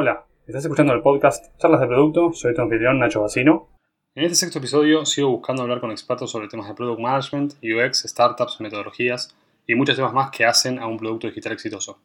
Hola, 0.00 0.26
estás 0.46 0.62
escuchando 0.62 0.92
el 0.92 1.02
podcast 1.02 1.46
Charlas 1.58 1.80
de 1.80 1.88
Producto, 1.88 2.32
soy 2.32 2.54
tu 2.54 2.62
anfitrión 2.62 3.00
Nacho 3.00 3.20
Bacino. 3.20 3.66
En 4.14 4.22
este 4.22 4.36
sexto 4.36 4.60
episodio 4.60 5.04
sigo 5.04 5.28
buscando 5.28 5.62
hablar 5.62 5.80
con 5.80 5.90
expertos 5.90 6.30
sobre 6.30 6.46
temas 6.46 6.68
de 6.68 6.74
Product 6.74 7.00
Management, 7.00 7.54
UX, 7.54 8.04
startups, 8.06 8.60
metodologías 8.60 9.34
y 9.66 9.74
muchos 9.74 9.96
temas 9.96 10.12
más 10.12 10.30
que 10.30 10.44
hacen 10.44 10.78
a 10.78 10.86
un 10.86 10.98
producto 10.98 11.26
digital 11.26 11.52
exitoso. 11.52 11.98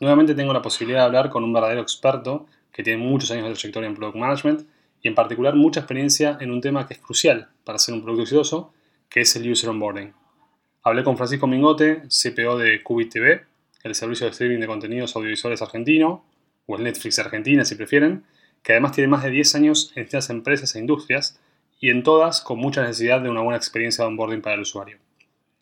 Nuevamente 0.00 0.34
tengo 0.34 0.52
la 0.52 0.62
posibilidad 0.62 0.98
de 0.98 1.04
hablar 1.04 1.30
con 1.30 1.44
un 1.44 1.52
verdadero 1.52 1.80
experto 1.80 2.46
que 2.72 2.82
tiene 2.82 3.00
muchos 3.00 3.30
años 3.30 3.44
de 3.44 3.52
trayectoria 3.52 3.88
en 3.88 3.94
Product 3.94 4.18
Management 4.18 4.62
y 5.00 5.06
en 5.06 5.14
particular 5.14 5.54
mucha 5.54 5.78
experiencia 5.78 6.38
en 6.40 6.50
un 6.50 6.60
tema 6.60 6.88
que 6.88 6.94
es 6.94 7.00
crucial 7.00 7.50
para 7.62 7.76
hacer 7.76 7.94
un 7.94 8.02
producto 8.02 8.22
exitoso, 8.22 8.72
que 9.08 9.20
es 9.20 9.36
el 9.36 9.48
User 9.48 9.70
Onboarding. 9.70 10.12
Hablé 10.82 11.04
con 11.04 11.16
Francisco 11.16 11.46
Mingote, 11.46 12.02
CPO 12.08 12.58
de 12.58 12.82
Qubit 12.82 13.12
TV, 13.12 13.42
el 13.84 13.94
servicio 13.94 14.26
de 14.26 14.32
streaming 14.32 14.58
de 14.58 14.66
contenidos 14.66 15.14
audiovisuales 15.14 15.62
argentino, 15.62 16.24
o 16.66 16.76
el 16.76 16.84
Netflix 16.84 17.18
Argentina 17.18 17.64
si 17.64 17.74
prefieren, 17.74 18.24
que 18.62 18.72
además 18.72 18.92
tiene 18.92 19.08
más 19.08 19.22
de 19.22 19.30
10 19.30 19.54
años 19.56 19.92
en 19.94 20.04
distintas 20.04 20.30
empresas 20.30 20.74
e 20.74 20.78
industrias 20.78 21.40
y 21.80 21.90
en 21.90 22.02
todas 22.02 22.40
con 22.40 22.58
mucha 22.58 22.82
necesidad 22.82 23.20
de 23.20 23.28
una 23.28 23.40
buena 23.40 23.56
experiencia 23.56 24.04
de 24.04 24.08
onboarding 24.08 24.40
para 24.40 24.54
el 24.54 24.62
usuario. 24.62 24.98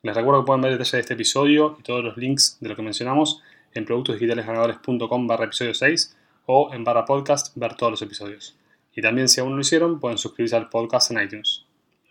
Les 0.03 0.15
recuerdo 0.15 0.43
que 0.43 0.47
pueden 0.47 0.63
ver 0.63 0.73
detalles 0.73 0.93
de 0.93 1.01
este 1.01 1.15
episodio 1.15 1.77
y 1.79 1.83
todos 1.83 2.05
los 2.05 2.17
links 2.17 2.59
de 2.61 2.69
lo 2.69 2.77
que 2.77 2.83
mencionamos 2.83 3.43
en 3.75 3.85
productosdigitalesganadores.com 3.85 5.27
barra 5.27 5.45
episodio 5.45 5.75
6 5.75 6.17
o 6.47 6.73
en 6.75 6.85
barra 6.85 7.05
podcast 7.05 7.57
ver 7.57 7.75
todos 7.75 7.93
los 7.93 8.03
episodios. 8.03 8.57
Y 8.95 9.03
también 9.03 9.29
si 9.29 9.41
aún 9.41 9.51
no 9.51 9.57
lo 9.57 9.63
hicieron 9.63 10.01
pueden 10.01 10.19
suscribirse 10.19 10.57
al 10.57 10.69
podcast 10.69 11.11
en 11.11 11.23
iTunes. 11.23 11.65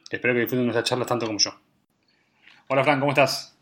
Espero 0.09 0.33
que 0.33 0.41
disfruten 0.41 0.65
nuestras 0.65 0.87
charlas 0.87 1.07
tanto 1.07 1.25
como 1.25 1.39
yo. 1.39 1.51
Hola 2.67 2.83
Fran, 2.83 2.99
¿cómo 2.99 3.11
estás? 3.11 3.55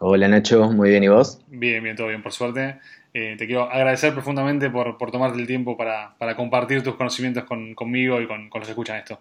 Hola 0.00 0.28
Nacho, 0.28 0.70
muy 0.70 0.90
bien, 0.90 1.02
¿y 1.02 1.08
vos? 1.08 1.40
Bien, 1.48 1.82
bien, 1.82 1.96
todo 1.96 2.06
bien, 2.06 2.22
por 2.22 2.32
suerte. 2.32 2.78
Eh, 3.14 3.36
te 3.38 3.46
quiero 3.46 3.70
agradecer 3.70 4.12
profundamente 4.12 4.68
por, 4.70 4.98
por 4.98 5.10
tomarte 5.10 5.38
el 5.38 5.46
tiempo 5.46 5.76
para, 5.76 6.14
compartir 6.36 6.82
tus 6.82 6.94
conocimientos 6.94 7.44
conmigo 7.74 8.20
y 8.20 8.26
con, 8.26 8.50
los 8.52 8.64
que 8.64 8.70
escuchan 8.70 8.98
esto. 8.98 9.18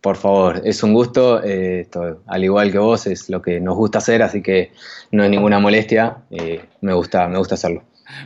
Por 0.00 0.16
favor, 0.16 0.62
es 0.64 0.82
un 0.82 0.94
gusto, 0.94 1.42
eh, 1.44 1.86
al 2.26 2.44
igual 2.44 2.72
que 2.72 2.78
vos, 2.78 3.06
es 3.06 3.28
lo 3.28 3.42
que 3.42 3.60
nos 3.60 3.76
gusta 3.76 3.98
hacer, 3.98 4.22
así 4.22 4.42
que 4.42 4.72
no 5.10 5.22
hay 5.22 5.28
ninguna 5.28 5.58
molestia, 5.58 6.16
eh, 6.30 6.64
me, 6.80 6.94
gusta, 6.94 7.28
me 7.28 7.36
gusta 7.36 7.56
hacerlo. 7.56 7.84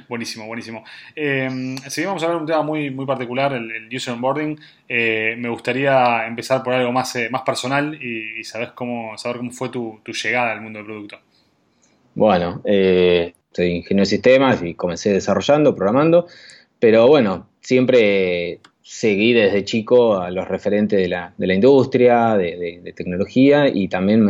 Buenísimo, 0.09 0.47
buenísimo. 0.47 0.85
Eh, 1.17 1.77
si 1.89 2.05
vamos 2.05 2.23
a 2.23 2.27
hablar 2.27 2.39
de 2.39 2.43
un 2.43 2.47
tema 2.47 2.63
muy, 2.63 2.91
muy 2.91 3.07
particular, 3.07 3.53
el, 3.55 3.89
user 3.93 4.15
onboarding, 4.15 4.57
me 4.89 5.49
gustaría 5.49 6.25
empezar 6.29 6.63
por 6.63 6.75
algo 6.75 6.93
más, 6.93 7.19
más 7.31 7.43
personal 7.43 8.01
y, 8.01 8.45
saber, 8.45 8.71
cómo, 8.77 9.19
saber 9.19 9.39
cómo 9.39 9.51
fue 9.51 9.69
tu, 9.69 10.01
tu, 10.05 10.13
llegada 10.13 10.53
al 10.53 10.61
mundo 10.61 10.79
del 10.79 10.87
producto. 10.87 11.19
Bueno, 12.15 12.63
eh, 12.65 13.35
soy 13.55 13.69
ingeniero 13.69 14.03
de 14.03 14.11
sistemas 14.11 14.63
y 14.63 14.75
comencé 14.75 15.13
desarrollando, 15.13 15.75
programando, 15.75 16.27
pero 16.79 17.07
bueno, 17.07 17.47
siempre 17.61 18.61
seguí 18.83 19.33
desde 19.33 19.65
chico 19.65 20.19
a 20.19 20.31
los 20.31 20.47
referentes 20.47 21.01
de 21.01 21.09
la, 21.09 21.33
de 21.39 21.47
la 21.47 21.55
industria, 21.55 22.37
de, 22.37 22.93
tecnología 22.95 23.67
y 23.67 23.89
también 23.89 24.25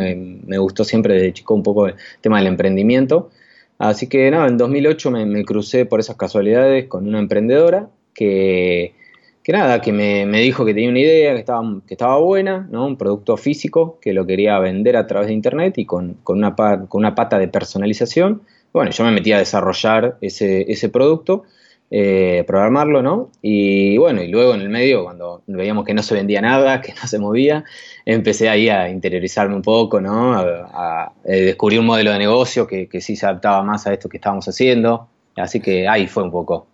me, 0.46 0.58
gustó 0.58 0.84
siempre 0.84 1.14
desde 1.14 1.32
chico 1.32 1.54
un 1.54 1.62
poco 1.62 1.88
el 1.88 1.94
tema 2.20 2.38
del 2.38 2.46
emprendimiento. 2.46 3.30
Así 3.78 4.08
que 4.08 4.30
nada, 4.30 4.46
en 4.46 4.56
2008 4.56 5.10
me, 5.10 5.44
crucé 5.44 5.86
por 5.86 5.98
esas 5.98 6.16
casualidades 6.16 6.86
con 6.86 7.08
una 7.08 7.18
emprendedora 7.18 7.88
que, 8.14 8.94
que 9.42 9.52
nada, 9.52 9.80
que 9.80 9.92
me, 9.92 10.24
dijo 10.40 10.64
que 10.64 10.74
tenía 10.74 10.90
una 10.90 11.00
idea, 11.00 11.32
que 11.32 11.40
estaba, 11.40 11.80
que 11.86 11.94
estaba 11.94 12.18
buena, 12.18 12.68
¿no? 12.70 12.86
un 12.86 12.96
producto 12.96 13.36
físico 13.36 13.98
que 14.00 14.12
lo 14.12 14.24
quería 14.24 14.58
vender 14.60 14.96
a 14.96 15.08
través 15.08 15.26
de 15.26 15.34
internet 15.34 15.76
y 15.78 15.86
con, 15.86 16.14
con, 16.22 16.38
una, 16.38 16.54
con 16.54 17.00
una 17.00 17.16
pata 17.16 17.40
de 17.40 17.48
personalización 17.48 18.42
bueno, 18.74 18.90
yo 18.90 19.04
me 19.04 19.12
metí 19.12 19.32
a 19.32 19.38
desarrollar 19.38 20.18
ese, 20.20 20.70
ese 20.70 20.88
producto, 20.88 21.44
eh, 21.92 22.42
programarlo, 22.44 23.02
¿no? 23.02 23.30
Y 23.40 23.96
bueno, 23.98 24.20
y 24.20 24.26
luego 24.26 24.52
en 24.54 24.62
el 24.62 24.68
medio, 24.68 25.04
cuando 25.04 25.42
veíamos 25.46 25.84
que 25.84 25.94
no 25.94 26.02
se 26.02 26.14
vendía 26.14 26.40
nada, 26.40 26.80
que 26.82 26.92
no 26.92 27.06
se 27.06 27.20
movía, 27.20 27.64
empecé 28.04 28.48
ahí 28.48 28.68
a 28.68 28.88
interiorizarme 28.88 29.54
un 29.54 29.62
poco, 29.62 30.00
¿no? 30.00 30.34
A, 30.34 31.12
descubrir 31.24 31.78
un 31.78 31.86
modelo 31.86 32.10
de 32.10 32.18
negocio 32.18 32.66
que, 32.66 32.88
que 32.88 33.00
sí 33.00 33.14
se 33.14 33.26
adaptaba 33.26 33.62
más 33.62 33.86
a 33.86 33.92
esto 33.92 34.08
que 34.08 34.16
estábamos 34.16 34.48
haciendo. 34.48 35.08
Así 35.36 35.60
que 35.60 35.88
ahí 35.88 36.06
fue 36.06 36.22
un 36.22 36.30
poco. 36.30 36.68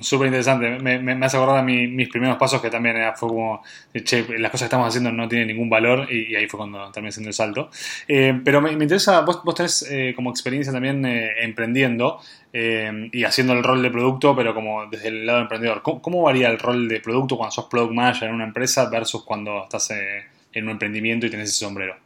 Súper 0.00 0.26
interesante. 0.26 0.78
Me, 0.80 0.98
me, 0.98 1.24
hace 1.24 1.38
acordar 1.38 1.58
a 1.58 1.62
mis 1.62 2.08
primeros 2.10 2.36
pasos 2.36 2.60
que 2.60 2.68
también 2.68 2.96
fue 3.16 3.30
como, 3.30 3.62
che, 4.04 4.26
las 4.38 4.50
cosas 4.50 4.64
que 4.64 4.66
estamos 4.66 4.88
haciendo 4.88 5.10
no 5.12 5.26
tienen 5.28 5.48
ningún 5.48 5.70
valor 5.70 6.12
y, 6.12 6.34
ahí 6.34 6.46
fue 6.46 6.58
cuando 6.58 6.90
terminé 6.92 7.08
haciendo 7.08 7.30
el 7.30 7.34
salto. 7.34 7.70
Eh, 8.06 8.38
pero 8.44 8.60
me, 8.60 8.72
interesa, 8.72 9.22
vos, 9.22 9.42
vos 9.42 9.54
tenés 9.54 9.86
eh, 9.90 10.12
como 10.14 10.30
experiencia 10.30 10.72
también 10.72 11.04
eh, 11.06 11.42
emprendiendo 11.42 12.20
y 12.52 13.24
haciendo 13.24 13.52
el 13.52 13.62
rol 13.62 13.82
de 13.82 13.90
producto, 13.90 14.34
pero 14.34 14.54
como 14.54 14.86
desde 14.86 15.08
el 15.08 15.26
lado 15.26 15.40
emprendedor. 15.40 15.82
¿Cómo, 15.82 16.00
¿Cómo, 16.00 16.22
varía 16.22 16.48
el 16.48 16.58
rol 16.58 16.88
de 16.88 17.00
producto 17.00 17.36
cuando 17.36 17.50
sos 17.50 17.66
product 17.66 17.92
manager 17.92 18.30
en 18.30 18.34
una 18.34 18.44
empresa 18.44 18.88
versus 18.88 19.24
cuando 19.24 19.64
estás 19.64 19.90
en 20.54 20.64
un 20.64 20.70
emprendimiento 20.70 21.26
y 21.26 21.30
tenés 21.30 21.50
ese 21.50 21.66
sombrero? 21.66 21.96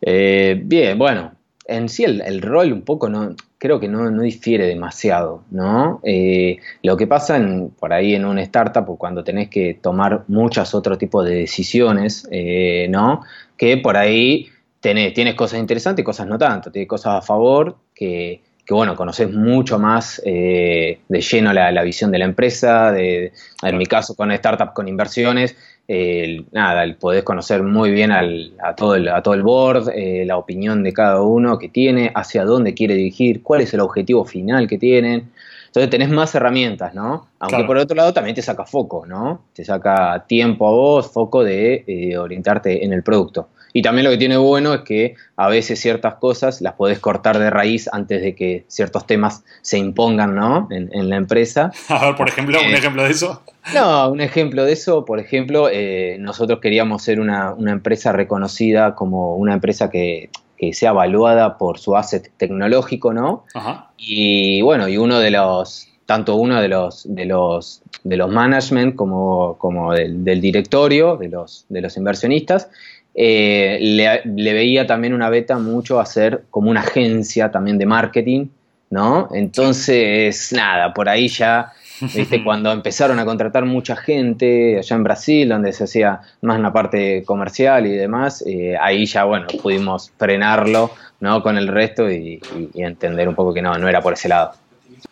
bien, 0.00 0.96
bueno, 0.96 1.32
en 1.66 1.88
sí 1.88 2.04
el, 2.04 2.20
el 2.20 2.42
rol 2.42 2.72
un 2.72 2.82
poco 2.82 3.08
no 3.08 3.34
creo 3.64 3.80
que 3.80 3.88
no, 3.88 4.10
difiere 4.20 4.66
demasiado, 4.66 5.42
¿no? 5.50 5.98
Eh, 6.04 6.58
lo 6.82 6.98
que 6.98 7.06
pasa 7.06 7.40
por 7.80 7.94
ahí 7.94 8.14
en 8.14 8.26
una 8.26 8.42
startup, 8.42 8.84
cuando 8.98 9.24
tenés 9.24 9.48
que 9.48 9.72
tomar 9.80 10.24
muchos 10.28 10.74
otros 10.74 10.98
tipos 10.98 11.24
de 11.24 11.36
decisiones, 11.36 12.28
eh, 12.30 12.88
¿no? 12.90 13.22
Que 13.56 13.78
por 13.78 13.96
ahí 13.96 14.50
tienes 14.80 15.34
cosas 15.34 15.60
interesantes 15.60 16.02
y 16.02 16.04
cosas 16.04 16.26
no 16.26 16.36
tanto, 16.36 16.70
tienes 16.70 16.90
cosas 16.90 17.14
a 17.14 17.22
favor 17.22 17.78
que, 17.94 18.42
bueno, 18.68 18.94
conoces 18.96 19.32
mucho 19.32 19.78
más 19.78 20.20
eh, 20.26 21.00
de 21.08 21.20
lleno 21.22 21.54
la, 21.54 21.82
visión 21.82 22.10
de 22.10 22.18
la 22.18 22.26
empresa, 22.26 22.92
de, 22.92 23.32
en 23.62 23.78
mi 23.78 23.86
caso 23.86 24.14
con 24.14 24.30
startup 24.32 24.74
con 24.74 24.88
inversiones, 24.88 25.56
el, 25.86 26.46
nada, 26.52 26.82
el 26.84 26.96
podés 26.96 27.24
conocer 27.24 27.62
muy 27.62 27.90
bien 27.90 28.10
al, 28.10 28.52
a, 28.62 28.74
todo 28.74 28.94
el, 28.94 29.08
a 29.08 29.22
todo 29.22 29.34
el 29.34 29.42
board, 29.42 29.90
eh, 29.94 30.24
la 30.26 30.36
opinión 30.36 30.82
de 30.82 30.92
cada 30.92 31.22
uno 31.22 31.58
que 31.58 31.68
tiene, 31.68 32.10
hacia 32.14 32.44
dónde 32.44 32.74
quiere 32.74 32.94
dirigir, 32.94 33.42
cuál 33.42 33.60
es 33.60 33.74
el 33.74 33.80
objetivo 33.80 34.24
final 34.24 34.66
que 34.66 34.78
tienen. 34.78 35.30
Entonces 35.66 35.90
tenés 35.90 36.08
más 36.08 36.34
herramientas, 36.34 36.94
¿no? 36.94 37.26
Aunque 37.40 37.64
por 37.64 37.76
otro 37.76 37.96
lado 37.96 38.12
también 38.12 38.36
te 38.36 38.42
saca 38.42 38.64
foco, 38.64 39.04
¿no? 39.06 39.42
Te 39.52 39.64
saca 39.64 40.24
tiempo 40.26 40.68
a 40.68 40.70
vos, 40.70 41.10
foco 41.10 41.42
de 41.42 41.84
eh, 41.86 42.16
orientarte 42.16 42.84
en 42.84 42.92
el 42.92 43.02
producto. 43.02 43.48
Y 43.76 43.82
también 43.82 44.04
lo 44.04 44.12
que 44.12 44.18
tiene 44.18 44.36
bueno 44.36 44.72
es 44.72 44.82
que 44.82 45.16
a 45.34 45.48
veces 45.48 45.80
ciertas 45.80 46.14
cosas 46.14 46.60
las 46.60 46.74
podés 46.74 47.00
cortar 47.00 47.40
de 47.40 47.50
raíz 47.50 47.88
antes 47.92 48.22
de 48.22 48.36
que 48.36 48.64
ciertos 48.68 49.04
temas 49.04 49.42
se 49.62 49.78
impongan, 49.78 50.36
¿no? 50.36 50.68
En, 50.70 51.10
la 51.10 51.16
empresa. 51.16 51.72
A 51.88 52.06
ver, 52.06 52.14
por 52.14 52.28
ejemplo, 52.28 52.56
un 52.60 52.72
eh, 52.72 52.78
ejemplo 52.78 53.02
de 53.02 53.10
eso. 53.10 53.42
No, 53.74 54.10
un 54.10 54.20
ejemplo 54.20 54.64
de 54.64 54.72
eso, 54.72 55.04
por 55.04 55.18
ejemplo, 55.18 55.68
eh, 55.72 56.18
nosotros 56.20 56.60
queríamos 56.60 57.02
ser 57.02 57.18
una, 57.18 57.56
empresa 57.66 58.12
reconocida 58.12 58.94
como 58.94 59.34
una 59.34 59.54
empresa 59.54 59.90
que, 59.90 60.30
sea 60.72 60.90
evaluada 60.90 61.58
por 61.58 61.78
su 61.78 61.94
asset 61.94 62.30
tecnológico, 62.38 63.12
¿no? 63.12 63.44
Ajá. 63.52 63.90
Y 63.98 64.62
bueno, 64.62 64.88
y 64.88 64.96
uno 64.96 65.18
de 65.18 65.30
los, 65.30 65.88
tanto 66.06 66.36
uno 66.36 66.62
de 66.62 66.68
los, 66.68 67.04
de 67.12 67.26
los, 67.26 67.82
de 68.02 68.16
los 68.16 68.30
management 68.30 68.96
como, 68.96 69.58
como 69.58 69.92
del, 69.92 70.24
del 70.24 70.40
directorio, 70.40 71.16
de 71.16 71.28
los, 71.28 71.66
de 71.68 71.82
los 71.82 71.98
inversionistas, 71.98 72.70
eh, 73.14 73.78
le, 73.80 74.52
veía 74.52 74.86
también 74.86 75.14
una 75.14 75.30
beta 75.30 75.56
mucho 75.58 76.00
a 76.00 76.06
ser 76.06 76.44
como 76.50 76.70
una 76.70 76.80
agencia 76.80 77.50
también 77.50 77.78
de 77.78 77.86
marketing, 77.86 78.48
¿no? 78.90 79.28
Entonces, 79.32 80.52
nada, 80.52 80.92
por 80.92 81.08
ahí 81.08 81.28
ya, 81.28 81.72
¿viste? 82.00 82.42
cuando 82.44 82.72
empezaron 82.72 83.18
a 83.20 83.24
contratar 83.24 83.64
mucha 83.66 83.94
gente 83.94 84.78
allá 84.78 84.96
en 84.96 85.04
Brasil, 85.04 85.48
donde 85.48 85.72
se 85.72 85.84
hacía 85.84 86.20
más 86.42 86.58
una 86.58 86.72
parte 86.72 87.22
comercial 87.24 87.86
y 87.86 87.92
demás, 87.92 88.42
eh, 88.46 88.76
ahí 88.80 89.06
ya, 89.06 89.24
bueno, 89.24 89.46
pudimos 89.62 90.12
frenarlo, 90.18 90.90
¿no? 91.20 91.40
Con 91.40 91.56
el 91.56 91.68
resto 91.68 92.10
y, 92.10 92.40
entender 92.74 93.28
un 93.28 93.36
poco 93.36 93.54
que 93.54 93.62
no, 93.62 93.78
no 93.78 93.88
era 93.88 94.00
por 94.00 94.14
ese 94.14 94.28
lado. 94.28 94.52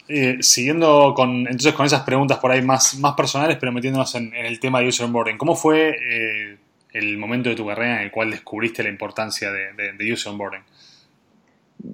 Eh, 0.09 0.39
siguiendo 0.41 1.15
con, 1.15 1.47
entonces 1.47 1.73
con 1.75 1.87
esas 1.87 2.03
preguntas 2.03 2.39
por 2.39 2.51
ahí 2.51 2.63
más, 2.63 2.99
más 2.99 3.15
personales, 3.15 3.57
pero 3.61 3.71
metiéndonos 3.71 4.13
en, 4.17 4.35
el 4.35 4.59
tema 4.59 4.81
de 4.81 4.89
user 4.89 5.07
onboarding, 5.07 5.39
¿cómo 5.39 5.55
fue 5.55 6.59
el 6.93 7.19
momento 7.19 7.49
de 7.49 7.57
tu 7.57 7.67
carrera 7.67 7.97
en 7.97 8.03
el 8.05 8.11
cual 8.11 8.31
descubriste 8.31 8.83
la 8.83 8.89
importancia 8.89 9.51
de, 9.51 10.13
user 10.13 10.33
onboarding? 10.33 10.63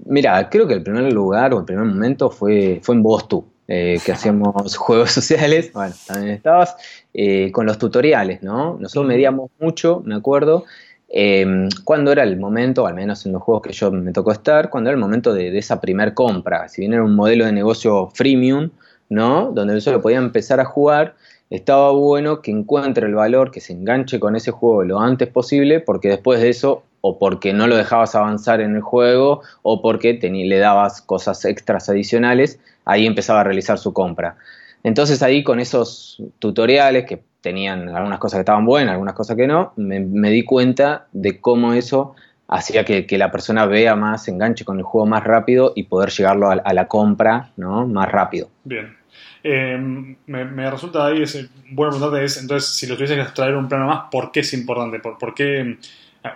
Mira, 0.06 0.48
creo 0.50 0.66
que 0.66 0.74
el 0.74 0.82
primer 0.82 1.12
lugar 1.12 1.54
o 1.54 1.60
el 1.60 1.64
primer 1.64 1.84
momento 1.84 2.30
fue, 2.30 2.80
fue 2.82 2.94
en 2.94 3.02
Bostu, 3.02 3.46
eh, 3.66 3.98
que 4.04 4.12
hacíamos 4.12 4.76
juegos 4.76 5.12
sociales, 5.12 5.72
bueno, 5.72 5.94
también 6.06 6.34
estabas, 6.34 6.76
eh, 7.14 7.50
con 7.52 7.66
los 7.66 7.78
tutoriales, 7.78 8.42
¿no? 8.42 8.76
Nosotros 8.78 9.06
medíamos 9.06 9.50
mucho, 9.58 10.02
me 10.04 10.14
acuerdo, 10.14 10.64
eh, 11.10 11.68
cuando 11.84 12.12
era 12.12 12.22
el 12.22 12.36
momento, 12.36 12.86
al 12.86 12.94
menos 12.94 13.24
en 13.24 13.32
los 13.32 13.42
juegos 13.42 13.62
que 13.62 13.72
yo 13.72 13.90
me 13.90 14.12
tocó 14.12 14.32
estar, 14.32 14.68
cuando 14.68 14.90
era 14.90 14.94
el 14.94 15.00
momento 15.00 15.32
de, 15.32 15.56
esa 15.56 15.80
primer 15.80 16.12
compra, 16.14 16.68
si 16.68 16.82
bien 16.82 16.92
era 16.92 17.02
un 17.02 17.14
modelo 17.14 17.46
de 17.46 17.52
negocio 17.52 18.10
freemium, 18.12 18.70
¿no? 19.08 19.50
Donde 19.52 19.80
yo 19.80 19.92
lo 19.92 20.02
podía 20.02 20.18
empezar 20.18 20.60
a 20.60 20.66
jugar, 20.66 21.14
estaba 21.50 21.92
bueno 21.92 22.42
que 22.42 22.50
encuentre 22.50 23.06
el 23.06 23.14
valor, 23.14 23.50
que 23.50 23.60
se 23.60 23.72
enganche 23.72 24.20
con 24.20 24.36
ese 24.36 24.50
juego 24.50 24.84
lo 24.84 25.00
antes 25.00 25.28
posible, 25.28 25.80
porque 25.80 26.08
después 26.08 26.40
de 26.40 26.50
eso, 26.50 26.82
o 27.00 27.18
porque 27.18 27.52
no 27.52 27.66
lo 27.66 27.76
dejabas 27.76 28.14
avanzar 28.14 28.60
en 28.60 28.76
el 28.76 28.82
juego, 28.82 29.42
o 29.62 29.80
porque 29.80 30.14
le 30.14 30.58
dabas 30.58 31.00
cosas 31.00 31.44
extras 31.44 31.88
adicionales, 31.88 32.58
ahí 32.84 33.06
empezaba 33.06 33.40
a 33.40 33.44
realizar 33.44 33.78
su 33.78 33.92
compra. 33.92 34.36
Entonces 34.82 35.22
ahí 35.22 35.42
con 35.42 35.58
esos 35.60 36.22
tutoriales 36.38 37.06
que 37.06 37.22
tenían 37.40 37.88
algunas 37.88 38.18
cosas 38.18 38.38
que 38.38 38.42
estaban 38.42 38.66
buenas, 38.66 38.92
algunas 38.92 39.14
cosas 39.14 39.36
que 39.36 39.46
no, 39.46 39.72
me, 39.76 40.30
di 40.30 40.44
cuenta 40.44 41.06
de 41.12 41.40
cómo 41.40 41.72
eso 41.72 42.14
hacía 42.46 42.84
que, 42.84 43.06
la 43.18 43.30
persona 43.30 43.66
vea 43.66 43.96
más, 43.96 44.28
enganche 44.28 44.64
con 44.64 44.78
el 44.78 44.84
juego 44.84 45.06
más 45.06 45.24
rápido 45.24 45.72
y 45.74 45.84
poder 45.84 46.10
llegarlo 46.10 46.50
a, 46.50 46.72
la 46.72 46.88
compra 46.88 47.52
¿no? 47.56 47.86
más 47.86 48.10
rápido. 48.10 48.48
Bien. 48.64 48.97
Eh, 49.42 50.16
me, 50.26 50.70
resulta 50.70 51.06
ahí, 51.06 51.22
es, 51.22 51.48
bueno 51.70 51.92
preguntarte 51.92 52.24
es, 52.24 52.40
entonces, 52.40 52.70
si 52.70 52.86
lo 52.86 52.94
tuviese 52.94 53.14
que 53.14 53.22
extraer 53.22 53.54
un 53.56 53.68
plano 53.68 53.86
más, 53.86 54.04
¿por 54.10 54.32
qué 54.32 54.40
es 54.40 54.52
importante? 54.52 54.98
¿Por, 55.00 55.34
qué, 55.34 55.78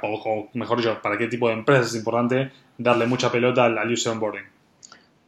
o, 0.02 0.48
mejor 0.54 0.78
dicho, 0.78 0.98
para 1.02 1.18
qué 1.18 1.26
tipo 1.26 1.48
de 1.48 1.54
empresas 1.54 1.88
es 1.88 1.96
importante 1.96 2.50
darle 2.78 3.06
mucha 3.06 3.30
pelota 3.30 3.64
al, 3.64 3.78
al 3.78 3.92
user 3.92 4.12
onboarding? 4.12 4.44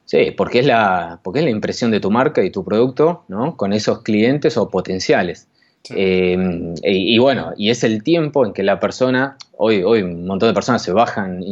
Sí, 0.05 0.33
porque 0.37 0.61
es, 0.61 0.67
la, 0.67 1.21
porque 1.23 1.41
es 1.41 1.45
la 1.45 1.51
impresión 1.51 1.91
de 1.91 2.01
tu 2.01 2.11
marca 2.11 2.45
y 2.45 2.51
tu 2.51 2.65
producto, 2.65 3.25
¿no? 3.29 3.57
Con 3.57 3.73
esos 3.73 4.03
clientes 4.03 4.57
o 4.57 4.69
potenciales. 4.69 5.49
Eh, 5.91 6.75
y, 6.83 7.19
bueno, 7.19 7.53
y 7.57 7.71
es 7.71 7.85
el 7.85 8.03
tiempo 8.03 8.47
en 8.47 8.53
que 8.53 8.63
la 8.63 8.81
persona, 8.81 9.37
hoy, 9.53 9.83
hoy 9.83 10.03
un 10.03 10.27
montón 10.27 10.49
de 10.49 10.55
personas 10.55 10.83
se 10.83 10.93
bajan 10.93 11.43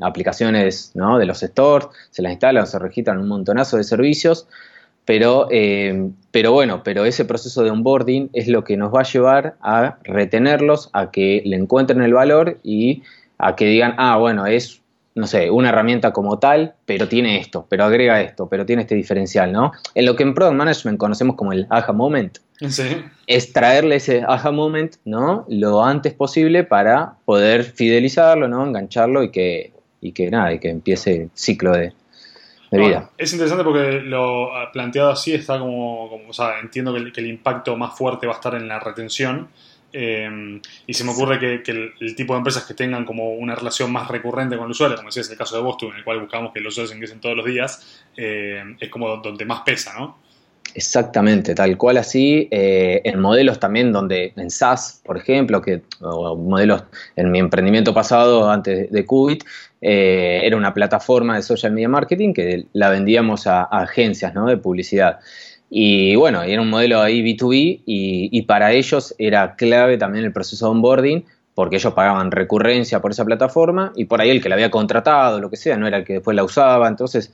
aplicaciones 0.00 0.90
¿no? 0.94 1.18
de 1.18 1.26
los 1.26 1.40
stores, 1.40 1.88
se 2.10 2.22
las 2.22 2.32
instalan, 2.32 2.66
se 2.66 2.78
registran 2.78 3.18
un 3.18 3.28
montonazo 3.28 3.76
de 3.76 3.84
servicios, 3.84 4.48
pero, 5.06 5.48
eh, 5.50 6.10
pero 6.32 6.52
bueno, 6.52 6.82
pero 6.84 7.06
ese 7.06 7.24
proceso 7.24 7.64
de 7.64 7.70
onboarding 7.70 8.28
es 8.34 8.48
lo 8.48 8.64
que 8.64 8.76
nos 8.76 8.94
va 8.94 9.00
a 9.00 9.04
llevar 9.04 9.56
a 9.62 9.96
retenerlos, 10.02 10.90
a 10.92 11.10
que 11.10 11.42
le 11.46 11.56
encuentren 11.56 12.02
el 12.02 12.12
valor 12.12 12.58
y 12.62 13.02
a 13.38 13.56
que 13.56 13.66
digan, 13.66 13.94
ah, 13.96 14.18
bueno, 14.18 14.46
es 14.46 14.82
no 15.16 15.26
sé, 15.26 15.50
una 15.50 15.70
herramienta 15.70 16.12
como 16.12 16.38
tal, 16.38 16.74
pero 16.84 17.08
tiene 17.08 17.38
esto, 17.38 17.66
pero 17.70 17.84
agrega 17.84 18.20
esto, 18.20 18.50
pero 18.50 18.66
tiene 18.66 18.82
este 18.82 18.94
diferencial, 18.94 19.50
¿no? 19.50 19.72
En 19.94 20.04
lo 20.04 20.14
que 20.14 20.22
en 20.22 20.34
Product 20.34 20.54
Management 20.54 20.98
conocemos 20.98 21.36
como 21.36 21.52
el 21.52 21.66
aha 21.70 21.94
moment. 21.94 22.36
Sí. 22.68 23.02
Es 23.26 23.50
traerle 23.54 23.96
ese 23.96 24.24
aha 24.28 24.50
moment, 24.50 24.96
¿no? 25.06 25.46
Lo 25.48 25.82
antes 25.82 26.12
posible 26.12 26.64
para 26.64 27.14
poder 27.24 27.64
fidelizarlo, 27.64 28.46
¿no? 28.46 28.66
Engancharlo 28.66 29.22
y 29.22 29.30
que, 29.30 29.72
y 30.02 30.12
que 30.12 30.30
nada, 30.30 30.52
y 30.52 30.58
que 30.58 30.68
empiece 30.68 31.14
el 31.14 31.30
ciclo 31.32 31.72
de, 31.72 31.94
vida. 32.76 33.10
Es 33.16 33.32
interesante 33.32 33.64
porque 33.64 34.00
lo 34.00 34.50
planteado 34.72 35.10
así 35.10 35.34
está 35.34 35.58
como, 35.58 36.08
como 36.08 36.28
o 36.28 36.32
sea, 36.32 36.60
entiendo 36.60 36.94
que 36.94 37.20
el 37.20 37.26
impacto 37.26 37.76
más 37.76 37.96
fuerte 37.96 38.26
va 38.26 38.34
a 38.34 38.36
estar 38.36 38.54
en 38.54 38.68
la 38.68 38.80
retención 38.80 39.48
eh, 39.98 40.60
y 40.86 40.92
se 40.92 41.04
me 41.04 41.12
ocurre 41.12 41.38
que, 41.38 41.72
el, 41.72 42.14
tipo 42.14 42.34
de 42.34 42.38
empresas 42.38 42.64
que 42.64 42.74
tengan 42.74 43.06
como 43.06 43.32
una 43.32 43.54
relación 43.54 43.90
más 43.90 44.08
recurrente 44.08 44.56
con 44.56 44.66
el 44.66 44.72
usuario, 44.72 44.94
como 44.96 45.08
decías, 45.08 45.30
el 45.30 45.38
caso 45.38 45.56
de 45.56 45.62
Boston, 45.62 45.92
en 45.92 45.96
el 45.96 46.04
cual 46.04 46.20
buscamos 46.20 46.52
que 46.52 46.60
los 46.60 46.74
usuarios 46.74 46.94
ingresen 46.94 47.18
todos 47.18 47.34
los 47.34 47.46
días, 47.46 48.04
eh, 48.14 48.62
es 48.78 48.90
como 48.90 49.16
donde 49.16 49.46
más 49.46 49.62
pesa, 49.62 49.94
¿no? 49.98 50.18
Exactamente, 50.74 51.54
tal 51.54 51.78
cual 51.78 51.96
así, 51.96 52.46
eh, 52.50 53.00
en 53.04 53.20
modelos 53.20 53.58
también 53.58 53.90
donde 53.90 54.34
en 54.36 54.50
SaaS, 54.50 55.00
por 55.02 55.16
ejemplo, 55.16 55.62
que 55.62 55.80
modelos 56.00 56.84
en 57.14 57.30
mi 57.30 57.38
emprendimiento 57.38 57.94
pasado 57.94 58.50
antes 58.50 58.90
de 58.90 59.06
Qubit, 59.06 59.44
era 59.88 60.56
una 60.56 60.74
plataforma 60.74 61.36
de 61.36 61.42
social 61.42 61.72
media 61.72 61.88
marketing 61.88 62.32
que 62.32 62.66
la 62.72 62.88
vendíamos 62.90 63.46
a, 63.46 63.62
agencias 63.62 64.32
de 64.34 64.56
publicidad. 64.56 65.20
Y 65.70 66.14
bueno, 66.16 66.42
era 66.42 66.60
un 66.62 66.70
modelo 66.70 67.00
ahí 67.00 67.22
B2B 67.22 67.82
y, 67.86 68.42
para 68.42 68.72
ellos 68.72 69.14
era 69.18 69.56
clave 69.56 69.96
también 69.98 70.24
el 70.24 70.32
proceso 70.32 70.66
de 70.66 70.70
onboarding 70.72 71.24
porque 71.54 71.76
ellos 71.76 71.94
pagaban 71.94 72.30
recurrencia 72.30 73.00
por 73.00 73.12
esa 73.12 73.24
plataforma 73.24 73.92
y 73.96 74.04
por 74.04 74.20
ahí 74.20 74.30
el 74.30 74.42
que 74.42 74.48
la 74.48 74.56
había 74.56 74.70
contratado, 74.70 75.40
lo 75.40 75.48
que 75.48 75.56
sea, 75.56 75.76
no 75.76 75.86
era 75.86 75.98
el 75.98 76.04
que 76.04 76.14
después 76.14 76.36
la 76.36 76.44
usaba, 76.44 76.86
entonces 76.86 77.32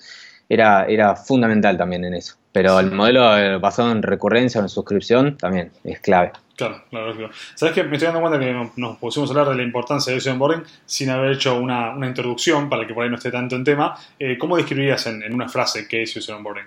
era, 0.48 0.84
era 0.86 1.16
fundamental 1.16 1.76
también 1.76 2.04
en 2.04 2.14
eso. 2.14 2.36
Pero 2.52 2.78
el 2.78 2.92
modelo 2.92 3.36
eh, 3.36 3.58
basado 3.58 3.90
en 3.90 4.02
recurrencia 4.02 4.60
o 4.60 4.64
en 4.64 4.68
suscripción 4.68 5.36
también 5.36 5.72
es 5.82 6.00
clave. 6.00 6.32
Claro, 6.62 6.84
claro, 6.90 7.16
claro. 7.16 7.32
¿Sabes 7.54 7.74
qué? 7.74 7.82
Me 7.82 7.96
estoy 7.96 8.06
dando 8.06 8.20
cuenta 8.20 8.38
que 8.38 8.70
nos 8.76 8.98
pusimos 8.98 9.28
a 9.30 9.32
hablar 9.32 9.48
de 9.48 9.56
la 9.56 9.62
importancia 9.62 10.12
de 10.12 10.18
ese 10.18 10.30
onboarding 10.30 10.62
sin 10.86 11.10
haber 11.10 11.32
hecho 11.32 11.58
una, 11.58 11.94
introducción 12.06 12.68
para 12.68 12.86
que 12.86 12.94
por 12.94 13.02
ahí 13.02 13.10
no 13.10 13.16
esté 13.16 13.30
tanto 13.32 13.56
en 13.56 13.64
tema. 13.64 13.96
Eh, 14.18 14.38
¿Cómo 14.38 14.56
describirías 14.56 15.06
en, 15.06 15.22
en, 15.22 15.34
una 15.34 15.48
frase 15.48 15.88
qué 15.88 16.02
es 16.02 16.16
user 16.16 16.36
onboarding? 16.36 16.66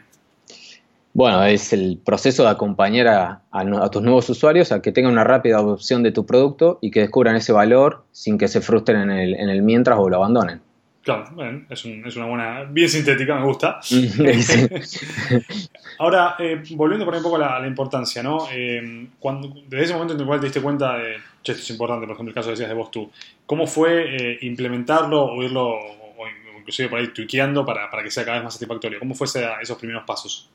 Bueno, 1.14 1.46
es 1.46 1.72
el 1.72 1.98
proceso 2.04 2.44
de 2.44 2.50
acompañar 2.50 3.08
a, 3.08 3.90
tus 3.90 4.02
nuevos 4.02 4.30
usuarios 4.30 4.74
a 4.74 4.82
que 4.82 4.92
tengan 4.92 5.14
una 5.14 5.24
rápida 5.24 5.60
adopción 5.60 6.04
de 6.04 6.12
tu 6.12 6.26
producto 6.26 6.78
y 6.82 6.92
que 6.92 7.00
descubran 7.00 7.38
ese 7.38 7.54
valor 7.54 8.04
sin 8.12 8.38
que 8.38 8.50
se 8.50 8.60
frustren 8.60 9.10
en 9.10 9.50
el, 9.50 9.62
mientras 9.62 9.98
o 9.98 10.10
lo 10.10 10.18
abandonen. 10.18 10.60
Claro, 11.06 11.26
es, 11.70 11.86
una 11.86 12.26
buena, 12.26 12.64
bien 12.64 12.90
sintética, 12.90 13.36
me 13.36 13.46
gusta. 13.46 13.80
Ahora, 16.00 16.36
eh, 16.40 16.64
volviendo 16.72 17.06
por 17.06 17.16
un 17.16 17.22
poco 17.22 17.36
a 17.36 17.60
la, 17.60 17.68
importancia, 17.68 18.24
¿no? 18.24 18.48
Eh, 18.52 19.10
cuando, 19.20 19.54
desde 19.68 19.84
ese 19.84 19.94
momento 19.94 20.16
en 20.16 20.22
el 20.22 20.26
cual 20.26 20.40
te 20.40 20.48
diste 20.48 20.64
cuenta 20.64 20.98
de, 20.98 21.18
che, 21.44 21.52
esto 21.52 21.64
es 21.64 21.70
importante, 21.70 22.08
por 22.08 22.16
ejemplo, 22.16 22.32
el 22.32 22.34
caso 22.34 22.48
que 22.48 22.54
decías 22.54 22.70
de 22.70 22.74
vos 22.74 22.90
tú, 22.90 23.12
¿cómo 23.46 23.68
fue 23.68 24.16
eh, 24.16 24.40
implementarlo 24.42 25.26
o 25.26 25.44
irlo, 25.44 25.76
o 25.76 26.58
inclusive 26.58 26.90
por 26.90 26.98
ahí 26.98 27.10
tuiqueando 27.10 27.64
para, 27.64 27.88
para 27.92 28.02
que 28.02 28.10
sea 28.10 28.26
cada 28.26 28.38
vez 28.38 28.46
más 28.46 28.54
satisfactorio? 28.54 28.98
¿Cómo 28.98 29.14
fue 29.14 29.28
esos 29.28 29.78
primeros 29.78 30.06
pasos? 30.06 30.50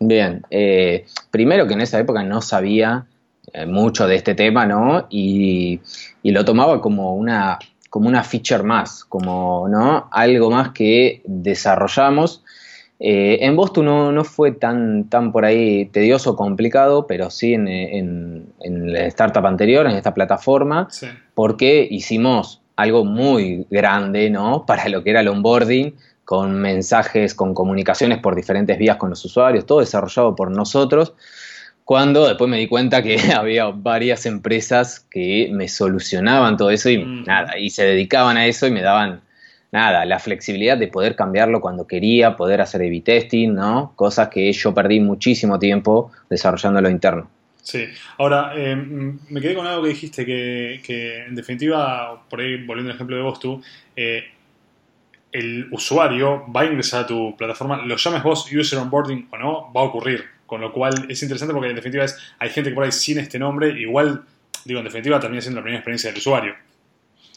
Bien, 0.00 0.42
eh, 0.50 1.04
primero 1.30 1.68
que 1.68 1.74
en 1.74 1.82
esa 1.82 2.00
época 2.00 2.24
no 2.24 2.42
sabía 2.42 3.06
mucho 3.68 4.08
de 4.08 4.16
este 4.16 4.34
tema, 4.34 4.66
¿no? 4.66 5.06
Y, 5.08 5.78
lo 6.24 6.44
tomaba 6.44 6.80
como 6.80 7.14
una, 7.14 7.60
como 7.94 8.08
una 8.08 8.24
feature 8.24 8.64
más, 8.64 9.04
como, 9.04 9.68
¿no? 9.68 10.08
Algo 10.10 10.50
más 10.50 10.70
que 10.70 11.22
desarrollamos. 11.26 12.42
Eh, 12.98 13.38
en 13.42 13.54
Boston 13.54 13.84
no, 13.84 14.10
no, 14.10 14.24
fue 14.24 14.50
tan, 14.50 15.08
tan 15.08 15.30
por 15.30 15.44
ahí 15.44 15.86
tedioso 15.86 16.32
o 16.32 16.36
complicado, 16.36 17.06
pero 17.06 17.30
sí 17.30 17.54
en, 17.54 17.68
en, 17.68 18.52
en, 18.58 18.92
la 18.92 19.06
startup 19.06 19.46
anterior, 19.46 19.86
en 19.86 19.94
esta 19.94 20.12
plataforma, 20.12 20.88
porque 21.36 21.86
hicimos 21.88 22.62
algo 22.74 23.04
muy 23.04 23.64
grande, 23.70 24.28
¿no? 24.28 24.64
Para 24.66 24.88
lo 24.88 25.04
que 25.04 25.10
era 25.10 25.20
el 25.20 25.28
onboarding, 25.28 25.94
con 26.24 26.60
mensajes, 26.60 27.32
con 27.32 27.54
comunicaciones 27.54 28.18
por 28.18 28.34
diferentes 28.34 28.76
vías 28.76 28.96
con 28.96 29.10
los 29.10 29.24
usuarios, 29.24 29.66
todo 29.66 29.78
desarrollado 29.78 30.34
por 30.34 30.50
nosotros, 30.50 31.14
cuando 31.84 32.26
después 32.26 32.50
me 32.50 32.58
di 32.58 32.66
cuenta 32.66 33.02
que 33.02 33.16
había 33.36 33.66
varias 33.66 34.26
empresas 34.26 35.06
que 35.10 35.50
me 35.52 35.68
solucionaban 35.68 36.56
todo 36.56 36.70
eso 36.70 36.90
y 36.90 37.04
nada, 37.04 37.58
y 37.58 37.70
se 37.70 37.84
dedicaban 37.84 38.36
a 38.36 38.46
eso 38.46 38.66
y 38.66 38.70
me 38.70 38.82
daban 38.82 39.20
nada, 39.70 40.04
la 40.04 40.20
flexibilidad 40.20 40.78
de 40.78 40.86
poder 40.88 41.16
cambiarlo 41.16 41.60
cuando 41.60 41.86
quería, 41.86 42.36
poder 42.36 42.60
hacer 42.60 42.80
A-B 42.82 43.02
testing, 43.04 43.54
¿no? 43.54 43.92
Cosas 43.96 44.28
que 44.28 44.52
yo 44.52 44.72
perdí 44.72 45.00
muchísimo 45.00 45.58
tiempo 45.58 46.12
desarrollando 46.30 46.80
lo 46.80 46.88
interno. 46.88 47.28
Sí, 47.60 47.86
ahora 48.18 48.52
eh, 48.54 48.76
me 48.76 49.40
quedé 49.40 49.54
con 49.54 49.66
algo 49.66 49.82
que 49.82 49.88
dijiste, 49.88 50.24
que, 50.24 51.24
en 51.26 51.34
definitiva, 51.34 52.22
por 52.28 52.40
ahí 52.40 52.64
volviendo 52.64 52.90
al 52.90 52.96
ejemplo 52.96 53.16
de 53.16 53.22
vos 53.22 53.40
tú, 53.40 53.60
eh, 53.96 54.22
el 55.32 55.66
usuario 55.72 56.44
va 56.52 56.60
a 56.60 56.66
ingresar 56.66 57.04
a 57.04 57.06
tu 57.06 57.34
plataforma, 57.36 57.84
lo 57.84 57.96
llames 57.96 58.22
vos 58.22 58.52
user 58.52 58.78
onboarding 58.78 59.28
o 59.32 59.38
no, 59.38 59.72
va 59.72 59.80
a 59.80 59.84
ocurrir. 59.84 60.33
Con 60.46 60.60
lo 60.60 60.72
cual 60.72 61.06
es 61.08 61.22
interesante 61.22 61.54
porque 61.54 61.70
en 61.70 61.76
definitiva 61.76 62.04
es, 62.04 62.18
hay 62.38 62.50
gente 62.50 62.70
que 62.70 62.74
por 62.74 62.84
ahí 62.84 62.92
sin 62.92 63.18
este 63.18 63.38
nombre, 63.38 63.70
igual, 63.80 64.22
digo, 64.64 64.80
en 64.80 64.84
definitiva 64.84 65.18
termina 65.20 65.40
siendo 65.40 65.60
la 65.60 65.62
primera 65.62 65.78
experiencia 65.78 66.10
del 66.10 66.18
usuario. 66.18 66.54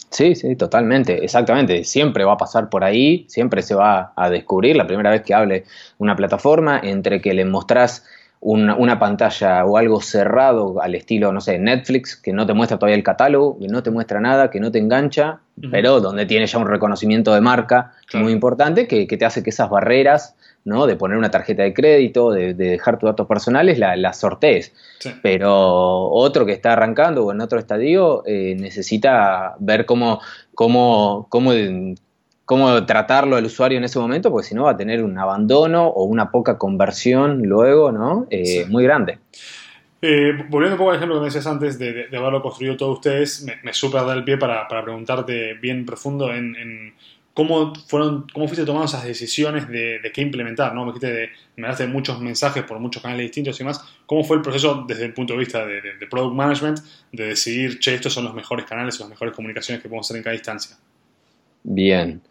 Sí, 0.10 0.36
sí, 0.36 0.56
totalmente, 0.56 1.24
exactamente. 1.24 1.84
Siempre 1.84 2.24
va 2.24 2.34
a 2.34 2.38
pasar 2.38 2.70
por 2.70 2.84
ahí, 2.84 3.26
siempre 3.28 3.62
se 3.62 3.76
va 3.76 4.14
a 4.16 4.30
descubrir 4.30 4.76
la 4.76 4.88
primera 4.88 5.10
vez 5.10 5.22
que 5.22 5.34
hable 5.34 5.66
una 5.98 6.16
plataforma, 6.16 6.80
entre 6.82 7.22
que 7.22 7.34
le 7.34 7.44
mostrás 7.44 8.06
una, 8.40 9.00
pantalla 9.00 9.66
o 9.66 9.78
algo 9.78 10.00
cerrado 10.00 10.82
al 10.82 10.96
estilo, 10.96 11.32
no 11.32 11.42
sé, 11.42 11.58
Netflix, 11.58 12.16
que 12.16 12.34
no 12.34 12.46
te 12.46 12.54
muestra 12.54 12.78
todavía 12.78 12.96
el 12.96 13.04
catálogo, 13.04 13.58
que 13.60 13.68
no 13.68 13.82
te 13.82 13.90
muestra 13.90 14.20
nada, 14.20 14.52
que 14.52 14.60
no 14.60 14.72
te 14.72 14.80
engancha, 14.80 15.40
pero 15.72 16.00
donde 16.00 16.26
tiene 16.26 16.46
ya 16.46 16.60
un 16.60 16.68
reconocimiento 16.68 17.34
de 17.34 17.42
marca 17.42 17.94
muy 18.14 18.32
importante 18.32 18.88
que, 18.88 19.06
te 19.06 19.26
hace 19.26 19.44
que 19.44 19.50
esas 19.50 19.70
barreras, 19.70 20.36
¿no? 20.68 20.86
De 20.86 20.96
poner 20.96 21.18
una 21.18 21.32
tarjeta 21.32 21.64
de 21.64 21.74
crédito, 21.74 22.32
de, 22.32 22.54
dejar 22.54 23.00
tus 23.00 23.08
datos 23.08 23.26
personales, 23.28 23.80
la 23.80 24.14
sortees. 24.14 24.74
Pero 25.24 26.10
otro 26.10 26.46
que 26.46 26.52
está 26.52 26.74
arrancando 26.74 27.26
o 27.26 27.32
en 27.32 27.42
otro 27.42 27.58
estadio 27.58 28.24
eh, 28.26 28.56
necesita 28.60 29.56
ver 29.60 29.86
cómo, 29.86 30.20
cómo, 30.54 31.28
cómo 31.30 31.52
cómo 32.48 32.86
tratarlo 32.86 33.36
al 33.36 33.44
usuario 33.44 33.78
en 33.78 33.84
ese 33.84 34.00
momento, 34.00 34.32
porque 34.32 34.48
si 34.48 34.56
no 34.56 34.64
va 34.64 34.72
a 34.72 34.78
tener 34.78 35.04
un 35.04 35.18
abandono 35.20 35.88
o 35.88 36.06
una 36.06 36.32
poca 36.32 36.58
conversión 36.58 37.44
luego, 37.44 37.92
¿no? 37.92 38.26
Eh, 38.30 38.66
muy 38.70 38.86
grande. 38.86 39.20
Eh, 40.02 40.32
volviendo 40.50 40.76
un 40.76 40.78
poco 40.78 40.92
al 40.92 40.96
ejemplo 40.96 41.16
que 41.16 41.22
me 41.22 41.26
decías 41.26 41.46
antes 41.46 41.78
de, 41.78 42.08
haberlo 42.16 42.42
construido 42.42 42.78
todos 42.78 43.00
ustedes, 43.00 43.44
me, 43.44 43.58
me 43.64 43.74
super 43.74 44.06
da 44.06 44.14
el 44.14 44.24
pie 44.24 44.38
para, 44.38 44.66
preguntarte 44.68 45.56
bien 45.56 45.86
profundo 45.86 46.34
en, 46.34 46.94
cómo 47.38 47.72
fueron, 47.86 48.26
cómo 48.34 48.48
fuiste 48.48 48.66
tomando 48.66 48.88
esas 48.88 49.04
decisiones 49.04 49.68
de, 49.70 50.00
qué 50.12 50.22
implementar, 50.22 50.74
¿no? 50.74 50.84
Me 50.84 50.92
dijiste 50.92 51.30
me 51.56 51.68
daste 51.68 51.86
muchos 51.86 52.20
mensajes 52.20 52.64
por 52.64 52.80
muchos 52.80 53.00
canales 53.00 53.26
distintos 53.26 53.56
y 53.58 53.60
demás. 53.60 53.80
¿Cómo 54.08 54.24
fue 54.24 54.38
el 54.38 54.42
proceso 54.42 54.84
desde 54.88 55.06
el 55.06 55.14
punto 55.14 55.34
de 55.34 55.40
vista 55.40 55.64
de, 55.64 55.80
de 56.00 56.08
product 56.10 56.34
management 56.34 56.80
de 57.12 57.28
decidir, 57.28 57.78
che, 57.78 57.94
estos 57.94 58.12
son 58.12 58.24
los 58.24 58.34
mejores 58.34 58.66
canales 58.66 59.00
o 59.00 59.04
las 59.04 59.12
mejores 59.12 59.36
comunicaciones 59.36 59.84
que 59.84 59.88
podemos 59.88 60.08
hacer 60.08 60.18
en 60.18 60.24
cada 60.24 60.36
instancia? 60.36 60.78
Bien, 61.62 62.22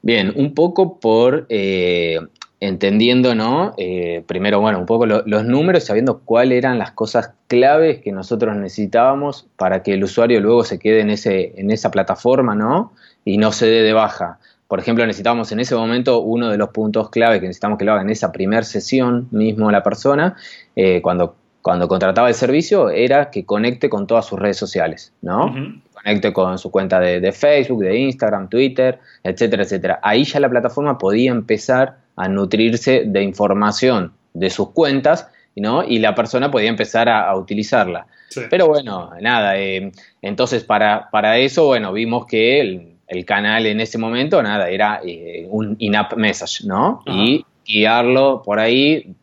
bien, 0.00 0.32
un 0.36 0.54
poco 0.54 1.00
por, 1.00 1.46
eh, 1.48 2.20
entendiendo, 2.60 3.34
¿no? 3.34 3.74
Eh, 3.76 4.24
primero, 4.26 4.60
bueno, 4.60 4.78
un 4.78 4.86
poco 4.86 5.06
los 5.06 5.44
números, 5.44 5.84
sabiendo 5.84 6.20
cuáles 6.20 6.58
eran 6.58 6.78
las 6.78 6.90
cosas 6.92 7.32
claves 7.48 8.00
que 8.00 8.12
nosotros 8.12 8.56
necesitábamos 8.56 9.46
para 9.56 9.82
que 9.82 9.94
el 9.94 10.04
usuario 10.04 10.40
luego 10.40 10.64
se 10.64 10.78
quede 10.78 11.00
en, 11.00 11.10
ese, 11.10 11.52
en 11.60 11.70
esa 11.70 11.90
plataforma, 11.90 12.54
¿no? 12.54 12.92
Y 13.24 13.38
no 13.38 13.52
se 13.52 13.66
dé 13.66 13.82
de 13.82 13.92
baja. 13.92 14.38
Por 14.68 14.80
ejemplo, 14.80 15.06
necesitábamos 15.06 15.52
en 15.52 15.60
ese 15.60 15.76
momento 15.76 16.20
uno 16.20 16.48
de 16.48 16.56
los 16.56 16.70
puntos 16.70 17.10
clave 17.10 17.40
que 17.40 17.46
necesitamos 17.46 17.78
que 17.78 17.84
lo 17.84 17.92
haga 17.92 18.02
en 18.02 18.10
esa 18.10 18.32
primera 18.32 18.62
sesión 18.62 19.28
mismo 19.30 19.70
la 19.70 19.82
persona, 19.82 20.34
eh, 20.74 21.02
cuando, 21.02 21.36
cuando 21.60 21.86
contrataba 21.88 22.28
el 22.28 22.34
servicio, 22.34 22.88
era 22.90 23.30
que 23.30 23.44
conecte 23.44 23.90
con 23.90 24.06
todas 24.06 24.24
sus 24.24 24.38
redes 24.38 24.56
sociales, 24.56 25.12
¿no? 25.20 25.54
Conecte 25.92 26.32
con 26.32 26.58
su 26.58 26.70
cuenta 26.70 26.98
de, 26.98 27.20
de 27.20 27.32
Facebook, 27.32 27.82
de 27.82 27.98
Instagram, 27.98 28.48
Twitter, 28.48 28.98
etcétera, 29.22 29.62
etcétera. 29.62 30.00
Ahí 30.02 30.24
ya 30.24 30.40
la 30.40 30.48
plataforma 30.48 30.98
podía 30.98 31.30
empezar 31.30 32.05
a 32.16 32.28
nutrirse 32.28 33.04
de 33.06 33.22
información 33.22 34.12
de 34.34 34.50
sus 34.50 34.70
cuentas 34.70 35.28
¿no? 35.54 35.84
y 35.84 35.98
la 35.98 36.14
persona 36.14 36.50
podía 36.50 36.68
empezar 36.68 37.08
a, 37.08 37.34
utilizarla. 37.36 38.06
Pero 38.50 38.66
bueno, 38.66 39.12
nada, 39.20 39.58
eh, 39.58 39.92
entonces 40.20 40.64
para, 40.64 41.08
para, 41.10 41.38
eso, 41.38 41.66
bueno, 41.66 41.92
vimos 41.92 42.26
que 42.26 42.60
el, 42.60 43.24
canal 43.24 43.66
en 43.66 43.80
ese 43.80 43.98
momento, 43.98 44.42
nada, 44.42 44.68
era 44.68 45.00
eh, 45.04 45.46
un 45.48 45.76
in-app 45.78 46.14
message, 46.16 46.66
¿no? 46.66 47.02
Y 47.06 47.46
guiarlo 47.64 48.42
por 48.44 48.58
ahí, 48.58 49.14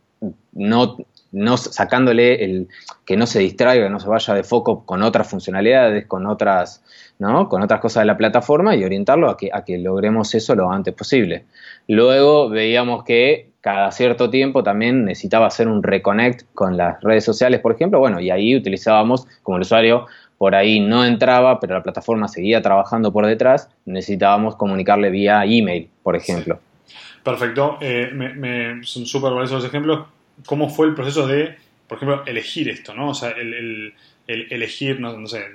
no, 0.53 0.97
no 1.31 1.57
sacándole 1.57 2.43
el 2.43 2.69
que 3.05 3.17
no 3.17 3.27
se 3.27 3.39
distraiga, 3.39 3.89
no 3.89 3.99
se 3.99 4.07
vaya 4.07 4.33
de 4.33 4.43
foco 4.43 4.85
con 4.85 5.03
otras 5.03 5.27
funcionalidades, 5.27 6.07
con 6.07 6.25
otras 6.25 6.82
¿no? 7.23 7.49
con 7.49 7.61
otras 7.61 7.79
cosas 7.79 8.01
de 8.01 8.05
la 8.05 8.17
plataforma 8.17 8.75
y 8.75 8.83
orientarlo 8.83 9.29
a 9.29 9.37
que, 9.37 9.49
a 9.51 9.63
que 9.63 9.77
logremos 9.77 10.35
eso 10.35 10.55
lo 10.55 10.71
antes 10.71 10.93
posible. 10.93 11.45
Luego 11.87 12.49
veíamos 12.49 13.03
que 13.03 13.49
cada 13.61 13.91
cierto 13.91 14.29
tiempo 14.29 14.61
también 14.61 15.05
necesitaba 15.05 15.47
hacer 15.47 15.67
un 15.67 15.81
reconnect 15.81 16.53
con 16.53 16.75
las 16.75 17.01
redes 17.01 17.23
sociales, 17.23 17.61
por 17.61 17.71
ejemplo, 17.71 17.99
bueno, 17.99 18.19
y 18.19 18.29
ahí 18.29 18.55
utilizábamos, 18.55 19.25
como 19.41 19.57
el 19.57 19.61
usuario 19.61 20.05
por 20.37 20.55
ahí 20.55 20.81
no 20.81 21.05
entraba, 21.05 21.61
pero 21.61 21.75
la 21.75 21.83
plataforma 21.83 22.27
seguía 22.27 22.61
trabajando 22.61 23.13
por 23.13 23.25
detrás, 23.25 23.69
necesitábamos 23.85 24.57
comunicarle 24.57 25.09
vía 25.09 25.45
email, 25.45 25.89
por 26.03 26.17
ejemplo. 26.17 26.59
Perfecto, 27.23 27.77
eh, 27.79 28.09
me, 28.13 28.83
son 28.83 29.05
súper 29.05 29.31
valiosos 29.31 29.63
los 29.63 29.65
ejemplos. 29.65 30.05
¿Cómo 30.45 30.69
fue 30.69 30.87
el 30.87 30.95
proceso 30.95 31.25
de, 31.25 31.55
por 31.87 31.97
ejemplo, 31.97 32.23
elegir 32.25 32.67
esto, 32.67 32.93
¿no? 32.93 33.11
O 33.11 33.13
sea, 33.13 33.29
el, 33.29 33.93
elegir, 34.27 34.99
no, 34.99 35.25
sé, 35.27 35.45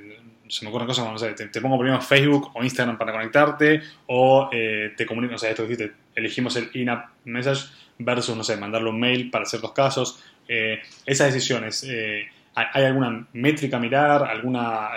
se 0.48 0.64
me 0.64 0.70
ocurren 0.70 0.86
cosas 0.86 1.02
como, 1.02 1.12
no 1.12 1.18
sé, 1.18 1.32
te, 1.32 1.60
pongo 1.60 1.78
primero 1.78 2.00
Facebook 2.00 2.50
o 2.54 2.62
Instagram 2.62 2.98
para 2.98 3.12
conectarte, 3.12 3.82
o 4.06 4.48
eh, 4.52 4.92
te 4.96 5.06
comunico, 5.06 5.34
o 5.34 5.38
sea, 5.38 5.50
esto 5.50 5.62
que 5.64 5.70
dijiste, 5.70 5.94
elegimos 6.14 6.56
el 6.56 6.70
in-app 6.74 7.10
message 7.24 7.66
versus, 7.98 8.36
no 8.36 8.44
sé, 8.44 8.56
mandarle 8.56 8.90
un 8.90 8.98
mail 8.98 9.30
para 9.30 9.44
ciertos 9.44 9.72
casos. 9.72 10.22
Eh, 10.48 10.80
esas 11.04 11.32
decisiones, 11.32 11.84
eh, 11.88 12.26
¿hay 12.54 12.84
alguna 12.84 13.26
métrica 13.32 13.76
a 13.76 13.80
mirar? 13.80 14.22
alguna 14.24 14.90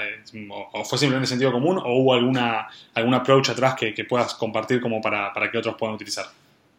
o, 0.73 0.83
fue 0.83 0.97
simplemente 0.97 1.29
sentido 1.29 1.51
común? 1.51 1.77
¿O 1.77 1.99
hubo 1.99 2.13
alguna, 2.13 2.67
algún 2.93 3.13
approach 3.13 3.49
atrás 3.49 3.75
que, 3.75 4.05
puedas 4.05 4.33
compartir 4.33 4.81
como 4.81 5.01
para, 5.01 5.33
para 5.33 5.51
que 5.51 5.57
otros 5.57 5.75
puedan 5.77 5.95
utilizar? 5.95 6.25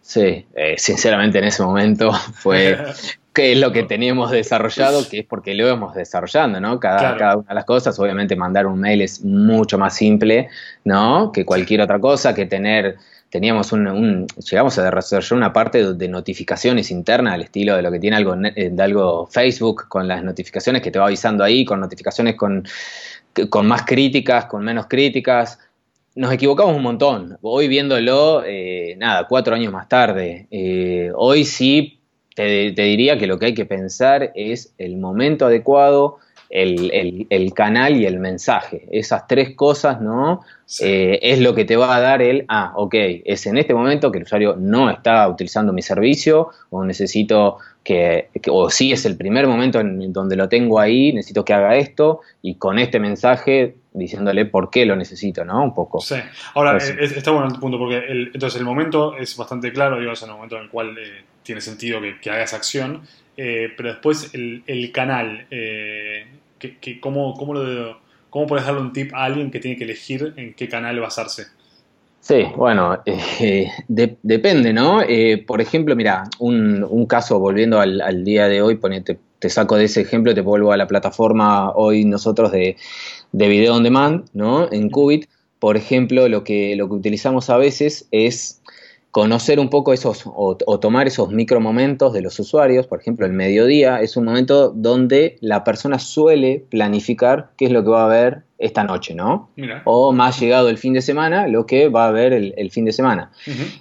Sí, 0.01 0.45
sinceramente 0.77 1.39
en 1.39 1.45
ese 1.45 1.63
momento 1.63 2.13
fue 2.35 2.77
qué 3.33 3.53
es 3.53 3.59
lo 3.59 3.73
que 3.73 3.83
teníamos 3.85 4.31
desarrollado, 4.31 5.09
que 5.09 5.21
es 5.21 5.27
porque 5.27 5.55
lo 5.55 5.65
íbamos 5.65 5.95
desarrollando, 5.95 6.61
¿no? 6.61 6.79
Cada, 6.79 7.17
cada 7.17 7.37
una 7.39 7.49
de 7.49 7.55
las 7.55 7.65
cosas, 7.65 7.99
obviamente 7.99 8.37
mandar 8.37 8.67
un 8.67 8.79
mail 8.79 9.03
es 9.03 9.25
mucho 9.25 9.79
más 9.79 9.97
simple, 9.97 10.49
¿no? 10.85 11.33
Que 11.33 11.45
cualquier 11.45 11.81
otra 11.81 11.99
cosa, 11.99 12.35
que 12.35 12.47
tener, 12.47 12.97
teníamos 13.31 13.73
un, 13.73 14.27
llegamos 14.27 14.79
a 14.79 14.83
desarrollar 14.83 15.39
una 15.39 15.53
parte 15.53 15.95
de 15.95 16.09
notificaciones 16.09 16.91
internas 16.91 17.35
al 17.35 17.43
estilo 17.43 17.75
de 17.75 17.83
lo 17.83 17.91
que 17.91 17.99
tiene 17.99 18.17
algo, 18.17 18.35
eh, 18.35 18.71
de 18.71 18.83
algo 18.83 19.27
Facebook, 19.27 19.89
con 19.89 20.07
las 20.07 20.23
notificaciones 20.23 20.83
que 20.83 20.91
te 20.91 20.99
va 20.99 21.07
avisando 21.07 21.43
ahí, 21.43 21.65
con 21.65 21.81
notificaciones 21.81 22.37
con, 22.37 22.65
con 23.49 23.67
más 23.67 23.85
críticas, 23.85 24.45
con 24.45 24.63
menos 24.63 24.87
críticas, 24.89 25.59
nos 26.15 26.31
equivocamos 26.31 26.77
un 26.77 26.83
montón. 26.83 27.39
Hoy 27.41 27.69
viéndolo, 27.69 28.43
eh, 28.45 28.95
nada, 28.99 29.27
cuatro 29.27 29.55
años 29.55 29.73
más 29.73 29.89
tarde. 29.89 30.47
Eh, 30.51 31.11
hoy 31.15 31.47
sí 31.47 32.02
te, 32.35 32.73
diría 32.73 33.19
que 33.19 33.27
lo 33.27 33.39
que 33.39 33.47
hay 33.47 33.55
que 33.55 33.67
pensar 33.67 34.33
es 34.35 34.75
el 34.79 34.97
momento 34.97 35.47
adecuado, 35.47 36.19
el, 36.49 37.53
canal 37.55 37.97
y 37.97 38.05
el 38.05 38.19
mensaje. 38.19 38.87
Esas 38.91 39.27
tres 39.27 39.55
cosas, 39.57 40.01
¿no? 40.03 40.43
Eh, 40.81 41.19
es 41.23 41.41
lo 41.41 41.55
que 41.55 41.65
te 41.65 41.77
va 41.77 41.97
a 41.97 42.01
dar 42.01 42.21
el, 42.21 42.45
ah, 42.49 42.73
ok, 42.77 42.95
es 43.25 43.47
en 43.47 43.57
este 43.57 43.75
momento 43.75 44.13
que 44.13 44.19
el 44.19 44.25
usuario 44.25 44.57
no 44.59 44.91
está 44.91 45.27
utilizando 45.29 45.73
mi 45.73 45.83
servicio 45.83 46.51
o 46.71 46.85
necesito 46.85 47.57
que, 47.83 48.29
o 48.49 48.71
sí 48.71 48.93
es 48.93 49.07
el 49.07 49.17
primer 49.17 49.47
momento 49.47 49.81
en 49.81 50.13
donde 50.13 50.37
lo 50.37 50.49
tengo 50.49 50.79
ahí, 50.79 51.13
necesito 51.13 51.45
que 51.45 51.55
haga 51.55 51.77
esto 51.77 52.21
y 52.43 52.57
con 52.57 52.79
este 52.79 53.01
mensaje 53.01 53.75
diciéndole 53.95 54.47
por 54.47 54.71
qué 54.71 54.87
lo 54.87 54.97
necesito, 54.97 55.45
¿no? 55.45 55.63
Un 55.63 55.75
poco. 55.75 56.01
Sí. 56.01 56.17
Ahora, 56.55 56.77
está 56.77 57.31
bueno 57.31 57.49
el 57.49 57.59
punto 57.59 57.79
porque 57.79 58.03
entonces 58.09 58.59
el 58.59 58.65
momento 58.65 59.17
es 59.17 59.37
bastante 59.37 59.73
claro, 59.73 59.99
digo, 59.99 60.13
es 60.13 60.23
el 60.23 60.31
momento 60.31 60.57
en 60.57 60.63
el 60.65 60.69
cual... 60.69 60.97
Eh, 60.99 61.25
tiene 61.43 61.61
sentido 61.61 62.01
que, 62.01 62.19
que 62.21 62.31
haga 62.31 62.43
esa 62.43 62.57
acción, 62.57 63.03
eh, 63.37 63.71
pero 63.77 63.91
después 63.91 64.33
el, 64.35 64.63
el 64.67 64.93
canal, 64.93 65.47
eh, 65.51 66.27
que, 66.59 67.01
¿cómo, 67.01 67.35
cómo, 67.35 67.55
lo, 67.55 67.99
¿cómo 68.31 68.47
puedes 68.47 68.65
darle 68.67 68.81
un 68.81 68.93
tip 68.93 69.15
a 69.15 69.25
alguien 69.25 69.51
que 69.51 69.61
tiene 69.61 69.77
que 69.77 69.85
elegir 69.85 70.35
en 70.37 70.55
qué 70.55 70.69
canal 70.69 71.01
basarse? 71.01 71.47
Sí, 72.21 72.45
bueno, 72.57 73.03
eh, 73.05 73.69
depende, 74.23 74.73
¿no? 74.73 75.01
por 75.45 75.61
ejemplo, 75.61 75.97
mira, 75.97 76.25
un, 76.39 76.85
un, 76.89 77.07
caso, 77.07 77.41
volviendo 77.41 77.81
al, 77.81 78.01
al 78.01 78.25
día 78.25 78.47
de 78.47 78.63
hoy, 78.63 78.77
ponete, 78.77 79.19
te 79.41 79.51
saco 79.51 79.77
de 79.77 79.87
ese 79.87 80.03
ejemplo, 80.03 80.33
te 80.33 80.41
vuelvo 80.41 80.71
a 80.71 80.77
la 80.77 80.87
plataforma 80.87 81.73
hoy 81.73 82.05
nosotros 82.05 82.53
de, 82.53 82.77
de 83.33 83.49
video 83.49 83.75
on 83.75 83.83
demand, 83.83 84.27
¿no? 84.35 84.71
En 84.71 84.89
Qubit, 84.89 85.29
por 85.59 85.77
ejemplo, 85.77 86.29
lo 86.29 86.45
que, 86.45 86.77
lo 86.77 86.89
que 86.89 86.95
utilizamos 86.95 87.51
a 87.51 87.57
veces 87.57 88.07
es 88.13 88.62
conocer 89.13 89.61
un 89.61 89.69
poco 89.69 89.93
esos 89.93 90.23
o, 90.25 90.57
tomar 90.57 91.07
esos 91.07 91.31
micro 91.31 91.61
momentos 91.61 92.15
de 92.15 92.23
los 92.23 92.41
usuarios, 92.41 92.87
por 92.87 92.99
ejemplo, 92.99 93.27
el 93.27 93.35
mediodía 93.35 94.01
es 94.01 94.17
un 94.17 94.25
momento 94.25 94.71
donde 94.71 95.37
la 95.43 95.65
persona 95.65 95.99
suele 95.99 96.65
planificar 96.71 97.51
qué 97.59 97.67
es 97.67 97.73
lo 97.73 97.85
que 97.85 97.91
va 97.91 98.07
a 98.07 98.09
ver 98.09 98.43
esta 98.59 98.85
noche, 98.85 99.15
¿no? 99.15 99.51
O 99.85 100.13
más 100.13 100.41
llegado 100.41 100.71
el 100.71 100.79
fin 100.79 100.95
de 100.95 101.03
semana, 101.03 101.47
lo 101.47 101.67
que 101.67 101.91
va 101.91 102.09
a 102.09 102.11
ver 102.11 102.33
el, 102.33 102.71
fin 102.71 102.87
de 102.87 102.93
semana. 102.93 103.31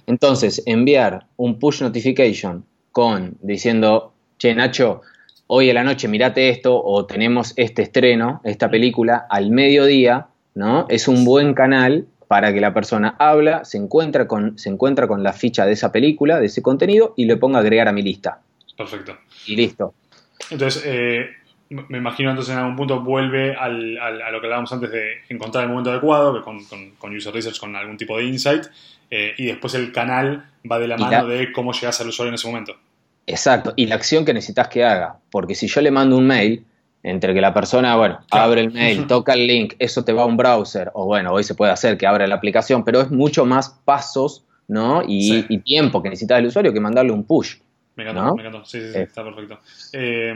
Entonces, 0.06 0.62
enviar 0.66 1.26
un 1.38 1.58
push 1.58 1.80
notification 1.80 2.66
con 2.90 3.38
diciendo, 3.40 4.12
che, 4.38 4.54
Nacho, 4.54 5.00
hoy 5.46 5.70
a 5.70 5.74
la 5.74 5.82
noche 5.82 6.08
mirate 6.08 6.50
esto 6.50 6.78
o 6.78 7.06
tenemos 7.06 7.54
este 7.56 7.80
estreno, 7.80 8.42
esta 8.44 8.70
película, 8.70 9.26
al 9.30 9.50
mediodía, 9.50 10.26
¿no? 10.54 10.84
Es 10.90 11.08
un 11.08 11.24
buen 11.24 11.54
canal 11.54 12.06
para 12.32 12.50
que 12.50 12.62
la 12.62 12.72
persona 12.72 13.14
habla, 13.18 13.62
se 13.66 13.76
encuentra 13.76 14.26
con, 14.26 14.58
se 14.58 14.70
encuentra 14.70 15.06
con 15.06 15.22
la 15.22 15.34
ficha 15.34 15.66
de 15.66 15.72
esa 15.72 15.92
película, 15.92 16.40
de 16.40 16.46
ese 16.46 16.62
contenido, 16.62 17.12
y 17.14 17.26
le 17.26 17.36
ponga 17.36 17.58
agregar 17.58 17.88
a 17.88 17.92
mi 17.92 18.00
lista. 18.00 18.40
Perfecto. 18.74 19.18
Y 19.44 19.54
listo. 19.54 19.92
Entonces, 20.48 20.82
eh, 20.86 21.26
me 21.68 21.98
imagino 21.98 22.30
entonces 22.30 22.54
en 22.54 22.60
algún 22.60 22.74
punto 22.74 23.02
vuelve 23.02 23.54
al, 23.54 23.98
a 23.98 24.30
lo 24.30 24.40
que 24.40 24.46
hablábamos 24.46 24.72
antes 24.72 24.90
de 24.90 25.16
encontrar 25.28 25.64
el 25.64 25.68
momento 25.68 25.90
adecuado, 25.90 26.32
que 26.32 26.40
con, 26.40 26.64
con, 26.94 27.14
User 27.14 27.34
Research, 27.34 27.60
con 27.60 27.76
algún 27.76 27.98
tipo 27.98 28.16
de 28.16 28.24
insight, 28.24 28.64
eh, 29.10 29.34
y 29.36 29.44
después 29.44 29.74
el 29.74 29.92
canal 29.92 30.46
va 30.70 30.78
de 30.78 30.88
la 30.88 30.96
mano 30.96 31.26
de 31.26 31.52
cómo 31.52 31.74
llegas 31.74 32.00
al 32.00 32.08
usuario 32.08 32.30
en 32.30 32.36
ese 32.36 32.46
momento. 32.46 32.74
Exacto, 33.26 33.74
y 33.76 33.84
la 33.84 33.96
acción 33.96 34.24
que 34.24 34.32
necesitas 34.32 34.68
que 34.68 34.82
haga, 34.84 35.18
porque 35.30 35.54
si 35.54 35.66
yo 35.66 35.82
le 35.82 35.90
mando 35.90 36.16
un 36.16 36.26
mail, 36.26 36.64
entre 37.02 37.34
que 37.34 37.40
la 37.40 37.52
persona, 37.52 37.96
bueno, 37.96 38.20
abre 38.30 38.60
el 38.60 38.70
mail, 38.70 39.06
toca 39.06 39.34
el 39.34 39.46
link, 39.46 39.74
eso 39.78 40.04
te 40.04 40.12
va 40.12 40.22
a 40.22 40.26
un 40.26 40.36
browser, 40.36 40.90
o 40.94 41.06
bueno, 41.06 41.32
hoy 41.32 41.42
se 41.42 41.54
puede 41.54 41.72
hacer 41.72 41.98
que 41.98 42.06
abra 42.06 42.26
la 42.26 42.36
aplicación, 42.36 42.84
pero 42.84 43.00
es 43.00 43.10
mucho 43.10 43.44
más 43.44 43.70
pasos, 43.84 44.44
¿no? 44.68 45.02
Y, 45.06 45.58
tiempo 45.58 46.02
que 46.02 46.10
necesita 46.10 46.38
el 46.38 46.46
usuario 46.46 46.72
que 46.72 46.80
mandarle 46.80 47.12
un 47.12 47.24
push. 47.24 47.56
Me 47.94 48.04
encantó, 48.04 48.36
me 48.36 48.42
encantó. 48.42 48.64
Sí, 48.64 48.80
sí, 48.80 48.92
sí 48.92 48.98
eh. 48.98 49.02
está 49.02 49.22
perfecto. 49.22 49.60
Eh, 49.92 50.32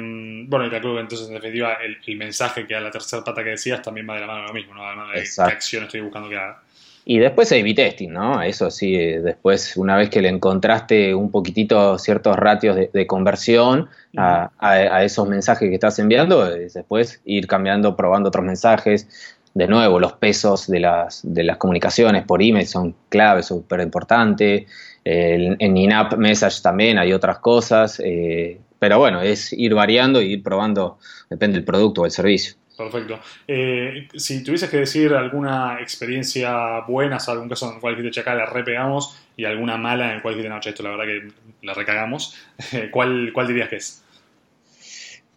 bueno, 0.47 0.67
y 0.67 0.71
calculo 0.71 0.95
que 0.95 1.01
entonces, 1.01 1.29
en 1.29 1.35
definitiva, 1.35 1.75
el, 1.75 2.17
mensaje 2.17 2.67
que 2.67 2.75
a 2.75 2.81
la 2.81 2.91
tercera 2.91 3.25
pata 3.25 3.43
que 3.43 3.51
decías 3.51 3.81
también 3.81 4.07
va 4.09 4.15
de 4.15 4.21
la 4.21 4.27
mano 4.27 4.41
de 4.43 4.49
lo 4.49 4.53
mismo, 4.53 4.75
¿no? 4.75 4.85
Además 4.85 5.09
de 5.15 5.23
qué 5.23 5.53
acción 5.53 5.85
estoy 5.85 6.01
buscando 6.01 6.29
que 6.29 6.37
haga. 6.37 6.63
Y 7.09 7.21
después 7.21 7.53
A-B 7.53 7.73
testing, 7.73 8.09
¿no? 8.09 8.43
Eso 8.43 8.69
sí, 8.69 8.97
después, 8.97 9.77
una 9.77 9.97
vez 9.97 10.11
que 10.11 10.21
le 10.21 10.29
encontraste 10.29 11.15
un 11.15 11.31
poquitito 11.31 11.97
ciertos 12.01 12.35
ratios 12.35 12.75
de, 12.93 13.07
conversión 13.07 13.89
a, 14.17 15.05
esos 15.05 15.29
mensajes 15.29 15.69
que 15.69 15.75
estás 15.77 16.01
enviando, 16.01 16.51
después 16.51 17.21
ir 17.25 17.47
cambiando, 17.47 17.95
probando 17.95 18.29
otros 18.29 18.45
mensajes. 18.45 19.09
De 19.55 19.69
nuevo, 19.69 20.01
los 20.01 20.15
pesos 20.15 20.67
de 20.67 20.81
las, 20.81 21.21
de 21.23 21.45
las 21.45 21.59
comunicaciones 21.59 22.25
por 22.25 22.43
email 22.43 22.67
son 22.67 22.97
claves, 23.09 23.47
súper 23.47 23.83
importantes. 23.83 24.65
En 25.05 25.77
in-app 25.77 26.15
message 26.17 26.61
también 26.61 26.99
hay 26.99 27.13
otras 27.13 27.39
cosas. 27.39 28.03
Eh, 28.05 28.59
pero 28.81 28.99
bueno, 28.99 29.21
es 29.21 29.53
ir 29.53 29.75
variando 29.75 30.21
y 30.21 30.33
ir 30.33 30.43
probando, 30.43 30.99
depende 31.31 31.55
del 31.59 31.65
producto 31.65 32.03
o 32.03 32.05
el 32.05 32.11
servicio. 32.11 32.57
Perfecto. 32.77 33.19
Eh, 33.49 34.07
si 34.15 34.45
tuvieses 34.45 34.69
que 34.69 34.77
decir 34.79 35.15
alguna 35.15 35.79
experiencia 35.81 36.81
buena, 36.81 37.17
o 37.17 37.31
algún 37.31 37.49
caso 37.49 37.69
en 37.69 37.77
el 37.77 37.81
cual 37.81 37.97
dijiste, 37.97 38.21
acá 38.21 38.35
la 38.35 38.47
repegamos, 38.47 39.19
y 39.37 39.45
alguna 39.47 39.79
mala 39.79 40.11
en 40.11 40.17
el 40.17 40.23
cual 40.23 40.35
dijiste, 40.35 40.51
no, 40.51 40.61
esto 40.63 40.83
la 40.83 40.91
verdad 40.91 41.05
que 41.05 41.29
la 41.63 41.73
recagamos, 41.73 42.37
¿cuál, 42.91 43.31
¿cuál 43.33 43.47
dirías 43.49 43.69
que 43.69 43.77
es? 43.77 44.05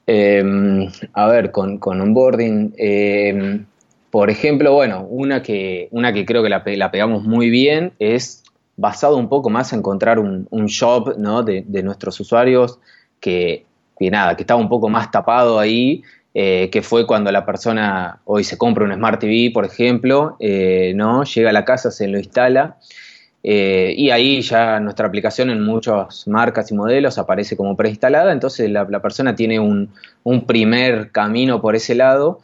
Em, 0.05 0.89
a 1.13 1.27
ver, 1.27 1.51
con, 1.51 1.77
con 1.77 2.01
onboarding, 2.01 2.73
em, 2.77 3.65
por 4.09 4.29
ejemplo, 4.29 4.73
bueno, 4.73 5.03
una 5.03 5.41
que, 5.41 5.87
una 5.91 6.11
que 6.11 6.25
creo 6.25 6.43
que 6.43 6.49
la, 6.49 6.91
pegamos 6.91 7.23
muy 7.23 7.49
bien 7.49 7.93
es 7.99 8.43
basado 8.75 9.17
un 9.17 9.29
poco 9.29 9.49
más 9.49 9.71
en 9.71 9.79
encontrar 9.79 10.19
un, 10.19 10.47
un 10.49 10.65
shop 10.65 11.15
¿no? 11.17 11.43
de, 11.43 11.63
de, 11.67 11.83
nuestros 11.83 12.19
usuarios 12.19 12.79
que, 13.19 13.65
que, 13.99 14.09
nada, 14.09 14.35
que 14.35 14.43
estaba 14.43 14.59
un 14.59 14.69
poco 14.69 14.89
más 14.89 15.11
tapado 15.11 15.59
ahí 15.59 16.01
eh, 16.35 16.69
que 16.71 16.83
fue 16.83 17.07
cuando 17.07 17.31
la 17.31 17.43
persona 17.43 18.19
hoy 18.25 18.43
se 18.43 18.55
compra 18.57 18.85
un 18.85 18.93
Smart 18.93 19.19
TV, 19.19 19.49
por 19.51 19.65
ejemplo, 19.65 20.37
eh, 20.39 20.93
¿no? 20.95 21.23
llega 21.23 21.49
a 21.49 21.53
la 21.53 21.65
casa, 21.65 21.89
se 21.89 22.07
lo 22.07 22.19
instala 22.19 22.77
eh, 23.41 23.95
y 23.97 24.11
ahí 24.11 24.41
ya 24.41 24.79
nuestra 24.79 25.07
aplicación 25.07 25.49
en 25.49 25.63
muchas 25.63 26.27
marcas 26.27 26.69
y 26.69 26.75
modelos 26.75 27.17
aparece 27.17 27.57
como 27.57 27.75
preinstalada, 27.75 28.31
entonces 28.31 28.69
la, 28.69 28.85
persona 29.01 29.33
tiene 29.33 29.59
un, 29.59 29.89
primer 30.45 31.11
camino 31.11 31.61
por 31.61 31.75
ese 31.75 31.95
lado. 31.95 32.41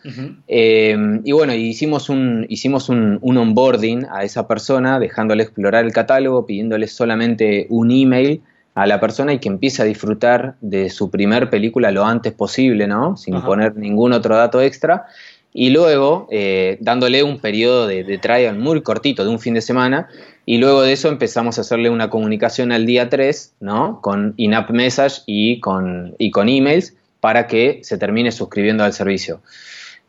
y 0.48 1.32
bueno, 1.32 1.54
hicimos, 1.54 2.10
un, 2.10 2.48
hicimos 2.50 2.90
un, 2.90 3.20
un, 3.22 3.38
onboarding 3.38 4.08
a 4.12 4.24
esa 4.24 4.48
persona, 4.48 5.00
dejándole 5.00 5.44
explorar 5.44 5.86
el 5.86 5.92
catálogo, 5.92 6.48
pidiéndole 6.48 6.88
solamente 6.88 7.68
un 7.70 7.92
email 7.92 8.42
a 8.76 8.86
la 8.86 9.00
persona 9.00 9.34
y 9.34 9.40
que 9.40 9.48
empiece 9.48 9.82
a 9.82 9.86
disfrutar 9.86 10.56
de 10.60 10.90
su 10.90 11.10
primer 11.10 11.50
película 11.50 11.92
lo 11.92 12.06
antes 12.06 12.34
posible, 12.34 12.88
¿no? 12.88 13.16
Sin 13.16 13.42
poner 13.42 13.76
ningún 13.78 14.12
otro 14.12 14.36
dato 14.36 14.62
extra. 14.62 15.06
Y 15.54 15.70
luego, 15.70 16.28
eh, 16.30 16.78
dándole 16.82 17.24
un 17.24 17.40
periodo 17.40 17.88
de, 17.88 18.18
trial 18.18 18.60
muy 18.60 18.82
cortito, 18.82 19.24
de 19.24 19.30
un 19.30 19.40
fin 19.40 19.54
de 19.54 19.62
semana, 19.62 20.10
y 20.46 20.58
luego 20.58 20.82
de 20.82 20.92
eso 20.92 21.08
empezamos 21.08 21.58
a 21.58 21.62
hacerle 21.62 21.90
una 21.90 22.10
comunicación 22.10 22.74
al 22.74 22.86
día 22.86 23.10
3, 23.10 23.56
¿no? 23.62 24.02
Con 24.02 24.34
in-app 24.36 24.70
message 24.72 25.22
y 25.26 25.62
con, 25.62 26.14
y 26.18 26.30
con 26.32 26.50
emails 26.50 26.94
para 27.22 27.48
que 27.48 27.80
se 27.84 27.98
termine 27.98 28.34
suscribiendo 28.34 28.84
al 28.84 28.92
servicio. 28.92 29.40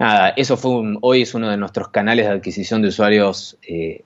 Nada, 0.00 0.30
eso 0.30 0.56
fue 0.56 0.96
hoy 1.00 1.23
es 1.23 1.35
uno 1.35 1.49
de 1.49 1.56
nuestros 1.56 1.88
canales 1.88 2.26
de 2.26 2.32
adquisición 2.32 2.82
de 2.82 2.88
usuarios, 2.88 3.56
eh, 3.62 4.02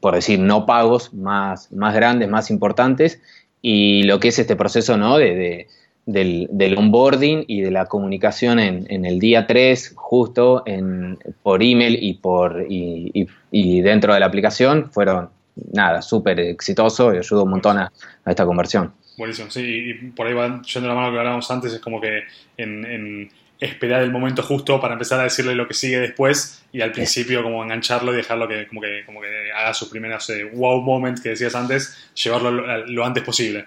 por 0.00 0.16
decir, 0.16 0.40
no 0.40 0.66
pagos 0.66 1.14
más, 1.14 1.70
más 1.70 1.94
grandes, 1.94 2.28
más 2.28 2.50
importantes, 2.50 3.20
y 3.62 4.02
lo 4.02 4.20
que 4.20 4.28
es 4.28 4.38
este 4.38 4.56
proceso 4.56 4.96
¿no? 4.96 5.16
de, 5.16 5.68
del, 6.04 6.76
onboarding 6.76 7.44
y 7.46 7.60
de 7.60 7.70
la 7.70 7.86
comunicación 7.86 8.58
en, 8.58 9.06
el 9.06 9.18
día 9.20 9.46
3, 9.46 9.92
justo 9.94 10.64
en, 10.66 11.16
por 11.42 11.62
email 11.62 11.96
y, 12.00 12.14
por, 12.14 12.66
y, 12.68 13.80
dentro 13.80 14.12
de 14.12 14.20
la 14.20 14.26
aplicación, 14.26 14.90
fueron 14.90 15.30
nada, 15.72 16.02
súper 16.02 16.40
exitoso 16.40 17.14
y 17.14 17.18
ayudó 17.18 17.44
un 17.44 17.50
montón 17.50 17.78
a, 17.78 17.92
esta 18.26 18.44
conversión. 18.44 18.92
Buenísimo, 19.16 19.50
sí, 19.50 19.60
y 19.62 19.94
por 20.10 20.26
ahí 20.26 20.34
va 20.34 20.60
yendo 20.62 20.88
la 20.88 20.94
mano 20.94 21.12
que 21.12 21.18
hablábamos 21.18 21.50
antes, 21.50 21.72
es 21.72 21.80
como 21.80 22.00
que 22.00 22.22
en 22.56 23.30
esperar 23.64 24.02
el 24.02 24.10
momento 24.10 24.42
justo 24.42 24.80
para 24.80 24.94
empezar 24.94 25.20
a 25.20 25.24
decirle 25.24 25.54
lo 25.54 25.68
que 25.68 25.74
sigue 25.74 26.00
después 26.00 26.64
y 26.72 26.80
al 26.80 26.90
principio 26.90 27.42
como 27.44 27.62
engancharlo 27.62 28.12
y 28.12 28.16
dejarlo 28.16 28.48
que 28.48 28.66
como 28.66 28.80
que, 28.80 29.04
como 29.06 29.20
que 29.20 29.28
haga 29.56 29.72
su 29.72 29.88
primer 29.88 30.18
wow 30.52 30.82
moment 30.82 31.22
que 31.22 31.30
decías 31.30 31.54
antes, 31.54 32.10
llevarlo 32.14 32.50
lo, 32.50 33.04
antes 33.04 33.22
posible. 33.22 33.66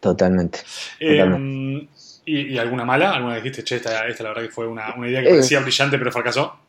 Totalmente. 0.00 0.60
Em, 0.98 1.86
¿y, 2.24 2.58
alguna 2.58 2.84
mala? 2.84 3.12
¿Alguna 3.12 3.36
dijiste, 3.36 3.62
che, 3.62 3.76
esta, 3.76 4.08
esta 4.08 4.24
la 4.24 4.30
verdad 4.30 4.42
que 4.42 4.50
fue 4.50 4.66
una, 4.66 4.94
una 4.96 5.08
idea 5.08 5.22
que 5.22 5.30
parecía 5.30 5.60
brillante 5.60 5.96
pero 5.96 6.10
fracasó? 6.10 6.65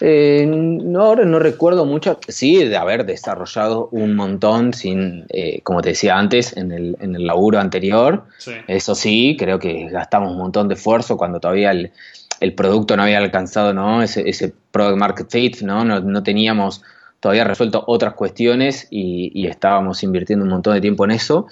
Eh, 0.00 0.46
no, 0.46 1.02
ahora 1.02 1.24
no 1.24 1.38
recuerdo 1.38 1.84
mucho, 1.84 2.18
sí, 2.28 2.64
de 2.64 2.76
haber 2.76 3.04
desarrollado 3.04 3.88
un 3.92 4.14
montón 4.14 4.72
sin, 4.72 5.26
eh, 5.28 5.60
como 5.62 5.82
te 5.82 5.90
decía 5.90 6.16
antes, 6.16 6.56
en 6.56 6.72
el, 6.72 6.96
en 7.00 7.14
el 7.14 7.26
laburo 7.26 7.58
anterior. 7.58 8.24
Eso 8.66 8.94
sí, 8.94 9.36
creo 9.38 9.58
que 9.58 9.88
gastamos 9.90 10.32
un 10.32 10.38
montón 10.38 10.68
de 10.68 10.74
esfuerzo 10.74 11.16
cuando 11.16 11.40
todavía 11.40 11.72
el, 11.72 11.92
el 12.40 12.54
producto 12.54 12.96
no 12.96 13.02
había 13.02 13.18
alcanzado 13.18 13.74
¿no? 13.74 14.02
ese, 14.02 14.28
ese 14.28 14.52
product 14.70 14.98
market 14.98 15.30
fit, 15.30 15.60
¿no? 15.62 15.84
No, 15.84 16.00
no 16.00 16.22
teníamos 16.22 16.82
todavía 17.20 17.44
resuelto 17.44 17.84
otras 17.86 18.14
cuestiones 18.14 18.88
y, 18.90 19.30
y, 19.34 19.46
estábamos 19.46 20.02
invirtiendo 20.02 20.42
un 20.44 20.50
montón 20.50 20.74
de 20.74 20.80
tiempo 20.80 21.04
en 21.04 21.10
eso. 21.10 21.48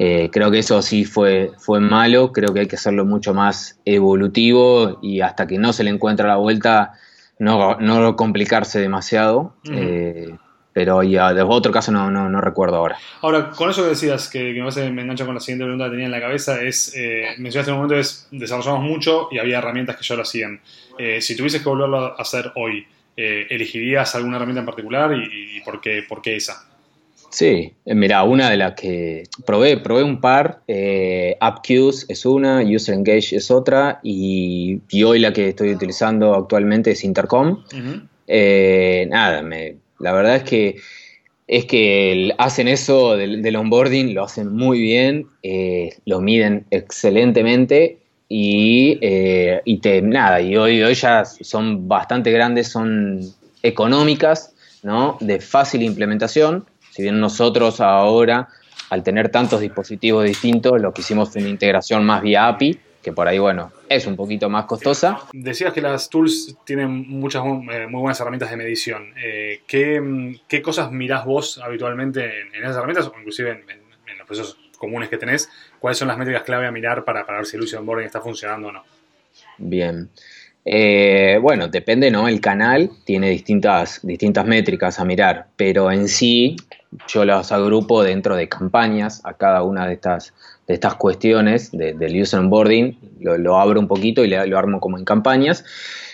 Eh, 0.00 0.30
creo 0.32 0.50
que 0.50 0.58
eso 0.58 0.82
sí 0.82 1.04
fue, 1.04 1.52
fue 1.58 1.78
malo, 1.78 2.32
creo 2.32 2.52
que 2.52 2.60
hay 2.60 2.66
que 2.66 2.74
hacerlo 2.74 3.04
mucho 3.04 3.32
más 3.32 3.78
evolutivo 3.84 4.98
y 5.00 5.20
hasta 5.20 5.46
que 5.46 5.58
no 5.58 5.72
se 5.72 5.84
le 5.84 5.90
encuentra 5.90 6.26
la 6.26 6.36
vuelta 6.36 6.94
no, 7.42 7.76
no 7.76 8.16
complicarse 8.16 8.80
demasiado. 8.80 9.54
Eh, 9.70 10.34
pero 10.72 11.02
ya 11.02 11.34
de 11.34 11.42
otro 11.42 11.70
caso 11.70 11.92
no, 11.92 12.10
no, 12.10 12.40
recuerdo 12.40 12.76
ahora. 12.76 12.98
Ahora, 13.20 13.50
con 13.50 13.68
eso 13.68 13.82
que 13.82 13.90
decías, 13.90 14.28
que, 14.28 14.52
me, 14.54 14.90
me 14.90 15.02
engancha 15.02 15.26
con 15.26 15.34
la 15.34 15.40
siguiente 15.40 15.64
pregunta 15.64 15.84
que 15.84 15.90
tenía 15.90 16.06
en 16.06 16.12
la 16.12 16.20
cabeza, 16.20 16.62
es, 16.62 16.94
eh, 16.96 17.34
mencionaste 17.38 17.70
en 17.70 17.76
un 17.76 17.82
momento, 17.82 18.00
es, 18.00 18.28
desarrollamos 18.30 18.82
mucho 18.82 19.28
y 19.30 19.38
había 19.38 19.58
herramientas 19.58 19.96
que 19.96 20.04
ya 20.04 20.14
lo 20.14 20.22
hacían. 20.22 20.60
Eh, 20.98 21.20
si 21.20 21.36
tuvieses 21.36 21.62
que 21.62 21.68
volverlo 21.68 21.98
a 21.98 22.14
hacer 22.18 22.52
hoy, 22.54 22.86
eh, 23.16 23.46
¿elegirías 23.50 24.14
alguna 24.14 24.36
herramienta 24.36 24.60
en 24.60 24.66
particular 24.66 25.12
y, 25.14 25.60
por, 25.60 25.80
qué, 25.80 26.02
por 26.08 26.22
qué 26.22 26.36
esa? 26.36 26.64
Sí, 27.32 27.72
eh, 27.86 27.94
mira, 27.94 28.24
una 28.24 28.50
de 28.50 28.58
las 28.58 28.74
que 28.74 29.22
probé, 29.46 29.78
probé 29.78 30.02
un 30.02 30.20
par, 30.20 30.60
eh, 30.68 31.38
AppQs 31.40 32.04
es 32.10 32.26
una, 32.26 32.60
User 32.60 32.94
Engage 32.94 33.34
es 33.34 33.50
otra, 33.50 34.00
y, 34.02 34.82
hoy 35.02 35.18
la 35.18 35.32
que 35.32 35.48
estoy 35.48 35.72
utilizando 35.72 36.34
actualmente 36.34 36.90
es 36.90 37.02
Intercom. 37.04 37.64
Eh, 38.26 39.06
nada, 39.10 39.42
me, 39.42 39.76
la 39.98 40.12
verdad 40.12 40.36
es 40.36 40.42
que 40.42 40.76
es 41.48 41.64
que 41.64 42.32
hacen 42.36 42.68
eso 42.68 43.16
del, 43.16 43.56
onboarding, 43.56 44.14
lo 44.14 44.24
hacen 44.24 44.52
muy 44.54 44.80
bien, 44.80 45.26
lo 46.04 46.20
miden 46.20 46.66
excelentemente 46.70 47.98
y, 48.28 48.98
y 49.64 49.78
te, 49.78 50.02
nada, 50.02 50.40
y 50.42 50.56
hoy, 50.56 50.82
hoy 50.82 50.94
ya 50.94 51.24
son 51.24 51.88
bastante 51.88 52.30
grandes, 52.30 52.68
son 52.68 53.20
económicas, 53.62 54.54
¿no? 54.82 55.16
de 55.20 55.40
fácil 55.40 55.82
implementación 55.82 56.64
si 56.92 57.02
bien 57.02 57.18
nosotros 57.18 57.80
ahora, 57.80 58.48
al 58.90 59.02
tener 59.02 59.30
tantos 59.30 59.60
dispositivos 59.62 60.24
distintos, 60.24 60.78
lo 60.78 60.92
que 60.92 61.00
hicimos 61.00 61.32
fue 61.32 61.40
una 61.40 61.48
integración 61.48 62.04
más 62.04 62.20
vía 62.20 62.48
API, 62.48 62.78
que 63.02 63.12
por 63.12 63.26
ahí, 63.26 63.38
bueno, 63.38 63.72
es 63.88 64.06
un 64.06 64.14
poquito 64.14 64.50
más 64.50 64.66
costosa. 64.66 65.20
Decías 65.32 65.72
que 65.72 65.80
las 65.80 66.10
tools 66.10 66.54
tienen 66.66 67.08
muchas 67.08 67.42
eh, 67.44 67.86
muy 67.88 68.00
buenas 68.02 68.20
herramientas 68.20 68.50
de 68.50 68.58
medición. 68.58 69.14
Eh, 69.16 69.62
¿qué, 69.66 70.62
cosas 70.62 70.92
mirás 70.92 71.24
vos 71.24 71.58
habitualmente 71.64 72.42
en, 72.42 72.54
esas 72.54 72.76
herramientas 72.76 73.06
o 73.06 73.14
inclusive 73.18 73.50
en, 73.50 74.18
los 74.18 74.26
procesos 74.26 74.58
comunes 74.76 75.08
que 75.08 75.16
tenés? 75.16 75.48
¿Cuáles 75.78 75.96
son 75.96 76.08
las 76.08 76.18
métricas 76.18 76.42
clave 76.42 76.66
a 76.66 76.70
mirar 76.70 77.04
para, 77.04 77.24
para 77.24 77.38
ver 77.38 77.46
si 77.46 77.56
el 77.56 77.62
user 77.62 77.78
onboarding 77.78 78.04
está 78.04 78.20
funcionando 78.20 78.68
o 78.68 78.72
no? 78.72 78.84
Bien. 79.56 80.10
Eh, 80.64 81.38
bueno, 81.40 81.68
depende, 81.68 82.10
¿no? 82.10 82.28
El 82.28 82.40
canal 82.40 82.90
tiene 83.04 83.30
distintas, 83.30 84.00
distintas 84.02 84.46
métricas 84.46 85.00
a 85.00 85.04
mirar, 85.04 85.46
pero 85.56 85.90
en 85.90 86.08
sí 86.08 86.56
yo 87.08 87.24
las 87.24 87.52
agrupo 87.52 88.02
dentro 88.02 88.36
de 88.36 88.48
campañas 88.48 89.20
a 89.24 89.34
cada 89.34 89.62
una 89.62 89.86
de 89.86 89.94
estas, 89.94 90.34
de 90.66 90.74
estas 90.74 90.94
cuestiones 90.96 91.70
del 91.72 92.20
user 92.20 92.40
onboarding, 92.40 92.98
lo, 93.20 93.58
abro 93.58 93.80
un 93.80 93.88
poquito 93.88 94.24
y 94.24 94.28
lo 94.28 94.58
armo 94.58 94.80
como 94.80 94.98
en 94.98 95.04
campañas. 95.04 95.64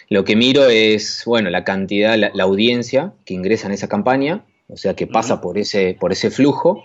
Lo 0.09 0.25
que 0.25 0.37
miro 0.37 0.67
es, 0.69 1.23
bueno, 1.27 1.51
la 1.51 1.65
cantidad, 1.65 2.17
la, 2.17 2.43
audiencia 2.43 3.13
que 3.25 3.35
ingresa 3.35 3.67
en 3.67 3.75
esa 3.75 3.89
campaña, 3.89 4.45
o 4.69 4.77
sea, 4.77 4.95
que 4.95 5.07
pasa 5.07 5.41
por, 5.41 5.59
ese, 5.59 5.97
por 5.99 6.13
ese 6.13 6.31
flujo 6.31 6.85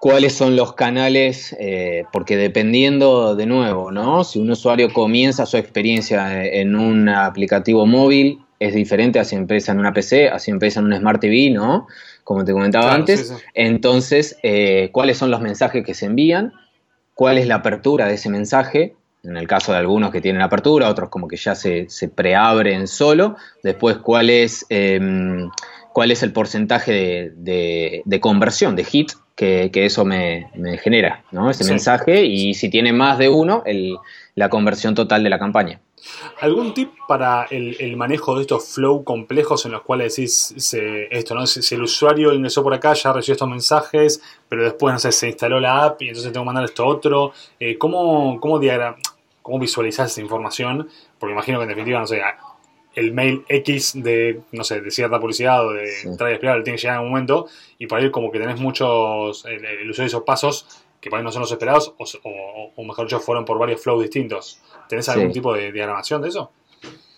cuáles 0.00 0.32
son 0.32 0.56
los 0.56 0.72
canales, 0.72 1.54
eh, 1.60 2.04
porque 2.10 2.38
dependiendo 2.38 3.36
de 3.36 3.44
nuevo, 3.44 3.92
¿no? 3.92 4.24
Si 4.24 4.38
un 4.38 4.50
usuario 4.50 4.90
comienza 4.90 5.44
su 5.44 5.58
experiencia 5.58 6.42
en 6.42 6.74
un 6.74 7.10
aplicativo 7.10 7.84
móvil, 7.84 8.40
es 8.58 8.74
diferente 8.74 9.18
a 9.18 9.24
si 9.24 9.36
empieza 9.36 9.72
en 9.72 9.78
una 9.78 9.92
PC, 9.92 10.30
a 10.30 10.38
si 10.38 10.50
empieza 10.50 10.80
en 10.80 10.86
un 10.86 10.96
Smart 10.96 11.20
TV, 11.20 11.50
¿no? 11.50 11.86
Como 12.24 12.44
te 12.44 12.52
comentaba 12.52 12.94
antes. 12.94 13.34
Entonces, 13.54 14.36
eh, 14.42 14.90
¿cuáles 14.92 15.18
son 15.18 15.30
los 15.30 15.40
mensajes 15.40 15.84
que 15.84 15.94
se 15.94 16.06
envían? 16.06 16.52
¿Cuál 17.14 17.38
es 17.38 17.46
la 17.46 17.56
apertura 17.56 18.06
de 18.06 18.14
ese 18.14 18.30
mensaje? 18.30 18.94
En 19.22 19.36
el 19.36 19.46
caso 19.46 19.72
de 19.72 19.78
algunos 19.78 20.10
que 20.10 20.20
tienen 20.20 20.40
apertura, 20.40 20.88
otros 20.88 21.10
como 21.10 21.28
que 21.28 21.36
ya 21.36 21.54
se, 21.54 21.88
se 21.88 22.08
preabren 22.08 22.86
solo. 22.86 23.36
Después, 23.62 23.98
¿cuál 23.98 24.30
es, 24.30 24.64
em, 24.70 25.50
cuál 25.92 26.10
es 26.10 26.22
el 26.22 26.32
porcentaje 26.32 27.32
de, 27.34 28.02
de 28.04 28.20
conversión, 28.20 28.76
de 28.76 28.84
hit 28.84 29.12
que, 29.40 29.86
eso 29.86 30.04
me, 30.04 30.50
genera, 30.82 31.24
¿no? 31.30 31.50
Ese 31.50 31.64
mensaje 31.64 32.24
y 32.26 32.52
si 32.52 32.68
tiene 32.68 32.92
más 32.92 33.16
de 33.16 33.30
uno, 33.30 33.64
la 34.34 34.48
conversión 34.50 34.94
total 34.94 35.22
de 35.22 35.30
la 35.30 35.38
campaña. 35.38 35.80
¿Algún 36.40 36.74
tip 36.74 36.92
para 37.06 37.46
el, 37.50 37.96
manejo 37.96 38.36
de 38.36 38.42
estos 38.42 38.74
flow 38.74 39.04
complejos 39.04 39.64
en 39.66 39.72
los 39.72 39.82
cuales 39.82 40.16
decís 40.16 40.54
esto, 41.10 41.34
¿no? 41.34 41.46
Si, 41.46 41.74
el 41.74 41.82
usuario 41.82 42.32
ingresó 42.32 42.62
por 42.62 42.74
acá, 42.74 42.94
ya 42.94 43.12
recibió 43.12 43.34
estos 43.34 43.48
mensajes, 43.48 44.22
pero 44.48 44.62
después, 44.62 44.92
no 44.92 44.98
sé, 44.98 45.12
se 45.12 45.28
instaló 45.28 45.60
la 45.60 45.84
app 45.84 46.02
y 46.02 46.08
entonces 46.08 46.32
tengo 46.32 46.44
que 46.44 46.46
mandar 46.46 46.64
esto 46.64 46.86
otro. 46.86 47.32
Eh, 47.58 47.76
¿Cómo, 47.78 48.40
cómo, 48.40 48.60
cómo 49.42 49.58
visualizás 49.58 50.10
esa 50.12 50.20
información? 50.20 50.88
Porque 51.18 51.32
imagino 51.32 51.58
que 51.58 51.64
en 51.64 51.68
definitiva, 51.68 52.00
no 52.00 52.06
sé, 52.06 52.22
el 52.94 53.12
mail 53.12 53.44
X 53.48 53.92
de, 53.94 54.40
no 54.52 54.64
sé, 54.64 54.80
de 54.80 54.90
cierta 54.90 55.20
publicidad 55.20 55.66
o 55.66 55.72
de 55.72 56.00
entrada 56.02 56.32
y 56.32 56.38
tiene 56.38 56.76
que 56.76 56.76
llegar 56.76 56.96
en 56.96 57.02
un 57.02 57.10
momento 57.10 57.46
y 57.78 57.86
por 57.86 57.98
ahí 57.98 58.10
como 58.10 58.30
que 58.30 58.38
tenés 58.38 58.60
muchos, 58.60 59.44
el, 59.46 59.88
uso 59.90 60.02
de 60.02 60.08
esos 60.08 60.22
pasos 60.22 60.66
que 61.00 61.10
por 61.10 61.18
ahí 61.18 61.24
no 61.24 61.32
son 61.32 61.42
los 61.42 61.52
esperados 61.52 61.94
o, 61.98 62.84
mejor 62.84 63.06
dicho 63.06 63.20
fueron 63.20 63.44
por 63.44 63.58
varios 63.58 63.82
flows 63.82 64.02
distintos. 64.02 64.60
¿Tenés 64.88 65.08
algún 65.08 65.32
tipo 65.32 65.52
de 65.54 65.72
diagramación 65.72 66.22
de 66.22 66.28
eso? 66.28 66.50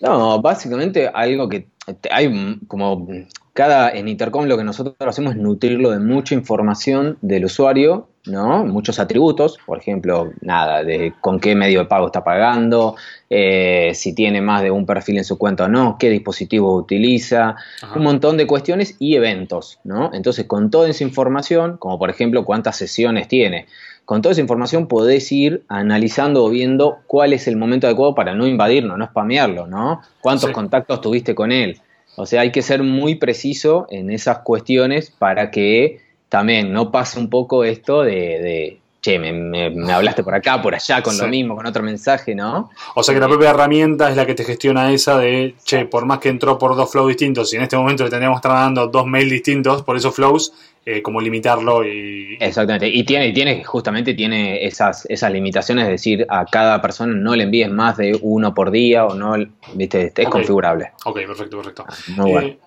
No, 0.00 0.40
básicamente 0.40 1.08
algo 1.08 1.48
que 1.48 1.68
hay 2.10 2.58
como 2.66 3.06
cada 3.52 3.90
en 3.90 4.08
Intercom 4.08 4.46
lo 4.46 4.56
que 4.56 4.64
nosotros 4.64 4.96
hacemos 4.98 5.34
es 5.34 5.38
nutrirlo 5.38 5.90
de 5.90 5.98
mucha 5.98 6.34
información 6.34 7.18
del 7.20 7.44
usuario, 7.44 8.08
¿no? 8.24 8.64
Muchos 8.64 8.98
atributos, 8.98 9.58
por 9.66 9.78
ejemplo, 9.78 10.32
nada, 10.40 10.84
de 10.84 11.12
con 11.20 11.38
qué 11.38 11.54
medio 11.54 11.80
de 11.80 11.84
pago 11.86 12.06
está 12.06 12.24
pagando, 12.24 12.96
eh, 13.28 13.92
si 13.94 14.14
tiene 14.14 14.40
más 14.40 14.62
de 14.62 14.70
un 14.70 14.86
perfil 14.86 15.18
en 15.18 15.24
su 15.24 15.36
cuenta 15.36 15.64
o 15.64 15.68
no, 15.68 15.96
qué 15.98 16.08
dispositivo 16.08 16.74
utiliza, 16.74 17.56
un 17.94 18.02
montón 18.02 18.38
de 18.38 18.46
cuestiones 18.46 18.96
y 18.98 19.16
eventos, 19.16 19.80
¿no? 19.84 20.10
Entonces, 20.14 20.46
con 20.46 20.70
toda 20.70 20.88
esa 20.88 21.04
información, 21.04 21.76
como 21.76 21.98
por 21.98 22.08
ejemplo 22.08 22.44
cuántas 22.44 22.76
sesiones 22.76 23.28
tiene, 23.28 23.66
con 24.06 24.22
toda 24.22 24.32
esa 24.32 24.40
información 24.40 24.88
podés 24.88 25.30
ir 25.30 25.64
analizando 25.68 26.44
o 26.44 26.50
viendo 26.50 26.98
cuál 27.06 27.32
es 27.32 27.46
el 27.46 27.56
momento 27.56 27.86
adecuado 27.86 28.14
para 28.14 28.34
no 28.34 28.46
invadirlo, 28.46 28.96
no 28.96 29.06
spamearlo, 29.06 29.66
¿no? 29.66 30.00
¿Cuántos 30.22 30.50
contactos 30.50 31.00
tuviste 31.00 31.34
con 31.34 31.52
él? 31.52 31.80
O 32.16 32.26
sea, 32.26 32.42
hay 32.42 32.52
que 32.52 32.62
ser 32.62 32.82
muy 32.82 33.14
preciso 33.14 33.86
en 33.90 34.10
esas 34.10 34.38
cuestiones 34.38 35.10
para 35.10 35.50
que 35.50 36.00
también 36.28 36.72
no 36.72 36.90
pase 36.90 37.18
un 37.18 37.28
poco 37.28 37.64
esto 37.64 38.02
de, 38.02 38.78
che, 39.00 39.18
me, 39.18 39.92
hablaste 39.92 40.22
por 40.22 40.34
acá, 40.34 40.62
por 40.62 40.74
allá, 40.74 41.02
con 41.02 41.16
lo 41.18 41.26
mismo, 41.26 41.56
con 41.56 41.66
otro 41.66 41.82
mensaje, 41.82 42.34
¿no? 42.34 42.70
O 42.94 43.02
sea 43.02 43.14
que 43.14 43.20
la 43.20 43.28
propia 43.28 43.50
herramienta 43.50 44.08
es 44.10 44.16
la 44.16 44.24
que 44.24 44.34
te 44.34 44.44
gestiona 44.44 44.92
esa 44.92 45.18
de, 45.18 45.54
che, 45.64 45.84
por 45.86 46.06
más 46.06 46.20
que 46.20 46.28
entró 46.28 46.58
por 46.58 46.76
dos 46.76 46.90
flows 46.90 47.08
distintos 47.08 47.52
y 47.52 47.56
en 47.56 47.62
este 47.62 47.76
momento 47.76 48.04
le 48.04 48.10
tendríamos 48.10 48.40
que 48.40 48.48
estar 48.48 48.62
dando 48.62 48.86
dos 48.86 49.06
mails 49.06 49.30
distintos 49.30 49.82
por 49.82 49.96
esos 49.96 50.14
flows, 50.14 50.52
eh, 50.84 51.00
como 51.00 51.20
limitarlo 51.20 51.84
y... 51.86 52.36
Exactamente, 52.40 52.88
y 52.88 53.04
tiene, 53.04 53.30
tiene, 53.30 53.62
justamente 53.62 54.14
tiene 54.14 54.66
esas, 54.66 55.06
esas 55.08 55.30
limitaciones, 55.30 55.84
es 55.84 55.90
decir, 55.90 56.26
a 56.28 56.44
cada 56.44 56.82
persona 56.82 57.14
no 57.14 57.36
le 57.36 57.44
envíes 57.44 57.70
más 57.70 57.98
de 57.98 58.18
uno 58.20 58.52
por 58.52 58.72
día 58.72 59.06
o 59.06 59.14
no, 59.14 59.34
viste, 59.74 60.12
es 60.16 60.28
configurable. 60.28 60.90
Ok, 61.04 61.20
perfecto, 61.24 61.56
perfecto. 61.58 61.84
Ah, 61.86 62.26
eh, 62.26 62.58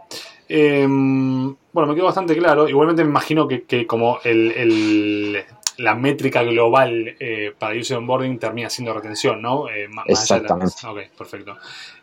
em, 0.47 1.53
bueno. 1.73 1.89
me 1.89 1.93
quedó 1.93 2.05
bastante 2.05 2.37
claro, 2.37 2.69
igualmente 2.69 3.03
me 3.03 3.09
imagino 3.09 3.49
que, 3.49 3.85
como 3.85 4.19
el, 4.23 5.43
la 5.79 5.95
métrica 5.95 6.41
global 6.43 7.17
eh, 7.19 7.53
para 7.59 7.77
user 7.77 7.97
onboarding 7.97 8.39
termina 8.39 8.69
siendo 8.69 8.93
retención, 8.93 9.41
¿no? 9.41 9.65
Exactamente. 10.05 10.73
Ok, 10.87 10.99
perfecto. 11.17 11.57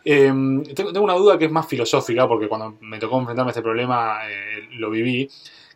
Em, 0.05 0.61
tengo, 0.75 0.93
tengo, 0.93 1.05
una 1.05 1.15
duda 1.15 1.39
que 1.39 1.45
es 1.45 1.51
más 1.51 1.65
filosófica, 1.65 2.27
porque 2.27 2.47
cuando 2.47 2.77
me 2.81 2.99
tocó 2.99 3.17
enfrentarme 3.17 3.49
a 3.49 3.53
este 3.53 3.63
problema 3.63 4.19
lo 4.73 4.91
viví 4.91 5.27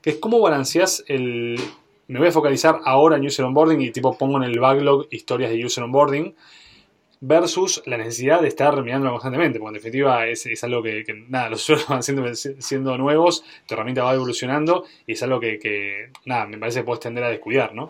es 0.08 0.16
cómo 0.18 0.40
balanceas 0.40 1.04
el... 1.08 1.60
Me 2.08 2.20
voy 2.20 2.30
a 2.30 2.32
focalizar 2.32 2.80
ahora 2.86 3.18
en 3.18 3.26
User 3.26 3.44
Onboarding 3.44 3.82
y 3.82 3.92
tipo 3.92 4.18
pongo 4.18 4.38
en 4.38 4.44
el 4.44 4.58
backlog 4.60 5.08
historias 5.12 5.52
de 5.52 5.66
User 5.66 5.84
Onboarding 5.84 6.34
versus 7.20 7.84
la 7.86 7.98
necesidad 7.98 8.42
de 8.42 8.48
estar 8.48 8.82
mirándolo 8.82 9.12
constantemente, 9.12 9.60
porque 9.60 9.72
en 9.78 9.84
definitiva 9.84 10.26
es, 10.28 10.64
algo 10.64 10.82
que, 10.82 11.04
nada, 11.28 11.50
los 11.50 11.64
usuarios 11.64 11.88
van 11.90 12.04
siendo, 12.04 12.34
siendo, 12.34 12.98
nuevos, 12.98 13.44
tu 13.68 13.74
herramienta 13.74 14.04
va 14.04 14.14
evolucionando 14.14 14.86
y 15.06 15.14
es 15.14 15.24
algo 15.24 15.42
que, 15.42 16.12
nada, 16.26 16.46
me 16.46 16.58
parece 16.58 16.80
que 16.80 16.86
puedes 16.86 17.02
tender 17.02 17.26
a 17.26 17.30
descuidar, 17.30 17.76
¿no? 17.76 17.90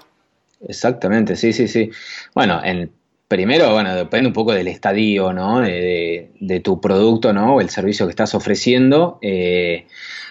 Exactamente, 0.68 1.36
sí, 1.36 1.54
sí, 1.54 1.68
sí. 1.68 1.92
Bueno, 2.34 2.60
en, 2.64 2.90
primero, 3.28 3.74
bueno, 3.74 3.94
depende 3.94 4.28
un 4.28 4.34
poco 4.34 4.54
del 4.54 4.68
estadio, 4.68 5.34
¿no? 5.34 5.60
De, 5.60 6.32
de, 6.40 6.60
tu 6.62 6.82
producto, 6.82 7.32
¿no? 7.34 7.56
O 7.56 7.62
el 7.62 7.70
servicio 7.70 8.08
que 8.08 8.12
estás 8.12 8.34
ofreciendo. 8.34 9.20
Eh, 9.22 9.86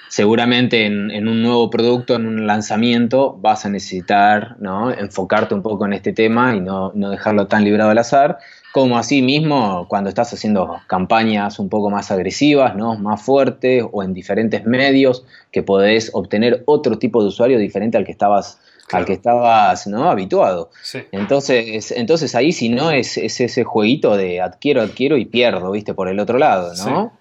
seguramente 0.09 0.87
en, 0.87 1.29
un 1.29 1.43
nuevo 1.43 1.71
producto, 1.71 2.15
en 2.15 2.27
un 2.27 2.47
lanzamiento, 2.47 3.37
vas 3.41 3.67
a 3.67 3.71
necesitar 3.71 4.57
¿no? 4.61 4.91
enfocarte 4.91 5.55
un 5.55 5.63
poco 5.63 5.87
en 5.87 5.93
este 5.93 6.13
tema 6.13 6.55
y 6.55 6.61
no, 6.61 6.91
dejarlo 6.93 7.47
tan 7.47 7.65
librado 7.65 7.91
al 7.91 7.99
azar, 7.99 8.39
como 8.73 8.99
así 8.99 9.23
mismo 9.23 9.87
cuando 9.89 10.09
estás 10.09 10.33
haciendo 10.33 10.81
campañas 10.87 11.59
un 11.59 11.69
poco 11.69 11.91
más 11.91 12.11
agresivas, 12.11 12.77
¿no? 12.77 12.97
más 12.97 13.23
fuertes 13.23 13.85
o 13.91 14.03
en 14.03 14.13
diferentes 14.13 14.65
medios, 14.65 15.25
que 15.51 15.63
podés 15.63 16.11
obtener 16.13 16.63
otro 16.67 16.99
tipo 16.99 17.23
de 17.23 17.29
usuario 17.29 17.59
diferente 17.59 17.97
al 17.97 18.05
que 18.05 18.13
estabas 18.13 18.61
al 18.93 19.05
que 19.05 19.15
estabas 19.15 19.89
¿no? 19.89 20.09
habituado. 20.09 20.71
Entonces, 21.11 21.91
entonces 21.91 22.37
ahí 22.37 22.53
si 22.53 22.69
no 22.69 22.93
es, 22.93 23.17
ese 23.17 23.65
jueguito 23.65 24.17
de 24.17 24.41
adquiero, 24.41 24.81
adquiero 24.81 25.17
y 25.17 25.25
pierdo, 25.25 25.73
viste, 25.73 25.93
por 25.93 26.09
el 26.09 26.21
otro 26.21 26.39
lado, 26.39 26.73
¿no? 26.85 27.13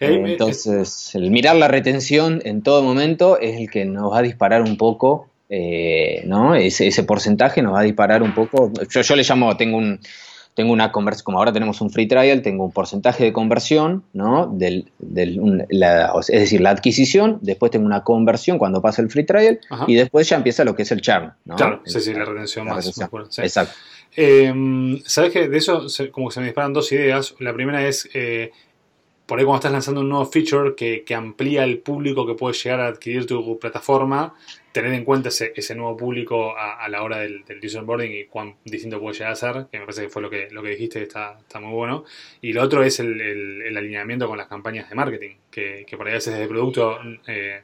Eh, 0.00 0.14
eh, 0.14 0.22
entonces, 0.26 1.14
el 1.14 1.30
mirar 1.30 1.56
la 1.56 1.68
retención 1.68 2.40
en 2.44 2.62
todo 2.62 2.82
momento 2.82 3.38
es 3.38 3.56
el 3.56 3.70
que 3.70 3.84
nos 3.84 4.12
va 4.12 4.18
a 4.18 4.22
disparar 4.22 4.62
un 4.62 4.76
poco, 4.76 5.28
eh, 5.48 6.22
¿no? 6.26 6.54
Ese, 6.54 6.86
ese, 6.86 7.04
porcentaje 7.04 7.62
nos 7.62 7.74
va 7.74 7.80
a 7.80 7.84
disparar 7.84 8.22
un 8.22 8.34
poco. 8.34 8.72
Yo, 8.90 9.02
yo 9.02 9.16
le 9.16 9.22
llamo, 9.22 9.56
tengo 9.56 9.76
un, 9.76 10.00
tengo 10.54 10.72
una 10.72 10.92
conversión, 10.92 11.24
como 11.24 11.38
ahora 11.38 11.52
tenemos 11.52 11.80
un 11.80 11.90
free 11.90 12.06
trial, 12.06 12.42
tengo 12.42 12.64
un 12.64 12.72
porcentaje 12.72 13.24
de 13.24 13.32
conversión, 13.32 14.04
¿no? 14.12 14.46
Del, 14.46 14.90
del 14.98 15.66
es 15.70 16.26
decir, 16.26 16.60
la 16.60 16.70
adquisición, 16.70 17.38
después 17.40 17.72
tengo 17.72 17.86
una 17.86 18.04
conversión 18.04 18.58
cuando 18.58 18.82
pasa 18.82 19.02
el 19.02 19.10
free 19.10 19.24
trial 19.24 19.60
y 19.86 19.94
después 19.94 20.28
ya 20.28 20.36
empieza 20.36 20.64
lo 20.64 20.74
que 20.74 20.82
es 20.82 20.92
el 20.92 21.00
churn, 21.00 21.32
¿no? 21.44 21.56
Claro, 21.56 21.82
sí, 21.84 22.00
sí, 22.00 22.12
la 22.12 22.24
retención 22.24 22.66
más, 22.66 22.86
Exacto. 23.38 23.74
Sabes 25.06 25.32
que 25.32 25.48
de 25.48 25.56
eso 25.56 25.86
como 26.10 26.28
que 26.28 26.34
se 26.34 26.40
me 26.40 26.46
disparan 26.46 26.72
dos 26.74 26.92
ideas. 26.92 27.34
La 27.38 27.54
primera 27.54 27.86
es 27.86 28.08
por 29.26 29.38
ahí 29.38 29.44
cuando 29.44 29.58
estás 29.58 29.72
lanzando 29.72 30.00
un 30.00 30.08
nuevo 30.08 30.26
feature 30.26 30.74
que, 30.74 31.14
amplía 31.14 31.64
el 31.64 31.78
público 31.78 32.26
que 32.26 32.34
puede 32.34 32.54
llegar 32.54 32.80
a 32.80 32.86
adquirir 32.88 33.26
tu 33.26 33.58
plataforma, 33.58 34.34
tener 34.72 34.92
en 34.94 35.04
cuenta 35.04 35.28
ese, 35.28 35.74
nuevo 35.74 35.96
público 35.96 36.56
a, 36.56 36.88
la 36.88 37.02
hora 37.02 37.18
del, 37.18 37.44
user 37.62 37.80
onboarding 37.80 38.12
y 38.12 38.24
cuán 38.24 38.56
distinto 38.64 39.00
puede 39.00 39.14
llegar 39.14 39.32
a 39.32 39.36
ser, 39.36 39.66
que 39.70 39.78
me 39.78 39.84
parece 39.84 40.02
que 40.02 40.08
fue 40.08 40.22
lo 40.22 40.30
que, 40.30 40.48
lo 40.50 40.62
que 40.62 40.70
dijiste, 40.70 41.02
está, 41.02 41.38
está 41.38 41.60
muy 41.60 41.72
bueno. 41.72 42.04
Y 42.40 42.52
lo 42.52 42.62
otro 42.62 42.82
es 42.82 42.98
el, 43.00 43.76
alineamiento 43.76 44.26
con 44.26 44.38
las 44.38 44.48
campañas 44.48 44.88
de 44.88 44.94
marketing, 44.94 45.36
que, 45.50 45.86
por 45.96 46.06
ahí 46.06 46.12
a 46.12 46.16
veces 46.16 46.34
desde 46.34 46.48
producto 46.48 46.98
eh, 47.26 47.62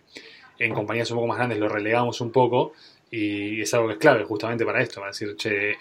en 0.58 0.74
compañías 0.74 1.10
un 1.10 1.16
poco 1.16 1.28
más 1.28 1.38
grandes 1.38 1.58
lo 1.58 1.68
relegamos 1.68 2.20
un 2.20 2.30
poco 2.30 2.72
y 3.10 3.62
es 3.62 3.72
algo 3.72 3.86
que 3.88 3.94
es 3.94 3.98
clave 3.98 4.24
justamente 4.24 4.64
para 4.64 4.82
esto, 4.82 4.96
para 5.00 5.10
decir, 5.10 5.34
che, 5.36 5.76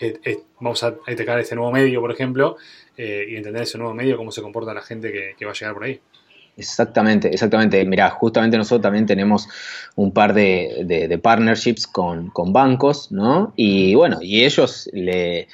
vamos 0.60 0.82
a 0.84 0.96
atacar 1.06 1.40
este 1.40 1.56
nuevo 1.56 1.72
medio, 1.72 2.00
por 2.00 2.12
ejemplo, 2.12 2.56
eh, 2.96 3.26
y 3.30 3.36
entender 3.36 3.64
ese 3.64 3.78
nuevo 3.78 3.94
medio, 3.94 4.18
cómo 4.18 4.32
se 4.32 4.42
comporta 4.42 4.74
la 4.74 4.82
gente 4.82 5.12
que, 5.38 5.46
va 5.46 5.52
a 5.52 5.54
llegar 5.54 5.74
por 5.74 5.84
ahí. 5.84 6.00
Exactamente, 6.56 7.28
exactamente. 7.28 7.84
Mira, 7.86 8.10
justamente 8.10 8.58
nosotros 8.58 8.82
también 8.82 9.06
tenemos 9.06 9.48
un 9.96 10.12
par 10.12 10.34
de, 10.34 11.20
partnerships 11.22 11.86
con, 11.86 12.32
bancos, 12.34 13.12
¿no? 13.12 13.54
Y 13.56 13.94
bueno, 13.94 14.18
y 14.22 14.44
ellos 14.44 14.90
le, 14.94 15.48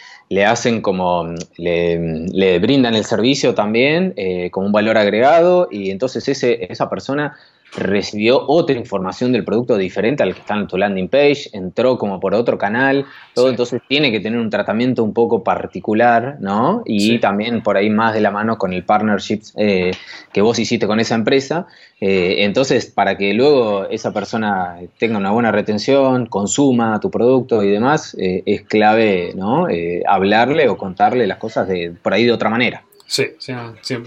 hacen 0.45 0.81
como, 0.81 1.33
le, 1.57 2.59
brindan 2.59 2.93
el 2.93 3.03
servicio 3.03 3.53
también 3.53 4.13
eh, 4.15 4.49
como 4.51 4.67
un 4.67 4.71
valor 4.71 4.97
agregado 4.97 5.67
y 5.69 5.89
entonces 5.89 6.27
ese, 6.29 6.71
esa 6.71 6.89
persona 6.89 7.35
recibió 7.75 8.43
otra 8.47 8.75
información 8.75 9.31
del 9.31 9.43
producto 9.43 9.77
diferente 9.77 10.23
al 10.23 10.33
que 10.33 10.39
está 10.39 10.55
en 10.55 10.67
tu 10.67 10.77
landing 10.77 11.07
page, 11.07 11.49
entró 11.53 11.97
como 11.97 12.19
por 12.19 12.33
otro 12.33 12.57
canal, 12.57 13.05
todo, 13.33 13.49
entonces 13.49 13.81
tiene 13.87 14.11
que 14.11 14.19
tener 14.19 14.39
un 14.39 14.49
tratamiento 14.49 15.03
un 15.03 15.13
poco 15.13 15.43
particular, 15.43 16.37
¿no? 16.39 16.83
Y 16.85 17.19
también 17.19 17.63
por 17.63 17.77
ahí 17.77 17.89
más 17.89 18.13
de 18.13 18.21
la 18.21 18.31
mano 18.31 18.57
con 18.57 18.73
el 18.73 18.83
partnership 18.83 19.41
eh, 19.57 19.91
que 20.31 20.41
vos 20.41 20.59
hiciste 20.59 20.87
con 20.87 20.99
esa 20.99 21.15
empresa. 21.15 21.65
Eh, 21.99 22.43
entonces, 22.43 22.85
para 22.85 23.17
que 23.17 23.33
luego 23.33 23.87
esa 23.89 24.11
persona 24.13 24.77
tenga 24.99 25.17
una 25.17 25.31
buena 25.31 25.51
retención, 25.51 26.27
consuma 26.27 26.99
tu 26.99 27.09
producto 27.09 27.63
y 27.63 27.69
demás, 27.69 28.15
eh, 28.19 28.43
es 28.45 28.63
clave, 28.63 29.33
¿no? 29.35 29.67
hablarle 30.07 30.69
o 30.69 30.77
contarle 30.77 31.27
las 31.27 31.37
cosas 31.37 31.67
de, 31.67 31.93
por 32.01 32.13
ahí 32.13 32.25
de 32.25 32.31
otra 32.31 32.49
manera. 32.49 32.83
Sí, 33.05 33.25
sí, 33.37 33.53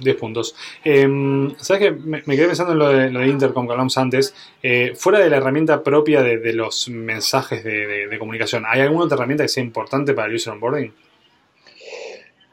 10 0.03 0.17
puntos. 0.17 0.57
Em, 0.83 1.55
¿Sabes 1.59 1.83
qué? 1.83 1.91
Me, 1.93 2.23
quedé 2.23 2.47
pensando 2.47 2.73
en 2.73 2.79
lo 2.79 2.89
de, 2.89 3.11
lo 3.11 3.21
de 3.21 3.29
Intercom 3.29 3.67
que 3.67 3.73
hablamos 3.73 3.97
antes. 3.99 4.35
Eh, 4.63 4.93
fuera 4.97 5.19
de 5.19 5.31
la 5.31 5.37
herramienta 5.37 5.83
propia 5.83 6.23
de, 6.23 6.53
los 6.53 6.89
mensajes 6.89 7.63
de, 7.63 8.17
comunicación, 8.19 8.65
¿hay 8.67 8.81
alguna 8.81 9.05
otra 9.05 9.17
herramienta 9.17 9.45
que 9.45 9.49
sea 9.49 9.63
importante 9.63 10.15
para 10.15 10.29
el 10.29 10.35
user 10.35 10.55
onboarding? 10.55 10.93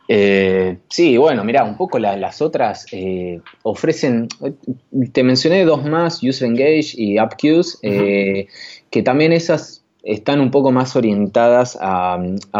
Eh, 0.09 0.77
sí, 0.89 1.17
bueno, 1.17 1.43
mira, 1.45 1.63
un 1.63 1.77
poco 1.77 1.97
las 1.97 2.41
otras 2.41 2.85
eh, 2.91 3.39
ofrecen, 3.63 4.27
te 5.13 5.23
mencioné 5.23 5.63
dos 5.63 5.85
más, 5.85 6.21
User 6.21 6.47
Engage 6.49 6.93
y 6.95 7.17
AppQs, 7.17 7.79
que 7.81 9.03
también 9.03 9.31
esas 9.31 9.82
están 10.03 10.41
un 10.41 10.51
poco 10.51 10.71
más 10.71 10.95
orientadas 10.95 11.77
a, 11.81 12.19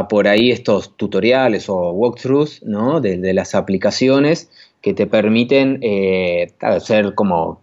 por 0.10 0.28
ahí 0.28 0.50
estos 0.52 0.96
tutoriales 0.96 1.70
o 1.70 1.92
walkthroughs 1.92 2.64
¿no? 2.64 3.02
de, 3.02 3.34
las 3.34 3.54
aplicaciones 3.54 4.50
que 4.82 4.94
te 4.94 5.08
permiten 5.08 5.80
eh, 5.82 6.54
hacer 6.62 7.14
como 7.16 7.62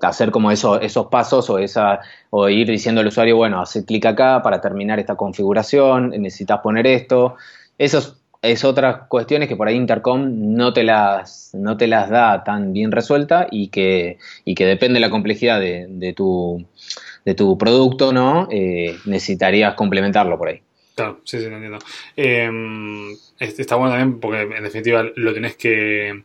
hacer 0.00 0.30
como 0.30 0.50
eso, 0.50 0.80
esos 0.80 1.06
pasos 1.08 1.50
o, 1.50 1.58
esa, 1.58 2.00
o 2.30 2.48
ir 2.48 2.68
diciendo 2.68 3.00
al 3.00 3.08
usuario, 3.08 3.36
bueno, 3.36 3.60
hace 3.60 3.84
clic 3.84 4.06
acá 4.06 4.40
para 4.42 4.60
terminar 4.60 5.00
esta 5.00 5.16
configuración, 5.16 6.10
necesitas 6.10 6.60
poner 6.60 6.86
esto. 6.86 7.34
Esos 7.78 8.18
es 8.40 8.64
otras 8.64 9.08
cuestiones 9.08 9.48
que 9.48 9.56
por 9.56 9.66
ahí 9.66 9.74
Intercom 9.74 10.54
no 10.54 10.72
te 10.72 10.84
las, 10.84 11.50
no 11.54 11.76
te 11.76 11.88
las 11.88 12.08
da 12.08 12.44
tan 12.44 12.72
bien 12.72 12.92
resuelta 12.92 13.48
y 13.50 13.68
que, 13.68 14.18
y 14.44 14.54
que 14.54 14.66
depende 14.66 14.94
de 14.94 15.00
la 15.00 15.10
complejidad 15.10 15.58
de, 15.60 16.14
tu, 16.16 16.64
de 17.28 17.34
tu 17.34 17.58
producto, 17.58 18.10
¿no? 18.10 18.48
Eh, 18.50 18.96
necesitarías 19.04 19.74
complementarlo 19.74 20.38
por 20.38 20.48
ahí. 20.48 20.62
Claro, 20.94 21.20
sí, 21.24 21.38
sí, 21.38 21.44
lo 21.44 21.56
entiendo. 21.56 21.78
Em, 22.16 23.14
está 23.38 23.76
bueno 23.76 23.92
también 23.94 24.18
porque 24.18 24.40
en 24.40 24.64
definitiva 24.64 25.04
lo 25.14 25.34
tenés 25.34 25.54
que 25.56 26.22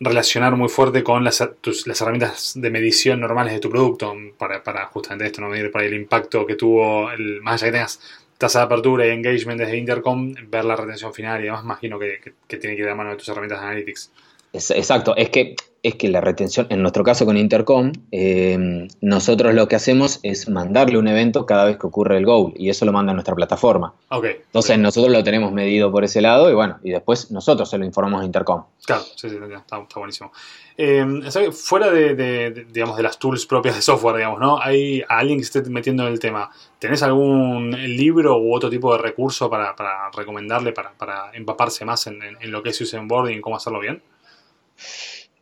relacionar 0.00 0.56
muy 0.56 0.68
fuerte 0.68 1.04
con 1.04 1.22
las, 1.22 1.48
las 1.86 2.00
herramientas 2.00 2.54
de 2.56 2.68
medición 2.68 3.20
normales 3.20 3.52
de 3.52 3.60
tu 3.60 3.70
producto 3.70 4.12
para, 4.36 4.64
para 4.64 4.86
justamente 4.86 5.26
esto, 5.26 5.40
no 5.40 5.48
medir 5.48 5.70
para 5.70 5.84
el 5.84 5.94
impacto 5.94 6.44
que 6.44 6.56
tuvo, 6.56 7.12
el, 7.12 7.40
más 7.40 7.62
allá 7.62 7.70
que 7.70 7.78
tengas 7.78 8.00
tasa 8.36 8.58
de 8.58 8.64
apertura 8.64 9.06
y 9.06 9.10
engagement 9.10 9.60
desde 9.60 9.76
Intercom, 9.76 10.34
ver 10.48 10.64
la 10.64 10.74
retención 10.74 11.14
final 11.14 11.40
y 11.42 11.44
demás, 11.44 11.62
imagino 11.62 11.96
que, 11.96 12.18
que, 12.48 12.56
tiene 12.56 12.74
que 12.74 12.82
ir 12.82 12.88
de 12.88 12.94
mano 12.96 13.10
de 13.10 13.16
tus 13.16 13.28
herramientas 13.28 13.60
de 13.60 13.66
analytics. 13.66 14.10
Exacto, 14.52 15.16
es 15.16 15.30
que, 15.30 15.56
es 15.82 15.94
que 15.96 16.08
la 16.08 16.20
retención, 16.20 16.66
en 16.70 16.82
nuestro 16.82 17.04
caso 17.04 17.24
con 17.24 17.36
Intercom, 17.36 17.92
eh, 18.10 18.88
nosotros 19.00 19.54
lo 19.54 19.66
que 19.68 19.76
hacemos 19.76 20.20
es 20.22 20.48
mandarle 20.48 20.98
un 20.98 21.08
evento 21.08 21.46
cada 21.46 21.64
vez 21.64 21.78
que 21.78 21.86
ocurre 21.86 22.18
el 22.18 22.26
goal 22.26 22.52
y 22.56 22.70
eso 22.70 22.84
lo 22.84 22.92
manda 22.92 23.12
a 23.12 23.14
nuestra 23.14 23.34
plataforma. 23.34 23.94
Okay, 24.10 24.36
Entonces 24.44 24.78
nosotros 24.78 25.12
lo 25.12 25.24
tenemos 25.24 25.52
medido 25.52 25.90
por 25.90 26.04
ese 26.04 26.20
lado 26.20 26.50
y 26.50 26.54
bueno, 26.54 26.78
y 26.82 26.90
después 26.90 27.30
nosotros 27.30 27.68
se 27.68 27.78
lo 27.78 27.84
informamos 27.84 28.22
a 28.22 28.24
Intercom. 28.24 28.64
Claro, 28.84 29.02
sí, 29.16 29.30
sí, 29.30 29.36
está, 29.36 29.78
está 29.78 29.98
buenísimo. 29.98 30.32
Eh, 30.76 31.04
fuera 31.52 31.90
de, 31.90 32.66
digamos, 32.70 32.96
de 32.96 33.02
las 33.02 33.18
tools 33.18 33.46
propias 33.46 33.74
de 33.74 33.82
software, 33.82 34.16
digamos, 34.16 34.40
¿no? 34.40 34.60
¿Hay 34.60 35.02
alguien 35.08 35.38
que 35.38 35.44
esté 35.44 35.62
metiendo 35.62 36.06
en 36.06 36.12
el 36.12 36.18
tema? 36.18 36.50
¿Tenés 36.78 37.02
algún 37.02 37.70
libro 37.70 38.38
u 38.38 38.54
otro 38.54 38.70
tipo 38.70 38.92
de 38.92 39.02
recurso 39.02 39.50
para, 39.50 39.74
recomendarle, 40.16 40.72
para, 40.72 41.30
empaparse 41.34 41.84
más 41.84 42.06
en, 42.06 42.20
lo 42.50 42.62
que 42.62 42.70
es 42.70 42.80
user 42.80 43.00
onboarding 43.00 43.38
y 43.38 43.40
cómo 43.40 43.56
hacerlo 43.56 43.80
bien? 43.80 44.02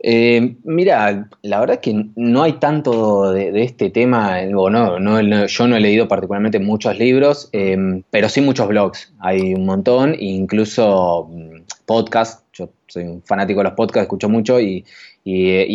Eh, 0.03 0.57
mira, 0.65 1.29
la 1.43 1.61
verdad 1.61 1.81
que 1.81 2.07
no 2.17 2.43
hay 2.43 2.55
tanto 2.55 3.33
de, 3.33 3.63
este 3.63 3.91
tema, 3.91 4.41
no, 4.43 4.71
no, 4.71 5.47
yo 5.47 5.67
no 5.67 5.77
he 5.77 5.81
leído 5.81 6.09
particularmente 6.09 6.59
muchos 6.59 6.99
libros, 6.99 7.51
eh, 7.53 8.03
pero 8.11 8.31
sí 8.31 8.41
muchos 8.41 8.67
blogs, 8.67 9.13
hay 9.19 9.53
un 9.53 9.67
montón, 9.67 10.17
incluso 10.19 11.29
mm, 11.31 11.63
podcasts, 11.85 12.45
yo 12.55 12.71
soy 12.87 13.05
un 13.05 13.23
fanático 13.23 13.61
de 13.61 13.65
los 13.65 13.75
podcasts, 13.75 14.05
escucho 14.05 14.31
mucho 14.31 14.59
y, 14.59 14.85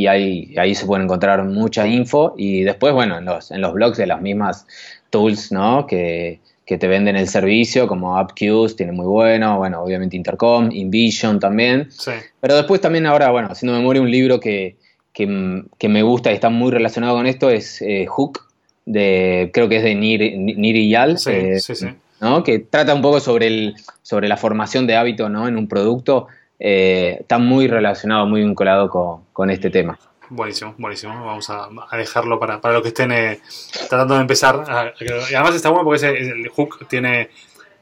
ahí, 0.08 0.76
se 0.76 0.86
puede 0.86 1.04
encontrar 1.04 1.44
mucha 1.44 1.88
info. 1.88 2.34
Y 2.38 2.63
después, 2.63 2.94
bueno, 2.94 3.18
en 3.18 3.26
los, 3.26 3.52
en 3.52 3.62
los 3.62 3.74
blogs 3.74 3.98
de 3.98 4.08
las 4.08 4.22
mismas 4.22 4.68
tools, 5.10 5.52
¿no? 5.52 5.86
Que, 5.88 6.39
que 6.65 6.78
te 6.78 6.88
venden 6.88 7.15
el 7.15 7.28
servicio, 7.28 7.88
como 7.88 8.17
AppQs, 8.17 8.75
tiene 8.75 8.91
muy 8.91 9.06
bueno, 9.06 9.58
bueno, 9.58 9.82
obviamente 9.82 10.17
Intercom, 10.17 10.69
InVision 10.71 11.39
también. 11.39 11.91
Sí. 11.91 12.12
Pero 12.39 12.56
después 12.56 12.82
también 12.82 13.06
ahora, 13.06 13.30
bueno, 13.32 13.49
haciendo 13.51 13.78
memoria, 13.78 14.01
un 14.01 14.10
libro 14.10 14.39
que, 14.39 14.78
que, 15.13 15.63
que 15.78 15.89
me 15.89 16.01
gusta 16.01 16.32
y 16.32 16.36
está 16.36 16.49
muy 16.49 16.71
relacionado 16.71 17.15
con 17.15 17.28
esto 17.28 17.49
es 17.49 17.82
eh, 17.82 18.06
Hook, 18.08 18.41
de, 18.86 19.51
creo 19.54 19.69
que 19.69 19.78
es 19.78 19.84
de 19.84 19.95
Nir, 19.95 20.38
Nir 20.38 20.89
Yal, 20.89 21.17
sí, 21.17 21.32
eh, 21.32 21.60
sí, 21.60 21.75
sí. 21.75 21.88
¿no? 22.19 22.43
que 22.43 22.60
trata 22.60 22.93
un 22.93 23.01
poco 23.01 23.19
sobre, 23.19 23.47
el, 23.47 23.75
sobre 24.01 24.28
la 24.28 24.38
formación 24.38 24.88
de 24.88 24.95
hábito 24.95 25.30
¿no? 25.30 25.47
en 25.47 25.58
un 25.58 25.67
producto 25.67 26.28
eh, 26.60 27.17
está 27.19 27.38
muy 27.38 27.67
relacionado, 27.67 28.25
muy 28.25 28.41
vinculado 28.41 28.89
con, 28.89 29.49
este 29.49 29.69
tema. 29.69 29.99
Buenísimo, 30.30 30.76
buenísimo. 30.78 31.14
Vamos 31.26 31.50
a, 31.50 31.70
dejarlo 31.98 32.40
para, 32.40 32.60
para 32.60 32.76
los 32.76 32.84
que 32.84 32.90
estén 32.90 33.12
eh, 33.12 33.42
tratando 33.90 34.16
de 34.16 34.22
empezar. 34.22 34.94
y 35.00 35.34
además 35.36 35.56
está 35.56 35.70
bueno 35.70 35.86
porque 35.86 36.08
el 36.08 36.48
hook 36.50 36.88
tiene 36.88 37.30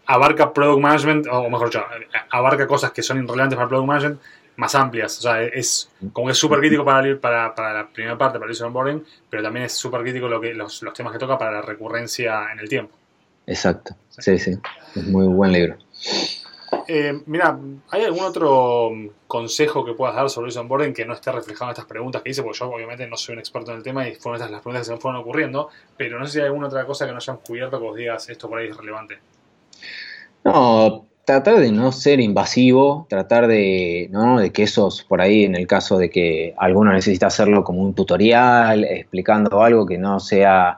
abarca 0.06 0.52
product 0.54 0.82
management, 0.82 1.28
o 1.32 1.50
mejor 1.50 1.68
dicho, 1.68 1.86
abarca 2.30 2.68
cosas 2.68 2.92
que 2.92 3.02
son 3.02 3.24
irrelevantes 3.24 3.56
para 3.56 3.70
product 3.70 3.88
management 3.88 4.20
más 4.56 4.76
amplias. 4.76 5.18
O 5.20 5.22
sea, 5.22 5.42
es 5.42 5.90
como 6.12 6.28
que 6.28 6.34
es 6.34 6.38
súper 6.38 6.60
crítico 6.60 6.84
para, 6.86 7.20
para, 7.20 7.56
para, 7.56 7.74
la 7.74 7.88
primera 7.88 8.18
parte, 8.18 8.38
para 8.38 8.46
el 8.48 8.52
user 8.52 8.68
onboarding, 8.68 9.04
pero 9.30 9.44
también 9.44 9.66
es 9.66 9.74
súper 9.74 10.02
crítico 10.02 10.28
lo 10.28 10.40
que, 10.40 10.54
los, 10.54 10.82
los, 10.84 10.94
temas 10.94 11.14
que 11.14 11.20
toca 11.20 11.38
para 11.38 11.52
la 11.52 11.62
recurrencia 11.62 12.52
en 12.52 12.60
el 12.60 12.70
tiempo. 12.70 12.94
Exacto, 13.48 13.96
sí, 14.10 14.38
sí. 14.38 14.58
Es 14.96 15.04
muy 15.08 15.26
buen 15.28 15.52
libro. 15.52 15.78
Eh, 16.88 17.22
mira, 17.26 17.58
¿hay 17.90 18.04
algún 18.04 18.24
otro 18.24 18.92
consejo 19.28 19.86
que 19.86 19.94
puedas 19.94 20.16
dar 20.16 20.30
sobre 20.30 20.52
el 20.52 20.58
onboarding 20.58 20.94
que 20.94 21.06
no 21.06 21.14
esté 21.14 21.32
reflejado 21.32 21.70
en 21.70 21.74
estas 21.74 21.86
preguntas 21.86 22.22
que 22.22 22.30
hice? 22.30 22.44
Porque 22.44 22.60
yo 22.60 22.70
obviamente 22.70 23.08
no 23.08 23.18
soy 23.18 23.34
un 23.34 23.40
experto 23.40 23.72
en 23.72 23.78
el 23.78 23.84
tema 23.84 24.08
y 24.08 24.16
fueron 24.16 24.36
estas 24.36 24.52
las 24.52 24.62
preguntas 24.62 24.82
que 24.82 24.86
se 24.86 24.94
me 24.94 25.00
fueron 25.00 25.22
ocurriendo, 25.22 25.70
pero 25.98 26.20
no 26.20 26.26
sé 26.26 26.34
si 26.34 26.40
hay 26.40 26.46
alguna 26.46 26.68
otra 26.68 26.86
cosa 26.86 27.06
que 27.06 27.12
no 27.12 27.18
hayamos 27.18 27.42
cubierto 27.46 27.80
que 27.80 27.88
os 27.88 27.96
digas 27.96 28.30
esto 28.30 28.50
por 28.50 28.60
ahí 28.60 28.70
es 28.70 28.78
relevante. 28.78 29.20
No, 30.44 31.06
tratar 31.26 31.60
de 31.60 31.72
no 31.72 31.92
ser 31.92 32.20
invasivo, 32.20 33.08
tratar 33.10 33.48
de, 33.48 34.10
¿no? 34.12 34.40
de 34.40 34.52
que 34.52 34.64
esos 34.64 35.04
por 35.04 35.22
ahí, 35.22 35.46
en 35.46 35.56
el 35.56 35.68
caso 35.68 35.98
de 35.98 36.10
que 36.10 36.54
alguno 36.58 36.92
necesita 36.92 37.28
hacerlo 37.28 37.64
como 37.64 37.82
un 37.82 37.94
tutorial, 37.94 38.84
explicando 38.84 39.64
algo 39.64 39.86
que 39.86 39.98
no 39.98 40.20
sea 40.20 40.78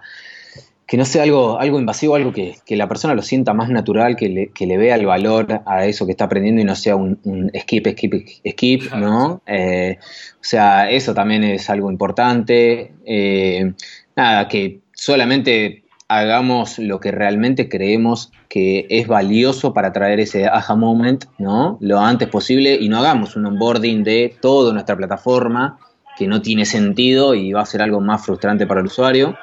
que 0.88 0.98
no 0.98 1.06
sea 1.06 1.24
algo, 1.24 1.60
algo 1.60 1.80
invasivo, 1.80 2.16
algo 2.16 2.32
que, 2.32 2.56
la 2.70 2.88
persona 2.88 3.16
lo 3.16 3.24
sienta 3.24 3.54
más 3.54 3.70
natural, 3.70 4.16
que 4.16 4.30
le, 4.30 4.48
que 4.50 4.68
le, 4.68 4.78
vea 4.78 4.96
el 4.96 5.06
valor 5.06 5.62
a 5.66 5.86
eso 5.86 6.06
que 6.06 6.12
está 6.12 6.26
aprendiendo 6.26 6.62
y 6.62 6.66
no 6.66 6.76
sea 6.76 6.96
un, 6.96 7.52
skip, 7.60 7.88
skip, 7.88 8.14
skip, 8.48 8.94
¿no? 8.94 9.42
Eh, 9.48 9.98
o 10.00 10.44
sea, 10.44 10.92
eso 10.92 11.14
también 11.14 11.44
es 11.44 11.70
algo 11.70 11.90
importante. 11.90 12.94
Eh, 13.04 13.74
nada, 14.16 14.48
que 14.48 14.82
solamente 14.94 15.86
hagamos 16.08 16.78
lo 16.78 17.00
que 17.00 17.12
realmente 17.12 17.68
creemos 17.68 18.32
que 18.48 18.86
es 18.90 19.08
valioso 19.08 19.74
para 19.74 19.92
traer 19.92 20.20
ese 20.20 20.46
aha 20.46 20.76
moment, 20.76 21.26
¿no? 21.40 21.80
Lo 21.82 22.00
antes 22.00 22.30
posible 22.30 22.78
y 22.80 22.90
no 22.90 23.00
hagamos 23.00 23.36
un 23.36 23.48
onboarding 23.48 24.04
de 24.04 24.36
toda 24.40 24.72
nuestra 24.72 24.96
plataforma 24.96 25.80
que 26.16 26.28
no 26.28 26.42
tiene 26.42 26.66
sentido 26.66 27.34
y 27.34 27.52
va 27.54 27.62
a 27.62 27.66
ser 27.66 27.82
algo 27.82 28.00
más 28.02 28.24
frustrante 28.24 28.68
para 28.68 28.82
el 28.82 28.86
usuario. 28.86 29.36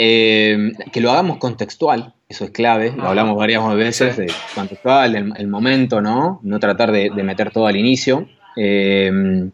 Eh, 0.00 0.74
que 0.92 1.00
lo 1.00 1.10
hagamos 1.10 1.38
contextual, 1.38 2.14
eso 2.28 2.44
es 2.44 2.50
clave, 2.52 2.92
lo 2.96 3.08
hablamos 3.08 3.36
varias 3.36 3.66
veces, 3.74 4.16
de 4.16 4.32
contextual, 4.54 5.16
el, 5.36 5.48
momento, 5.48 6.00
¿no? 6.00 6.38
No 6.44 6.60
tratar 6.60 6.92
de, 6.92 7.10
meter 7.10 7.50
todo 7.50 7.66
al 7.66 7.74
inicio. 7.74 8.28
Eh, 8.56 9.50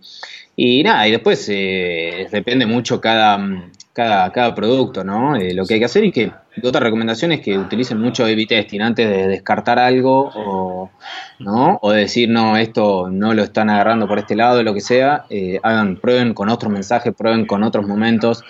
y 0.54 0.82
nada, 0.82 1.08
y 1.08 1.12
después 1.12 1.48
eh, 1.50 2.28
depende 2.30 2.66
mucho 2.66 3.00
cada, 3.00 3.70
cada, 3.94 4.30
cada 4.32 4.54
producto, 4.54 5.02
¿no? 5.02 5.32
lo 5.34 5.64
que 5.64 5.74
hay 5.74 5.80
que 5.80 5.86
hacer 5.86 6.04
y 6.04 6.12
que 6.12 6.30
otra 6.62 6.80
recomendación 6.80 7.32
es 7.32 7.40
que 7.40 7.58
utilicen 7.58 7.98
mucho 7.98 8.24
A-B 8.24 8.46
testing 8.46 8.80
antes 8.80 9.08
de 9.08 9.26
descartar 9.26 9.78
algo 9.78 10.30
o, 10.34 10.90
¿no? 11.38 11.78
o 11.80 11.90
decir, 11.90 12.28
no, 12.28 12.56
esto 12.56 13.08
no 13.10 13.32
lo 13.32 13.42
están 13.42 13.70
agarrando 13.70 14.06
por 14.06 14.18
este 14.18 14.36
lado, 14.36 14.62
lo 14.62 14.74
que 14.74 14.82
sea. 14.82 15.24
hagan, 15.62 15.96
prueben 15.96 16.34
con 16.34 16.50
otros 16.50 16.70
mensajes, 16.70 17.14
prueben 17.14 17.46
con 17.46 17.62
otros 17.62 17.86
momentos. 17.86 18.44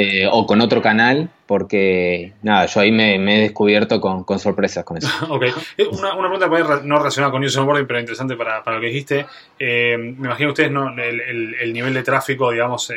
Eh, 0.00 0.28
o 0.30 0.46
con 0.46 0.60
otro 0.60 0.80
canal, 0.80 1.28
porque 1.44 2.32
nada, 2.42 2.66
yo 2.66 2.78
ahí 2.78 2.92
me, 2.92 3.16
he 3.16 3.40
descubierto 3.40 4.00
con, 4.00 4.38
sorpresas 4.38 4.84
con 4.84 4.98
eso. 4.98 5.08
ok, 5.28 5.42
eh, 5.76 5.88
una, 5.90 6.14
una 6.14 6.30
pregunta 6.30 6.82
no 6.84 6.98
relacionada 6.98 7.32
con 7.32 7.42
user 7.42 7.62
onboarding, 7.62 7.84
pero 7.84 7.98
interesante 7.98 8.36
para, 8.36 8.62
para 8.62 8.76
lo 8.76 8.80
que 8.80 8.86
dijiste. 8.86 9.26
Eh, 9.58 9.96
me 9.98 10.28
imagino 10.28 10.50
ustedes, 10.50 10.70
¿no? 10.70 10.96
El, 10.96 11.56
el, 11.60 11.72
nivel 11.72 11.94
de 11.94 12.04
tráfico, 12.04 12.52
digamos, 12.52 12.92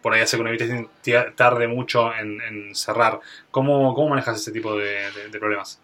por 0.00 0.14
ahí 0.14 0.20
hace 0.20 0.36
que 0.36 0.42
una 0.44 1.34
tarde 1.34 1.66
mucho 1.66 2.12
en, 2.14 2.72
cerrar. 2.76 3.18
¿Cómo, 3.50 3.92
¿Cómo, 3.92 4.10
manejas 4.10 4.40
ese 4.40 4.52
tipo 4.52 4.76
de, 4.76 5.08
problemas? 5.32 5.80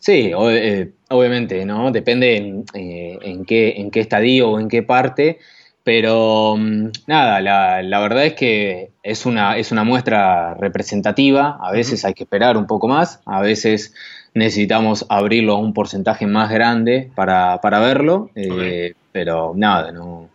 Sí, 0.00 0.32
obviamente, 0.34 1.64
¿no? 1.64 1.90
Depende 1.92 2.36
en, 2.36 2.64
en, 2.74 3.46
qué, 3.46 3.72
en 3.78 3.90
qué 3.90 4.00
estadio 4.00 4.50
o 4.50 4.60
en 4.60 4.68
qué 4.68 4.82
parte. 4.82 5.38
Pero 5.84 6.56
mm, 6.56 6.88
nada, 7.06 7.40
la, 7.82 8.00
verdad 8.00 8.24
es 8.24 8.34
que 8.34 8.90
es 9.02 9.26
una, 9.26 9.56
es 9.56 9.70
una 9.70 9.84
muestra 9.84 10.54
representativa, 10.54 11.58
a 11.60 11.70
veces 11.70 12.04
hay 12.04 12.14
que 12.14 12.24
esperar 12.24 12.56
un 12.56 12.66
poco 12.66 12.88
más, 12.88 13.20
a 13.26 13.40
veces 13.40 13.94
necesitamos 14.32 15.06
abrirlo 15.08 15.54
a 15.54 15.58
un 15.58 15.72
porcentaje 15.74 16.26
más 16.26 16.50
grande 16.50 17.10
para, 17.14 17.58
verlo, 17.62 18.30
eh, 18.34 18.94
pero 19.12 19.52
nada, 19.54 19.92
no. 19.92 20.28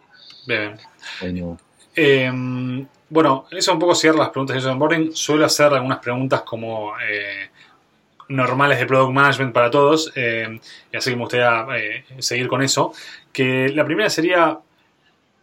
Bien. 0.47 0.77
Em, 1.95 2.88
bueno, 3.09 3.45
eso 3.51 3.73
un 3.73 3.79
poco 3.79 3.95
cierra 3.95 4.19
las 4.19 4.29
preguntas 4.29 4.63
de 4.63 4.69
onboarding. 4.69 5.15
Suelo 5.15 5.45
hacer 5.45 5.73
algunas 5.73 5.99
preguntas 5.99 6.41
como 6.43 6.93
eh, 6.99 7.49
normales 8.29 8.79
de 8.79 8.85
product 8.85 9.13
management 9.13 9.53
para 9.53 9.69
todos, 9.69 10.12
em, 10.15 10.59
y 10.91 10.97
así 10.97 11.09
que 11.09 11.15
me 11.15 11.23
gustaría 11.23 11.65
eh, 11.75 12.05
seguir 12.19 12.47
con 12.47 12.62
eso. 12.62 12.93
Que 13.33 13.69
la 13.69 13.83
primera 13.85 14.09
sería, 14.09 14.57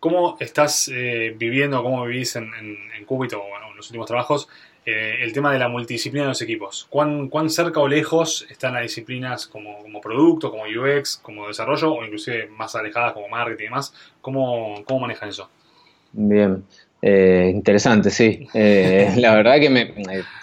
¿Cómo 0.07 0.37
estás 0.39 0.89
eh, 0.95 1.35
viviendo, 1.37 1.83
cómo 1.83 2.05
vivís 2.05 2.37
en, 2.37 2.45
en, 2.45 2.77
en 2.97 3.05
Cúbito 3.05 3.43
o 3.43 3.71
en 3.71 3.77
los 3.77 3.89
últimos 3.89 4.07
trabajos 4.07 4.49
eh, 4.85 5.17
el 5.21 5.33
tema 5.33 5.53
de 5.53 5.59
la 5.59 5.69
multidisciplina 5.69 6.27
de 6.27 6.29
los 6.29 6.43
equipos? 6.43 6.87
¿Cuán, 6.89 7.29
¿Cuán, 7.29 7.51
cerca 7.51 7.81
o 7.81 7.89
lejos 7.89 8.47
están 8.49 8.75
las 8.75 8.85
disciplinas 8.85 9.49
como, 9.49 9.79
como, 9.79 10.01
producto, 10.01 10.53
como 10.53 10.63
UX, 10.63 11.17
como 11.17 11.49
desarrollo 11.49 11.93
o 11.93 12.05
inclusive 12.05 12.47
más 12.57 12.77
alejadas 12.77 13.15
como 13.15 13.27
marketing 13.27 13.65
y 13.65 13.67
demás? 13.67 13.93
¿Cómo, 14.21 14.85
cómo 14.85 15.01
manejan 15.01 15.31
eso? 15.31 15.51
Bien, 16.13 16.63
eh, 17.03 17.51
interesante, 17.53 18.11
sí. 18.11 18.47
la 18.55 19.35
verdad 19.35 19.59
que 19.59 19.71
me, 19.71 19.93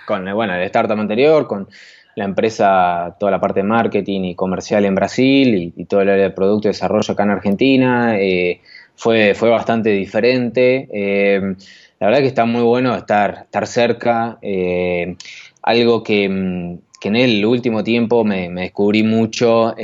con 0.05 0.25
bueno, 0.33 0.55
el 0.55 0.63
startup 0.63 0.99
anterior, 0.99 1.47
con 1.47 1.69
la 2.15 2.25
empresa, 2.25 3.15
toda 3.17 3.31
la 3.31 3.39
parte 3.39 3.61
de 3.61 3.63
marketing 3.63 4.23
y 4.23 4.35
comercial 4.35 4.83
en 4.83 4.93
Brasil 4.93 5.73
y, 5.73 5.85
todo 5.85 6.01
el 6.01 6.09
área 6.09 6.25
de 6.25 6.31
producto 6.31 6.67
y 6.67 6.71
desarrollo 6.71 7.13
acá 7.13 7.23
en 7.23 7.29
Argentina. 7.29 8.19
Eh, 8.19 8.59
fue, 8.95 9.33
fue 9.35 9.49
bastante 9.49 9.89
diferente. 9.89 10.87
Eh, 10.91 11.55
la 11.99 12.07
verdad 12.07 12.19
que 12.21 12.27
está 12.27 12.45
muy 12.45 12.63
bueno 12.63 12.95
estar, 12.95 13.43
estar 13.43 13.67
cerca. 13.67 14.37
Eh, 14.41 15.15
algo 15.61 16.03
que, 16.03 16.29
mm, 16.29 16.77
que, 16.99 17.07
en 17.09 17.15
el 17.15 17.45
último 17.45 17.83
tiempo 17.83 18.23
me, 18.23 18.49
descubrí 18.49 19.03
mucho, 19.03 19.75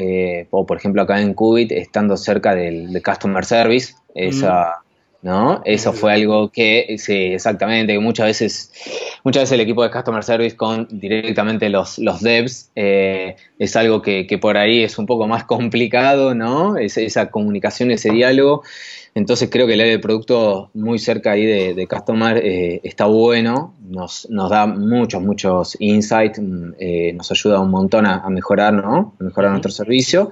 o 0.51 0.65
por 0.65 0.77
ejemplo 0.77 1.01
acá 1.01 1.21
en 1.21 1.33
Qubit, 1.33 1.71
estando 1.71 2.17
cerca 2.17 2.55
del, 2.55 3.01
Customer 3.03 3.43
Service, 3.43 3.93
esa, 4.15 4.81
¿no? 5.21 5.61
Eso 5.65 5.91
fue 5.91 6.13
algo 6.13 6.49
que, 6.49 6.95
sí, 6.97 7.33
exactamente, 7.33 7.93
que 7.93 7.99
muchas 7.99 8.27
veces, 8.27 8.71
muchas 9.23 9.43
veces 9.43 9.53
el 9.53 9.61
equipo 9.61 9.83
de 9.83 9.91
Customer 9.91 10.23
Service 10.23 10.55
con 10.55 10.87
directamente 10.89 11.69
los, 11.69 11.99
los 11.99 12.21
devs 12.21 12.71
eh, 12.75 13.35
es 13.57 13.75
algo 13.75 14.01
que, 14.01 14.25
por 14.41 14.57
ahí 14.57 14.83
es 14.83 14.97
un 14.97 15.05
poco 15.05 15.27
más 15.27 15.43
complicado, 15.43 16.35
¿no? 16.35 16.77
esa 16.77 17.29
comunicación, 17.29 17.91
ese 17.91 18.11
diálogo. 18.11 18.63
Entonces 19.19 19.49
creo 19.51 19.67
que 19.67 19.73
el 19.73 19.81
área 19.81 19.93
de 19.93 19.99
producto 19.99 20.71
muy 20.73 20.97
cerca 20.97 21.31
ahí 21.31 21.45
de, 21.45 21.87
Customer 21.87 22.37
eh, 22.37 22.81
está 22.83 23.05
bueno, 23.05 23.75
nos, 23.81 24.29
nos, 24.29 24.49
da 24.49 24.65
muchos, 24.65 25.21
muchos 25.21 25.77
insights, 25.79 26.39
mm, 26.39 26.73
eh, 26.79 27.13
nos 27.13 27.29
ayuda 27.31 27.59
un 27.59 27.69
montón 27.69 28.05
a, 28.05 28.27
mejorar, 28.29 28.73
¿no? 28.73 29.13
A 29.19 29.23
mejorar 29.23 29.51
nuestro 29.51 29.71
servicio. 29.71 30.31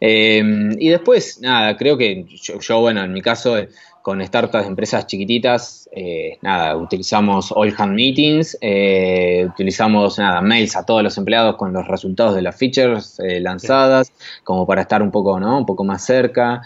y 0.00 0.88
después, 0.88 1.40
nada, 1.40 1.76
creo 1.76 1.96
que 1.96 2.26
yo, 2.28 2.58
yo 2.60 2.80
bueno, 2.80 3.02
en 3.04 3.12
mi 3.12 3.22
caso 3.22 3.56
con 4.04 4.22
startups 4.22 4.64
de 4.64 4.68
empresas 4.68 5.06
chiquititas, 5.06 5.88
eh, 5.90 6.36
nada, 6.42 6.76
utilizamos 6.76 7.50
all 7.50 7.74
hand 7.74 7.94
meetings, 7.94 8.54
eh, 8.60 9.46
utilizamos 9.48 10.18
nada, 10.18 10.42
mails 10.42 10.76
a 10.76 10.84
todos 10.84 11.02
los 11.02 11.16
empleados 11.16 11.56
con 11.56 11.72
los 11.72 11.88
resultados 11.88 12.34
de 12.34 12.42
las 12.42 12.54
features 12.54 13.18
eh, 13.20 13.40
lanzadas, 13.40 14.12
como 14.44 14.66
para 14.66 14.82
estar 14.82 15.00
un 15.00 15.10
poco, 15.10 15.40
¿no? 15.40 15.56
Un 15.56 15.64
poco 15.64 15.84
más 15.84 16.04
cerca. 16.04 16.60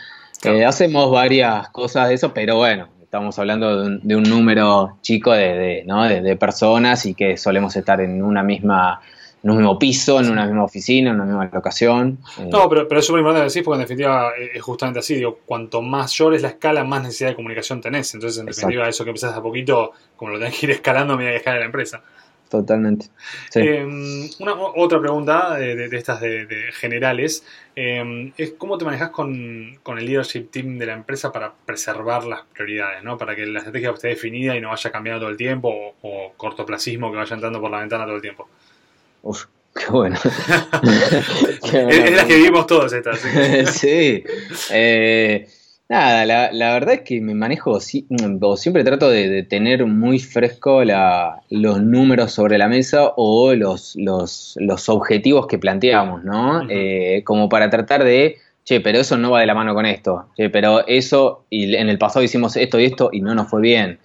Hacemos 0.66 1.11
varias 1.11 1.68
cosas 1.70 2.09
de 2.09 2.14
eso, 2.14 2.33
pero 2.33 2.57
bueno, 2.57 2.88
estamos 3.03 3.38
hablando 3.38 3.85
de 3.85 4.16
un, 4.16 4.22
número 4.22 4.98
chico 5.03 5.33
de, 5.33 5.83
¿no? 5.87 6.05
de 6.05 6.37
personas 6.37 7.07
y 7.07 7.14
que 7.14 7.37
solemos 7.37 7.74
estar 7.77 8.01
en 8.01 8.22
una 8.22 8.42
misma 8.42 9.01
en 9.42 9.51
un 9.51 9.57
mismo 9.59 9.79
piso, 9.79 10.18
en 10.20 10.31
una 10.31 10.44
misma 10.44 10.64
oficina, 10.64 11.11
en 11.11 11.16
una 11.16 11.24
misma 11.24 11.51
locación. 11.53 12.18
Eh. 12.38 12.48
No, 12.51 12.68
pero, 12.68 12.88
pero 12.88 13.01
es 13.01 13.07
súper 13.07 13.20
importante 13.20 13.44
decir, 13.44 13.62
porque 13.62 13.77
en 13.77 13.83
definitiva 13.83 14.33
eh, 14.38 14.51
es 14.55 14.62
justamente 14.62 14.98
así, 14.98 15.14
digo, 15.14 15.38
cuanto 15.46 15.81
mayor 15.81 16.35
es 16.35 16.42
la 16.42 16.48
escala, 16.48 16.85
más 16.85 17.03
necesidad 17.03 17.31
de 17.31 17.37
comunicación 17.37 17.81
tenés. 17.81 18.12
Entonces, 18.14 18.40
en 18.40 18.46
definitiva, 18.46 18.88
eso 18.88 19.05
que 19.05 19.11
empezás 19.11 19.37
a 19.37 19.42
poquito, 19.42 19.92
como 20.16 20.33
lo 20.33 20.38
tenés 20.38 20.59
que 20.59 20.66
ir 20.66 20.72
escalando 20.72 21.14
a 21.14 21.16
medida 21.16 21.33
que 21.33 21.38
escala 21.38 21.59
la 21.61 21.66
empresa. 21.66 22.03
Totalmente. 22.48 23.06
Em, 23.54 24.28
una, 24.38 24.54
otra 24.54 24.98
pregunta 25.00 25.56
de, 25.56 25.84
estas 25.92 26.20
de, 26.20 26.70
generales 26.72 27.44
em, 27.76 28.32
es 28.38 28.52
cómo 28.52 28.78
te 28.78 28.87
manejas 28.87 29.11
con, 29.11 29.30
el 29.32 30.06
leadership 30.06 30.50
team 30.50 30.78
de 30.78 30.87
la 30.87 30.94
empresa 30.94 31.30
para 31.30 31.52
preservar 31.52 32.24
las 32.24 32.40
prioridades, 32.54 33.02
¿no? 33.04 33.18
para 33.18 33.37
que 33.37 33.44
la 33.44 33.58
estrategia 33.58 33.90
esté 33.90 34.08
definida 34.08 34.56
y 34.56 34.61
no 34.61 34.70
vaya 34.70 34.90
cambiando 34.90 35.20
todo 35.20 35.30
el 35.30 35.37
tiempo 35.37 35.68
o, 35.68 35.94
o 36.02 36.32
cortoplacismo 36.37 37.11
que 37.11 37.18
vaya 37.18 37.34
entrando 37.34 37.61
por 37.61 37.70
la 37.70 37.80
ventana 37.80 38.06
todo 38.06 38.16
el 38.16 38.22
tiempo. 38.22 38.48
Uf, 39.22 39.44
qué 39.74 39.90
bueno. 39.90 40.16
es, 41.72 42.12
la 42.12 42.26
que 42.26 42.37
vivimos 42.37 42.66
todos 42.66 42.92
estas. 42.92 43.20
sí. 43.72 44.24
Eh, 44.70 45.48
nada, 45.88 46.51
la, 46.53 46.72
verdad 46.72 46.94
es 46.94 47.01
que 47.01 47.20
me 47.20 47.35
manejo, 47.35 47.72
o 47.72 48.57
siempre 48.57 48.85
trato 48.85 49.09
de, 49.11 49.42
tener 49.42 49.87
muy 49.87 50.18
fresco 50.18 50.83
los 50.85 51.83
números 51.83 52.33
sobre 52.33 52.59
la 52.59 52.68
mesa 52.68 53.12
o 53.16 53.55
los, 53.55 53.96
los, 53.96 54.88
objetivos 54.88 55.46
que 55.46 55.59
planteamos, 55.59 56.24
¿no? 56.24 56.62
Eh, 56.68 57.22
como 57.24 57.48
para 57.48 57.70
tratar 57.70 58.05
de, 58.05 58.37
che, 58.64 58.81
pero 58.81 58.98
eso 58.98 59.16
no 59.16 59.31
va 59.31 59.40
de 59.40 59.46
la 59.46 59.55
mano 59.55 59.74
con 59.74 59.87
esto, 59.87 60.27
che, 60.37 60.51
pero 60.51 60.87
eso, 60.87 61.46
y 61.51 61.74
en 61.74 61.88
el 61.88 61.98
pasado 61.98 62.22
hicimos 62.22 62.57
esto 62.57 62.79
y 62.79 62.85
esto 62.85 63.11
y 63.12 63.20
no 63.20 63.35
nos 63.35 63.48
fue 63.48 63.62
bien. 63.62 63.98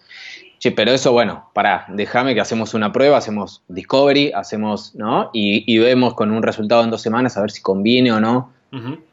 Sí, 0.64 0.72
pero 0.72 0.94
eso, 0.94 1.12
bueno, 1.12 1.50
para, 1.54 1.86
déjame 1.90 2.34
que 2.34 2.40
hacemos 2.40 2.74
una 2.74 2.94
prueba, 2.94 3.18
hacemos 3.18 3.64
discovery, 3.68 4.32
hacemos, 4.34 4.96
¿no? 4.96 5.30
Y, 5.34 5.78
vemos 5.78 6.14
con 6.14 6.32
un 6.32 6.42
resultado 6.42 6.86
en 6.86 6.90
dos 6.90 7.02
semanas 7.02 7.36
a 7.36 7.42
ver 7.42 7.52
si 7.52 7.62
conviene 7.62 8.14
o 8.14 8.22
no 8.22 8.53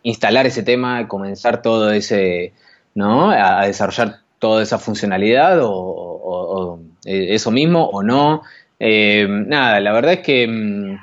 instalar 0.02 0.46
ese 0.46 0.62
tema, 0.62 1.06
comenzar 1.08 1.62
todo 1.62 1.92
ese, 1.92 2.52
¿no? 2.94 3.30
A, 3.30 3.66
desarrollar 3.66 4.20
toda 4.38 4.62
esa 4.62 4.78
funcionalidad 4.78 5.58
o, 5.62 6.80
eh, 7.04 7.28
eso 7.30 7.50
mismo 7.50 7.84
o 7.86 8.02
no. 8.02 8.42
Eh, 8.78 9.26
nada, 9.28 9.80
la 9.80 9.92
verdad 9.92 10.14
es 10.14 10.20
que 10.20 10.48
mm, 10.48 10.98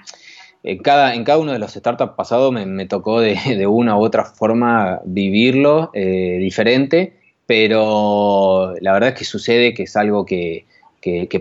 en 0.63 0.77
cada, 0.79 1.13
en 1.13 1.23
cada 1.23 1.37
uno 1.37 1.51
de 1.51 1.59
los 1.59 1.73
startups 1.73 2.13
pasados 2.15 2.51
me, 2.51 2.85
tocó 2.87 3.21
de, 3.21 3.67
una 3.67 3.97
u 3.97 4.03
otra 4.03 4.25
forma 4.25 5.01
vivirlo 5.05 5.91
eh, 5.93 6.37
diferente 6.39 7.17
pero 7.47 8.75
la 8.81 8.91
verdad 8.91 9.09
es 9.09 9.15
que 9.15 9.25
sucede 9.25 9.73
que 9.73 9.83
es 9.83 9.95
algo 9.95 10.25
que, 10.25 10.65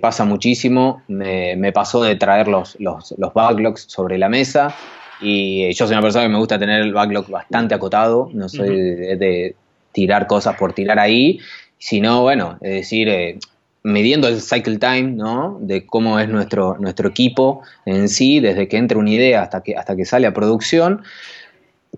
pasa 0.00 0.24
muchísimo. 0.24 1.02
Me, 1.08 1.72
pasó 1.72 2.02
de 2.02 2.14
traer 2.14 2.46
los, 2.48 2.76
los, 2.78 3.12
backlogs 3.34 3.86
sobre 3.88 4.16
la 4.16 4.28
mesa 4.28 4.74
y 5.20 5.72
yo 5.72 5.86
soy 5.86 5.94
una 5.94 6.02
persona 6.02 6.24
que 6.24 6.30
me 6.30 6.38
gusta 6.38 6.58
tener 6.58 6.80
el 6.80 6.92
backlog 6.92 7.28
bastante 7.28 7.74
acotado, 7.74 8.30
no 8.32 8.48
soy 8.48 8.68
de, 8.68 9.54
tirar 9.92 10.26
cosas 10.26 10.56
por 10.56 10.74
tirar 10.74 10.98
ahí, 10.98 11.40
sino, 11.78 12.22
bueno, 12.22 12.58
es 12.60 12.72
decir, 12.72 13.08
eh, 13.08 13.38
midiendo 13.82 14.28
el 14.28 14.42
cycle 14.42 14.78
time, 14.78 15.12
¿no? 15.12 15.58
De 15.60 15.86
cómo 15.86 16.18
es 16.18 16.28
nuestro, 16.28 16.76
nuestro 16.78 17.08
equipo 17.08 17.62
en 17.86 18.08
sí, 18.08 18.40
desde 18.40 18.68
que 18.68 18.76
entra 18.76 18.98
una 18.98 19.10
idea 19.10 19.42
hasta 19.42 19.62
que, 19.62 19.76
hasta 19.76 19.96
que 19.96 20.04
sale 20.04 20.26
a 20.26 20.34
producción 20.34 21.02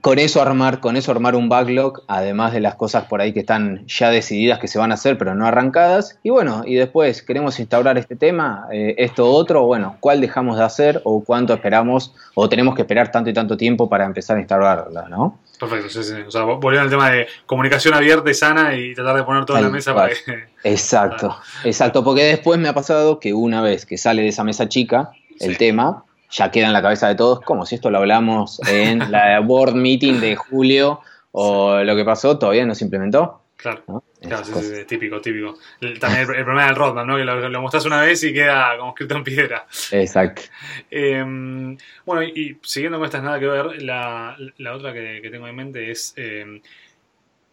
con 0.01 0.19
eso 0.19 0.43
armar, 0.43 0.81
con 0.81 0.97
eso 0.97 1.13
armar 1.13 1.35
un 1.35 1.49
backlog, 1.49 2.03
además 2.09 2.53
de 2.53 2.61
las 2.61 2.75
cosas 2.75 3.05
por 3.05 3.21
ahí 3.21 3.33
que 3.33 3.41
están 3.41 3.87
ya 3.87 4.11
decididas 4.11 4.59
que 4.59 4.69
se 4.69 4.79
van 4.79 4.91
a 4.91 4.95
hacer, 4.95 5.19
pero 5.19 5.35
no 5.35 5.47
arrancadas. 5.47 6.19
Y 6.23 6.31
bueno, 6.31 6.63
y 6.67 6.75
después 6.75 7.23
queremos 7.23 7.59
instaurar 7.59 7.99
este 7.99 8.17
tema, 8.17 8.67
eh, 8.73 8.95
esto 8.99 9.31
otro, 9.31 9.65
bueno, 9.65 9.97
cuál 10.01 10.21
dejamos 10.21 10.59
de 10.59 10.65
hacer 10.65 11.01
o 11.05 11.23
cuánto 11.25 11.55
esperamos 11.55 12.15
o 12.35 12.49
tenemos 12.49 12.75
que 12.75 12.83
esperar 12.83 13.11
tanto 13.11 13.31
y 13.31 13.33
tanto 13.33 13.57
tiempo 13.57 13.89
para 13.89 14.05
empezar 14.05 14.37
a 14.37 14.41
instaurarla, 14.41 15.09
¿no? 15.09 15.39
Perfecto, 15.59 15.89
sí, 15.89 16.03
sí. 16.05 16.15
O 16.27 16.31
sea, 16.31 16.43
volviendo 16.45 16.83
al 16.83 16.91
tema 16.91 17.11
de 17.11 17.27
comunicación 17.47 17.95
abierta 17.95 18.31
y 18.31 18.35
sana 18.35 18.77
y 18.77 18.95
tratar 18.95 19.17
de 19.17 19.25
poner 19.25 19.45
todo 19.45 19.57
en 19.57 19.65
la 19.65 19.71
mesa 19.71 19.95
para 19.95 20.13
Exacto, 20.65 21.37
exacto, 21.65 22.05
porque 22.05 22.25
después 22.25 22.59
me 22.59 22.69
ha 22.69 22.75
pasado 22.75 23.19
que 23.19 23.35
una 23.35 23.61
vez 23.61 23.87
que 23.87 23.99
sale 23.99 24.23
de 24.23 24.29
esa 24.29 24.45
mesa 24.45 24.69
chica 24.69 25.11
el 25.41 25.57
tema, 25.57 26.05
ya 26.31 26.51
queda 26.51 26.67
en 26.67 26.73
la 26.73 26.83
cabeza 26.83 27.09
de 27.09 27.15
todos, 27.15 27.41
como 27.41 27.67
si 27.67 27.77
esto 27.77 27.91
lo 27.91 27.99
hablamos 27.99 28.61
en 28.69 28.99
la 29.11 29.41
board 29.41 29.75
meeting 29.75 30.21
de 30.21 30.37
julio 30.37 31.01
o 31.33 31.79
lo 31.83 31.97
que 31.97 32.05
pasó 32.05 32.39
todavía 32.39 32.67
no 32.67 32.75
se 32.75 32.85
implementó. 32.85 33.43
Claro, 33.59 34.05
claro 34.21 34.45
sí, 34.45 34.53
sí, 34.53 34.85
típico, 34.85 35.21
típico. 35.21 35.59
También 35.99 36.21
el, 36.21 36.27
problema 36.45 36.67
del 36.67 36.77
roadmap, 36.77 37.07
¿no? 37.07 37.17
Que 37.17 37.25
lo, 37.25 37.49
lo, 37.49 37.61
mostrás 37.61 37.85
una 37.87 38.01
vez 38.03 38.23
y 38.23 38.33
queda 38.33 38.79
como 38.79 38.91
escrito 38.91 39.17
en 39.17 39.25
piedra. 39.25 39.67
Exacto. 39.91 40.43
Em, 40.89 41.77
bueno, 42.07 42.23
y, 42.23 42.57
siguiendo 42.63 42.99
con 42.99 43.07
estas 43.07 43.25
nada 43.25 43.41
que 43.41 43.47
ver, 43.49 43.83
la, 43.83 44.37
la 44.59 44.75
otra 44.77 44.93
que, 44.93 45.19
que, 45.21 45.31
tengo 45.31 45.49
en 45.49 45.57
mente 45.57 45.91
es 45.91 46.15
em, 46.17 46.61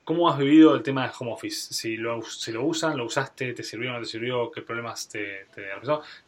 ¿Cómo 0.06 0.30
has 0.30 0.38
vivido 0.38 0.76
el 0.76 0.84
tema 0.84 1.08
de 1.08 1.13
home 1.20 1.34
office? 1.34 1.74
Si 1.74 1.98
lo, 1.98 2.22
si 2.22 2.52
lo 2.52 2.63
usan, 2.63 2.96
lo 2.96 3.06
usaste, 3.06 3.54
te 3.54 3.63
sirvió 3.63 3.89
o 3.89 3.94
no 3.94 4.00
te 4.02 4.06
sirvió, 4.06 4.52
qué 4.52 4.62
problemas 4.62 5.10
te, 5.10 5.48
te 5.54 5.63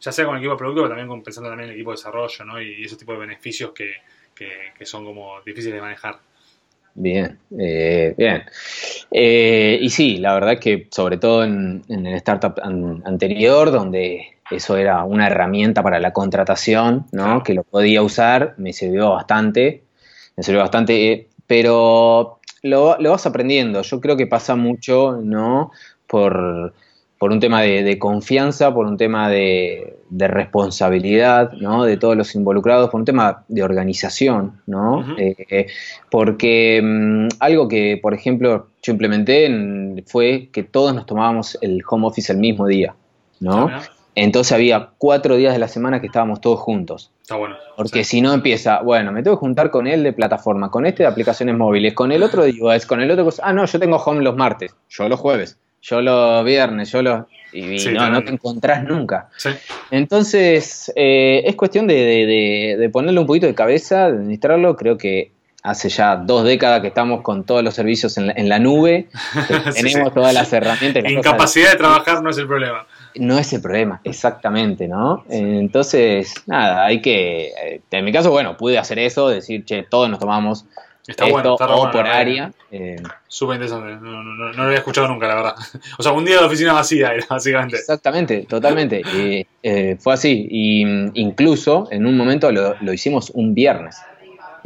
ya 0.02 0.12
sea 0.12 0.26
con 0.26 0.36
el 0.36 0.42
equipo 0.42 0.54
de 0.54 0.58
producto, 0.58 0.82
pero 0.82 0.96
también 0.96 1.22
pensando 1.22 1.52
también 1.52 1.70
en 1.70 1.74
el 1.74 1.80
equipo 1.80 1.92
de 1.92 1.98
desarrollo, 1.98 2.46
¿no? 2.46 2.60
Y, 2.60 2.84
ese 2.84 2.96
tipo 2.96 3.14
de 3.14 3.20
beneficios 3.20 3.74
que, 3.74 3.92
que, 4.34 4.84
son 4.84 5.06
como 5.06 5.40
difíciles 5.46 5.76
de 5.76 5.82
manejar. 5.82 6.18
Bien, 6.96 7.38
eh, 7.60 8.16
bien. 8.18 8.46
Eh, 9.12 9.78
y 9.80 9.90
sí, 9.92 10.18
la 10.18 10.34
verdad 10.34 10.58
que 10.58 10.88
sobre 10.90 11.18
todo 11.18 11.44
en, 11.44 11.84
el 11.88 12.16
startup 12.16 12.60
anterior, 12.64 13.70
donde 13.70 14.40
eso 14.50 14.76
era 14.76 15.04
una 15.04 15.28
herramienta 15.28 15.84
para 15.84 16.00
la 16.00 16.14
contratación, 16.14 17.06
¿no? 17.12 17.44
Que 17.44 17.54
lo 17.54 17.62
podía 17.62 18.02
usar, 18.02 18.56
me 18.58 18.74
sirvió 18.74 19.12
bastante, 19.12 19.84
me 20.36 20.42
sirvió 20.42 20.62
bastante, 20.62 21.12
eh, 21.12 21.28
pero 21.46 22.37
lo, 22.68 22.98
vas 23.00 23.26
aprendiendo. 23.26 23.82
Yo 23.82 24.00
creo 24.02 24.18
que 24.18 24.28
pasa 24.28 24.56
mucho, 24.56 25.20
¿no? 25.24 25.72
Por, 26.08 26.74
un 27.20 27.40
tema 27.40 27.62
de, 27.62 27.98
confianza, 28.00 28.74
por 28.74 28.86
un 28.86 28.98
tema 28.98 29.30
de, 29.30 29.96
responsabilidad, 30.12 31.52
¿no? 31.54 31.84
De 31.84 31.98
todos 31.98 32.16
los 32.16 32.36
involucrados, 32.36 32.90
por 32.90 33.00
un 33.00 33.06
tema 33.06 33.44
de 33.48 33.64
organización, 33.64 34.62
¿no? 34.68 35.06
Eh, 35.18 35.68
porque 36.12 36.82
mm, 36.84 37.28
algo 37.40 37.68
que, 37.68 38.00
por 38.02 38.14
ejemplo, 38.14 38.68
yo 38.84 38.92
implementé 38.92 40.04
fue 40.06 40.50
que 40.52 40.64
todos 40.64 40.94
nos 40.94 41.06
tomábamos 41.06 41.58
el 41.62 41.82
home 41.90 42.08
office 42.08 42.32
el 42.32 42.40
mismo 42.40 42.68
día, 42.68 42.96
¿no? 43.40 43.70
Entonces 44.20 44.52
había 44.52 44.90
cuatro 44.98 45.36
días 45.36 45.54
de 45.54 45.60
la 45.60 45.68
semana 45.68 46.02
que 46.02 46.08
estábamos 46.08 46.42
todos 46.42 46.60
juntos. 46.60 47.12
Está 47.22 47.36
bueno. 47.36 47.56
Porque 47.76 48.04
si 48.04 48.20
no 48.20 48.34
empieza, 48.34 48.82
bueno, 48.82 49.12
me 49.12 49.22
tengo 49.22 49.38
que 49.38 49.42
juntar 49.42 49.70
con 49.70 49.86
él 49.86 50.02
de 50.02 50.12
plataforma, 50.12 50.72
con 50.72 50.88
este 50.88 51.04
de 51.04 51.10
aplicaciones 51.10 51.56
móviles, 51.56 51.94
con 51.94 52.12
el 52.12 52.24
otro 52.24 52.42
de 52.42 52.50
iOS, 52.50 52.88
con 52.88 53.00
el 53.00 53.12
otro. 53.12 53.30
Ah, 53.44 53.54
no, 53.54 53.64
yo 53.66 53.80
tengo 53.80 53.98
home 53.98 54.24
los 54.24 54.36
martes, 54.36 54.76
yo 54.90 55.08
los 55.08 55.20
jueves. 55.20 55.60
yo 55.84 56.02
los 56.02 56.44
viernes, 56.44 56.92
yo 56.92 57.04
los... 57.04 57.26
Y, 57.54 57.78
no, 57.94 58.24
te 58.24 58.32
encontrás 58.32 58.84
nunca. 58.84 59.30
Entonces, 59.92 60.92
eh, 60.96 61.44
es 61.46 61.56
cuestión 61.56 61.86
de, 61.86 62.90
ponerle 62.92 63.20
un 63.20 63.28
poquito 63.28 63.46
de 63.46 63.54
cabeza, 63.54 64.08
de 64.08 64.18
administrarlo. 64.18 64.76
Creo 64.76 64.98
que 64.98 65.32
hace 65.62 65.90
ya 65.90 66.16
dos 66.16 66.44
décadas 66.44 66.82
que 66.82 66.88
estamos 66.88 67.22
con 67.22 67.44
todos 67.44 67.64
los 67.64 67.76
servicios 67.76 68.18
en 68.18 68.50
la, 68.50 68.58
nube. 68.58 69.10
tenemos 69.76 70.12
todas 70.12 70.34
las 70.34 70.52
herramientas. 70.52 71.04
Incapacidad 71.08 71.74
de 71.74 71.78
trabajar 71.78 72.24
no 72.24 72.32
es 72.32 72.38
el 72.40 72.48
problema. 72.48 72.88
No 73.16 73.38
es 73.38 73.52
el 73.54 73.62
problema, 73.62 74.02
exactamente, 74.04 74.88
¿no? 74.88 75.24
Entonces, 75.30 76.34
nada, 76.46 76.86
hay 76.86 77.02
que. 77.02 77.48
Eh, 77.48 77.82
en 77.92 78.06
mi 78.06 78.12
caso, 78.12 78.32
bueno, 78.32 78.58
pude 78.58 78.78
hacer 78.78 79.00
eso, 79.00 79.30
decir, 79.30 79.66
che, 79.66 79.84
todos 79.84 80.10
nos 80.10 80.20
tomamos 80.20 80.66
Está 81.08 81.26
bueno, 81.26 81.54
está 81.54 81.74
o 81.74 81.90
por 81.90 82.06
área. 82.06 82.52
Eh, 82.70 83.02
Súper 83.30 83.56
interesante, 83.56 83.96
no, 84.06 84.24
no, 84.24 84.52
lo 84.52 84.64
había 84.64 84.80
escuchado 84.80 85.08
nunca, 85.08 85.28
la 85.28 85.36
verdad. 85.36 85.56
O 85.98 86.04
sea, 86.04 86.12
un 86.12 86.26
día 86.26 86.40
de 86.40 86.46
oficina 86.46 86.74
vacía 86.74 87.14
básicamente. 87.30 87.78
Exactamente, 87.78 88.46
totalmente. 88.48 89.02
Eh, 89.64 89.98
fue 90.00 90.14
así. 90.14 90.48
Y 90.52 90.82
incluso 91.14 91.88
en 91.92 92.06
un 92.06 92.18
momento 92.18 92.52
lo, 92.52 92.76
lo 92.82 92.92
hicimos 92.92 93.32
un 93.34 93.54
viernes. 93.54 93.98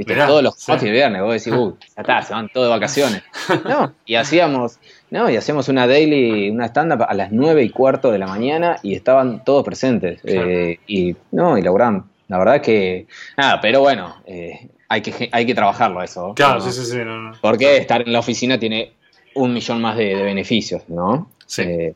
¿Viste? 0.05 0.25
todos 0.25 0.43
los 0.43 0.55
sí. 0.55 0.89
viernes, 0.89 1.21
vos 1.21 1.33
decís, 1.33 1.53
uy, 1.53 1.73
ya 1.95 2.01
está, 2.01 2.21
se 2.21 2.33
van 2.33 2.49
todos 2.49 2.67
de 2.67 2.71
vacaciones. 2.71 3.23
No, 3.65 3.93
y 4.05 4.15
hacíamos, 4.15 4.79
no, 5.09 5.29
y 5.29 5.35
hacíamos 5.35 5.69
una 5.69 5.87
daily, 5.87 6.49
una 6.49 6.65
stand-up 6.65 7.03
a 7.07 7.13
las 7.13 7.31
nueve 7.31 7.63
y 7.63 7.69
cuarto 7.69 8.11
de 8.11 8.19
la 8.19 8.27
mañana 8.27 8.77
y 8.81 8.95
estaban 8.95 9.43
todos 9.43 9.63
presentes. 9.63 10.21
Eh, 10.23 10.79
y 10.87 11.15
no, 11.31 11.57
y 11.57 11.61
lograron. 11.61 12.09
La 12.27 12.37
verdad 12.37 12.61
que, 12.61 13.07
nada, 13.37 13.59
pero 13.59 13.81
bueno, 13.81 14.15
eh, 14.25 14.69
hay 14.87 15.01
que, 15.01 15.29
hay 15.31 15.45
que 15.45 15.53
trabajarlo 15.53 16.01
eso. 16.01 16.33
Claro, 16.33 16.61
sí, 16.61 16.71
sí, 16.71 16.85
sí. 16.85 16.97
Porque 17.41 17.77
estar 17.77 18.01
en 18.01 18.13
la 18.13 18.19
oficina 18.19 18.57
tiene 18.57 18.93
un 19.35 19.53
millón 19.53 19.81
más 19.81 19.97
de, 19.97 20.15
beneficios, 20.15 20.83
¿no? 20.87 21.29
Sí. 21.45 21.63
Eh, 21.63 21.93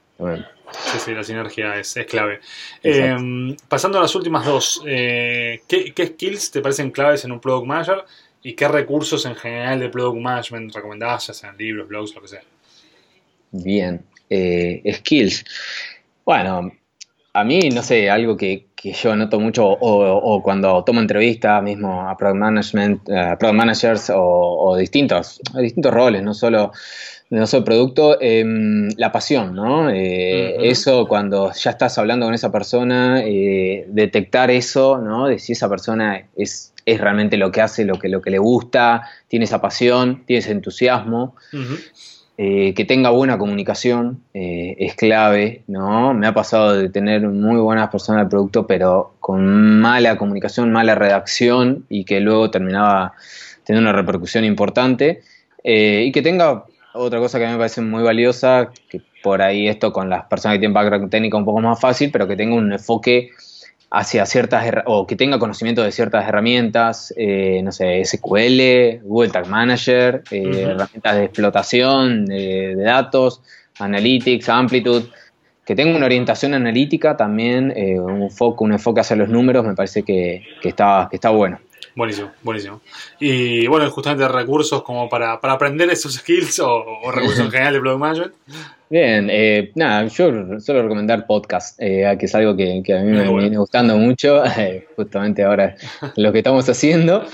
sí, 0.72 0.99
sí, 0.99 1.11
la 1.13 1.24
sinergia 1.24 1.80
es, 1.80 1.97
clave. 2.07 2.39
Eh, 2.84 3.55
pasando 3.68 3.97
a 3.97 4.01
las 4.01 4.16
últimas 4.16 4.45
dos, 4.45 4.82
eh, 4.86 5.61
¿qué, 5.68 5.93
skills 6.07 6.51
te 6.51 6.61
parecen 6.61 6.91
claves 6.91 7.26
en 7.26 7.32
un 7.32 7.39
Product 7.39 7.68
Manager 7.68 8.05
y 8.41 8.53
qué 8.53 8.68
recursos 8.68 9.26
en 9.26 9.36
general 9.36 9.80
de 9.80 9.89
Product 9.89 10.22
Management 10.22 10.76
recomendás, 10.76 11.28
ya 11.28 11.34
sean 11.34 11.57
libros, 11.57 11.88
blogs, 11.88 12.16
lo 12.16 12.22
que 12.22 12.28
sea? 12.28 12.43
Bien, 13.51 14.05
skills. 14.91 15.45
Bueno, 16.26 16.72
a 17.34 17.43
mí, 17.43 17.70
no 17.70 17.84
sé, 17.84 18.09
algo 18.09 18.38
que, 18.38 18.68
yo 18.93 19.15
noto 19.15 19.39
mucho, 19.39 19.65
o, 19.67 20.41
cuando 20.43 20.83
tomo 20.83 21.01
entrevistas 21.01 21.61
mismo 21.63 22.07
a 22.07 22.15
product 22.15 22.39
management, 22.39 23.09
uh, 23.09 23.38
product 23.38 23.53
managers 23.57 24.11
o, 24.13 24.75
distintos, 24.77 25.39
distintos 25.55 25.93
roles, 25.93 26.23
no 26.23 26.33
solo, 26.33 26.71
no 27.29 27.47
solo 27.47 27.63
producto, 27.63 28.17
em, 28.21 28.89
la 28.97 29.11
pasión, 29.11 29.55
¿no? 29.55 29.89
Eh, 29.89 30.69
eso 30.69 31.07
cuando 31.07 31.51
ya 31.53 31.71
estás 31.71 31.97
hablando 31.97 32.25
con 32.25 32.33
esa 32.33 32.51
persona, 32.51 33.21
eh, 33.25 33.86
detectar 33.88 34.51
eso, 34.51 34.97
¿no? 34.97 35.27
De 35.27 35.39
si 35.39 35.53
esa 35.53 35.69
persona 35.69 36.27
es, 36.36 36.73
es 36.86 37.01
realmente 37.01 37.38
lo 37.38 37.51
que 37.51 37.61
hace, 37.61 37.86
lo 37.86 37.97
que, 37.99 38.09
lo 38.09 38.21
que 38.21 38.29
le 38.29 38.39
gusta, 38.39 39.09
tiene 39.27 39.45
esa 39.45 39.61
pasión, 39.61 40.23
tiene 40.25 40.39
ese 40.39 40.51
entusiasmo. 40.51 41.36
Eh, 42.38 42.73
que 42.73 42.83
tenga 42.83 43.11
buena 43.11 43.38
comunicación 43.38 44.21
eh, 44.33 44.75
es 44.77 44.95
clave, 44.95 45.63
¿no? 45.67 46.13
Me 46.13 46.27
ha 46.27 46.33
pasado 46.33 46.75
de 46.75 46.89
tener 46.89 47.25
muy 47.29 47.61
buenas 47.61 47.88
personas 47.89 48.23
del 48.23 48.29
producto, 48.29 48.67
pero 48.67 49.13
con 49.21 49.79
mala 49.79 50.17
comunicación, 50.17 50.69
mala 50.69 50.95
redacción 50.95 51.86
y 51.88 52.03
que 52.03 52.19
luego 52.19 52.51
terminaba 52.51 53.13
teniendo 53.63 53.89
una 53.89 53.97
repercusión 53.97 54.43
importante. 54.43 55.21
Eh, 55.63 56.03
y 56.07 56.11
que 56.11 56.21
tenga 56.21 56.65
otra 56.93 57.19
cosa 57.19 57.39
que 57.39 57.45
a 57.45 57.47
mí 57.47 57.53
me 57.53 57.59
parece 57.59 57.81
muy 57.81 58.03
valiosa, 58.03 58.69
que 58.89 59.01
por 59.23 59.41
ahí 59.41 59.69
esto 59.69 59.93
con 59.93 60.09
las 60.09 60.25
personas 60.25 60.55
que 60.55 60.59
tienen 60.59 60.73
background 60.73 61.09
técnico 61.09 61.38
un 61.38 61.45
poco 61.45 61.61
más 61.61 61.79
fácil, 61.79 62.11
pero 62.11 62.27
que 62.27 62.36
tenga 62.36 62.55
un 62.55 62.73
enfoque 62.73 63.29
hacia 63.91 64.25
ciertas, 64.25 64.65
o 64.86 65.07
que 65.07 65.15
tenga 65.15 65.39
conocimiento 65.39 65.83
de 65.83 65.91
ciertas 65.91 66.27
herramientas, 66.27 67.13
eh, 67.17 67.61
no 67.63 67.71
sé, 67.71 68.03
SQL, 68.03 69.01
Google 69.03 69.29
Tag 69.29 69.47
Manager, 69.47 70.23
eh, 70.31 70.67
herramientas 70.69 71.15
de 71.15 71.23
explotación 71.23 72.25
de, 72.25 72.75
datos, 72.75 73.41
Analytics, 73.79 74.49
Amplitude, 74.49 75.07
que 75.65 75.75
tenga 75.75 75.95
una 75.95 76.05
orientación 76.05 76.53
analítica 76.53 77.17
también, 77.17 77.73
eh, 77.75 77.99
un, 77.99 78.29
foco, 78.31 78.63
un 78.63 78.73
enfoque 78.73 79.01
hacia 79.01 79.15
los 79.15 79.29
números, 79.29 79.65
me 79.65 79.75
parece 79.75 80.03
que, 80.03 80.43
está, 80.63 81.07
que 81.09 81.17
está 81.17 81.29
bueno. 81.29 81.59
Buenísimo, 81.96 82.32
buenísimo. 82.43 82.82
Y 83.22 83.68
bueno, 83.68 83.89
justamente 83.89 84.28
recursos 84.28 84.84
como 84.84 85.08
para, 85.08 85.34
aprender 85.34 85.89
esos 85.89 86.16
skills 86.16 86.60
o, 86.60 87.10
recursos 87.10 87.39
en 87.39 87.52
general 87.52 87.74
de 87.74 87.80
Product 87.80 88.00
Management. 88.00 88.34
Bien, 88.89 89.30
eh, 89.32 89.72
nada, 89.76 90.06
yo 90.08 90.60
suelo 90.60 90.84
recomendar 90.84 91.26
podcast, 91.26 91.82
eh, 91.82 92.16
que 92.20 92.26
es 92.26 92.36
algo 92.36 92.56
que, 92.56 92.84
a 92.93 93.00
mí 93.02 93.12
me 93.12 93.34
viene 93.39 93.58
gustando 93.58 93.98
mucho, 93.98 94.43
eh, 94.58 94.88
justamente 94.96 95.43
ahora 95.43 95.76
lo 96.18 96.32
que 96.34 96.39
estamos 96.39 96.68
haciendo. 96.70 97.26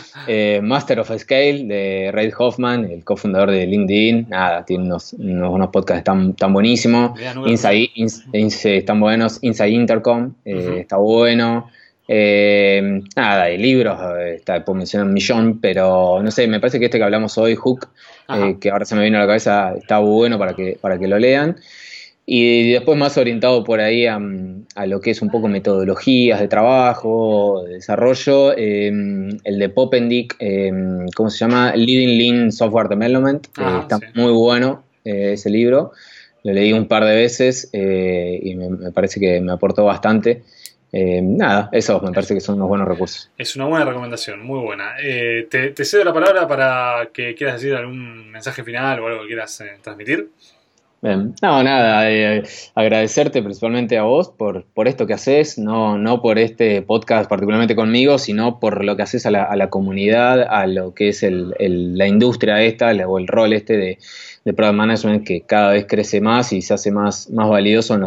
Master 0.62 1.00
of 1.00 1.12
Scale 1.18 1.64
de 1.66 2.12
Ray 2.14 2.32
Hoffman, 2.38 2.86
el 2.86 3.04
cofundador 3.04 3.50
de 3.50 3.66
LinkedIn, 3.66 4.28
nada, 4.30 4.64
tiene 4.64 4.86
unos, 4.86 5.14
unos, 5.14 5.70
podcasts 5.72 6.04
tan, 6.04 6.34
tan 6.36 6.54
buenísimos. 6.54 7.20
Inside, 7.46 8.78
están 8.78 9.00
buenos, 9.00 9.40
Inside 9.42 9.70
Intercom, 9.70 10.34
está 10.46 10.98
bueno. 10.98 11.68
Eh, 12.08 13.02
nada, 13.16 13.46
de 13.46 13.58
libros, 13.58 13.98
eh, 14.20 14.36
está, 14.36 14.66
puedo 14.66 14.78
mencionar 14.78 15.08
un 15.08 15.14
millón, 15.14 15.60
pero 15.62 16.22
no 16.22 16.32
sé, 16.32 16.48
me 16.48 16.60
parece 16.60 16.80
que 16.80 16.86
este 16.86 16.98
que 16.98 17.04
hablamos 17.04 17.38
hoy, 17.38 17.56
Hook, 17.56 17.88
eh, 18.30 18.58
que 18.60 18.70
ahora 18.70 18.86
se 18.86 18.96
me 18.96 19.04
vino 19.04 19.18
a 19.18 19.22
la 19.22 19.28
cabeza, 19.28 19.76
está 19.78 20.00
bueno 20.00 20.38
para 20.38 20.54
que, 20.54 20.78
para 20.82 20.98
que 20.98 21.08
lo 21.08 21.20
lean. 21.20 21.58
Y 22.26 22.72
después 22.72 22.98
más 22.98 23.18
orientado 23.18 23.64
por 23.64 23.82
ahí 23.82 24.06
a, 24.06 24.20
lo 24.86 25.02
que 25.02 25.12
es 25.12 25.22
un 25.22 25.30
poco 25.30 25.48
metodologías 25.48 26.40
de 26.40 26.48
trabajo, 26.48 27.64
de 27.66 27.76
desarrollo, 27.76 28.56
el 28.56 29.40
de 29.44 29.70
Popendick, 29.70 30.38
¿cómo 31.16 31.30
se 31.30 31.40
llama? 31.40 31.76
Leading 31.76 32.18
Lean 32.18 32.52
Software 32.52 32.88
Development, 32.90 33.48
ah, 33.58 33.80
está 33.82 34.00
muy 34.16 34.32
bueno 34.32 34.84
ese 35.04 35.50
libro, 35.50 35.92
lo 36.44 36.54
leí 36.54 36.72
un 36.72 36.88
par 36.88 37.04
de 37.06 37.16
veces 37.16 37.70
y 37.74 38.56
me 38.56 38.92
parece 38.92 39.20
que 39.20 39.42
me 39.42 39.52
aportó 39.52 39.84
bastante. 39.84 40.44
Eh, 40.94 41.22
nada, 41.22 41.70
eso 41.72 42.02
me 42.02 42.12
parece 42.12 42.34
que 42.34 42.42
son 42.42 42.56
unos 42.56 42.68
buenos 42.68 42.88
recursos. 42.88 43.30
Es 43.38 43.56
una 43.56 43.66
buena 43.66 43.86
recomendación, 43.86 44.46
muy 44.46 44.60
buena. 44.60 44.96
Eh, 45.02 45.48
te, 45.50 45.86
cedo 45.86 46.04
la 46.04 46.14
palabra 46.14 46.48
para 46.48 47.10
que 47.14 47.34
quieras 47.34 47.62
decir 47.62 47.76
algún 47.76 48.30
mensaje 48.32 48.64
final 48.64 49.00
o 49.00 49.08
algo 49.08 49.22
que 49.22 49.28
quieras 49.28 49.62
eh, 49.62 49.78
transmitir. 49.82 50.30
Bien. 51.02 51.34
No, 51.42 51.64
nada, 51.64 52.06
agradecerte 52.76 53.42
principalmente 53.42 53.98
a 53.98 54.04
vos 54.04 54.30
por, 54.30 54.66
por 54.66 54.88
esto 54.88 55.08
que 55.08 55.14
haces, 55.14 55.58
no, 55.58 55.98
no 55.98 56.22
por 56.22 56.38
este 56.38 56.84
podcast 56.84 57.28
particularmente 57.28 57.76
conmigo, 57.76 58.20
sino 58.20 58.60
por 58.60 58.86
lo 58.86 58.96
que 58.96 59.02
haces 59.02 59.26
a 59.26 59.32
la, 59.32 59.70
comunidad, 59.72 60.44
a 60.44 60.68
lo 60.68 60.94
que 60.94 61.10
es 61.10 61.26
la 61.28 62.06
industria 62.06 62.62
esta 62.62 62.92
o 63.08 63.18
el 63.18 63.28
rol 63.28 63.54
este 63.54 63.78
de, 63.78 63.98
de 64.46 64.54
product 64.54 64.76
management 64.76 65.26
que 65.26 65.42
cada 65.42 65.72
vez 65.72 65.86
crece 65.88 66.22
más 66.22 66.54
y 66.54 66.62
se 66.62 66.76
hace 66.76 66.92
más, 66.92 67.32
más 67.32 67.50
valioso, 67.50 67.98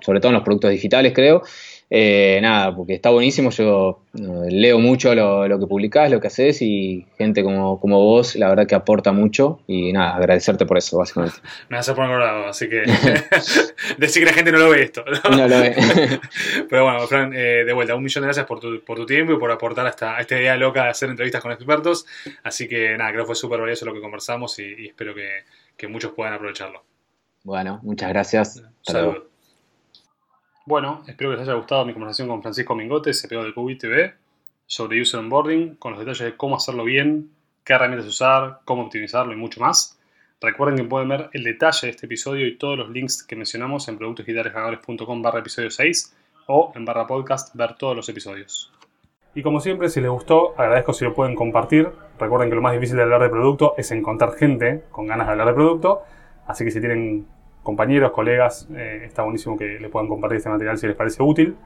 sobre 0.00 0.20
todo 0.20 0.28
en 0.28 0.34
los 0.34 0.44
productos 0.44 0.70
digitales, 0.70 1.12
creo. 1.12 1.42
Eh, 1.96 2.40
nada, 2.42 2.74
porque 2.74 2.94
está 2.94 3.10
buenísimo, 3.10 3.50
yo 3.50 4.00
eh, 4.14 4.48
leo 4.50 4.80
mucho 4.80 5.14
lo, 5.14 5.60
que 5.60 5.66
publicás, 5.68 6.10
lo 6.10 6.20
que 6.20 6.26
haces 6.26 6.60
y 6.60 7.06
gente 7.16 7.44
como, 7.44 7.78
como 7.78 8.00
vos, 8.00 8.34
la 8.34 8.48
verdad 8.48 8.66
que 8.66 8.74
aporta 8.74 9.12
mucho 9.12 9.60
y 9.68 9.92
nada, 9.92 10.16
agradecerte 10.16 10.66
por 10.66 10.76
eso, 10.76 10.98
básicamente. 10.98 11.36
Me 11.68 11.76
vas 11.76 11.88
a 11.88 11.94
poner 11.94 12.10
colorado, 12.10 12.48
así 12.48 12.68
que 12.68 12.82
decir 13.98 14.24
que 14.24 14.26
la 14.28 14.32
gente 14.32 14.50
no 14.50 14.58
lo 14.58 14.70
ve 14.70 14.82
esto. 14.82 15.04
No, 15.30 15.46
lo 15.46 15.60
ve. 15.60 15.76
Pero 16.68 16.82
bueno, 16.82 17.06
Fran, 17.06 17.32
eh, 17.32 17.64
de 17.64 17.72
vuelta, 17.72 17.94
un 17.94 18.02
millón 18.02 18.22
de 18.22 18.26
gracias 18.26 18.46
por 18.46 18.58
tu, 18.58 18.82
por 18.82 18.96
tu 18.96 19.06
tiempo 19.06 19.32
y 19.32 19.38
por 19.38 19.52
aportar 19.52 19.86
esta, 19.86 20.18
esta 20.18 20.36
idea 20.36 20.56
loca 20.56 20.82
de 20.82 20.90
hacer 20.90 21.10
entrevistas 21.10 21.42
con 21.42 21.52
expertos. 21.52 22.06
Así 22.42 22.66
que 22.66 22.96
nada, 22.96 23.12
creo 23.12 23.22
que 23.22 23.26
fue 23.26 23.36
súper 23.36 23.60
valioso 23.60 23.86
lo 23.86 23.94
que 23.94 24.00
conversamos 24.00 24.58
y, 24.58 24.88
espero 24.88 25.14
que, 25.14 25.86
muchos 25.86 26.10
puedan 26.10 26.32
aprovecharlo. 26.32 26.82
Bueno, 27.44 27.78
muchas 27.84 28.08
gracias. 28.08 28.64
Saludos. 28.82 29.33
Bueno, 30.66 31.02
espero 31.06 31.30
que 31.30 31.36
les 31.36 31.46
haya 31.46 31.58
gustado 31.58 31.84
mi 31.84 31.92
conversación 31.92 32.26
con 32.26 32.40
Francisco 32.40 32.74
Mingote, 32.74 33.10
CPO 33.10 33.44
de 33.44 33.52
QB 33.52 33.78
TV, 33.78 34.14
sobre 34.64 34.98
User 34.98 35.20
Onboarding, 35.20 35.74
con 35.76 35.92
los 35.92 36.00
detalles 36.00 36.24
de 36.24 36.36
cómo 36.38 36.56
hacerlo 36.56 36.84
bien, 36.84 37.32
qué 37.64 37.74
herramientas 37.74 38.08
usar, 38.08 38.60
cómo 38.64 38.84
optimizarlo 38.84 39.34
y 39.34 39.36
mucho 39.36 39.60
más. 39.60 39.98
Recuerden 40.40 40.78
que 40.78 40.84
pueden 40.84 41.10
ver 41.10 41.28
el 41.34 41.44
detalle 41.44 41.88
de 41.88 41.90
este 41.90 42.06
episodio 42.06 42.46
y 42.46 42.56
todos 42.56 42.78
los 42.78 42.88
links 42.88 43.22
que 43.22 43.36
mencionamos 43.36 43.88
en 43.88 43.98
productosdigitalesganadores.com 43.98 45.20
barra 45.20 45.40
episodio 45.40 45.68
6 45.70 46.16
o 46.46 46.72
en 46.74 46.86
barra 46.86 47.06
podcast 47.06 47.54
ver 47.54 47.74
todos 47.74 47.94
los 47.94 48.08
episodios. 48.08 48.72
Y 49.34 49.42
como 49.42 49.60
siempre, 49.60 49.90
si 49.90 50.00
les 50.00 50.10
gustó, 50.10 50.58
agradezco 50.58 50.94
si 50.94 51.04
lo 51.04 51.12
pueden 51.12 51.34
compartir. 51.34 51.90
Recuerden 52.18 52.48
que 52.48 52.54
lo 52.54 52.62
más 52.62 52.72
difícil 52.72 52.96
de 52.96 53.02
hablar 53.02 53.20
de 53.20 53.28
producto 53.28 53.74
es 53.76 53.90
encontrar 53.90 54.32
gente 54.32 54.84
con 54.90 55.06
ganas 55.06 55.26
de 55.26 55.32
hablar 55.32 55.48
de 55.48 55.54
producto. 55.54 56.04
Así 56.46 56.64
que 56.64 56.70
si 56.70 56.80
tienen 56.80 57.26
compañeros, 57.64 58.12
colegas, 58.12 58.68
eh, 58.72 59.02
está 59.04 59.24
buenísimo 59.24 59.56
que 59.56 59.80
le 59.80 59.88
puedan 59.88 60.08
compartir 60.08 60.36
este 60.36 60.50
material 60.50 60.78
si 60.78 60.86
les 60.86 60.94
parece 60.94 61.20
útil. 61.24 61.56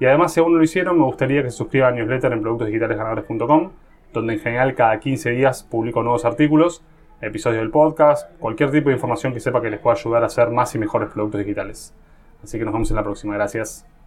Y 0.00 0.06
además, 0.06 0.32
si 0.32 0.40
aún 0.40 0.52
no 0.52 0.58
lo 0.58 0.64
hicieron, 0.64 0.96
me 0.96 1.04
gustaría 1.04 1.42
que 1.42 1.50
se 1.50 1.58
suscriban 1.58 1.92
a 1.92 1.96
newsletter 1.96 2.32
en 2.32 2.40
productosdigitalesganadores.com, 2.40 3.72
donde 4.14 4.32
en 4.32 4.40
general 4.40 4.74
cada 4.74 4.98
15 4.98 5.30
días 5.30 5.64
publico 5.64 6.02
nuevos 6.02 6.24
artículos 6.24 6.82
episodios 7.20 7.60
del 7.60 7.70
podcast, 7.70 8.30
cualquier 8.38 8.70
tipo 8.70 8.90
de 8.90 8.94
información 8.94 9.32
que 9.32 9.40
sepa 9.40 9.60
que 9.60 9.70
les 9.70 9.80
pueda 9.80 9.96
ayudar 9.96 10.22
a 10.22 10.26
hacer 10.26 10.50
más 10.50 10.74
y 10.74 10.78
mejores 10.78 11.10
productos 11.10 11.40
digitales. 11.40 11.92
Así 12.42 12.58
que 12.58 12.64
nos 12.64 12.72
vemos 12.72 12.90
en 12.90 12.96
la 12.96 13.02
próxima. 13.02 13.34
Gracias. 13.34 13.88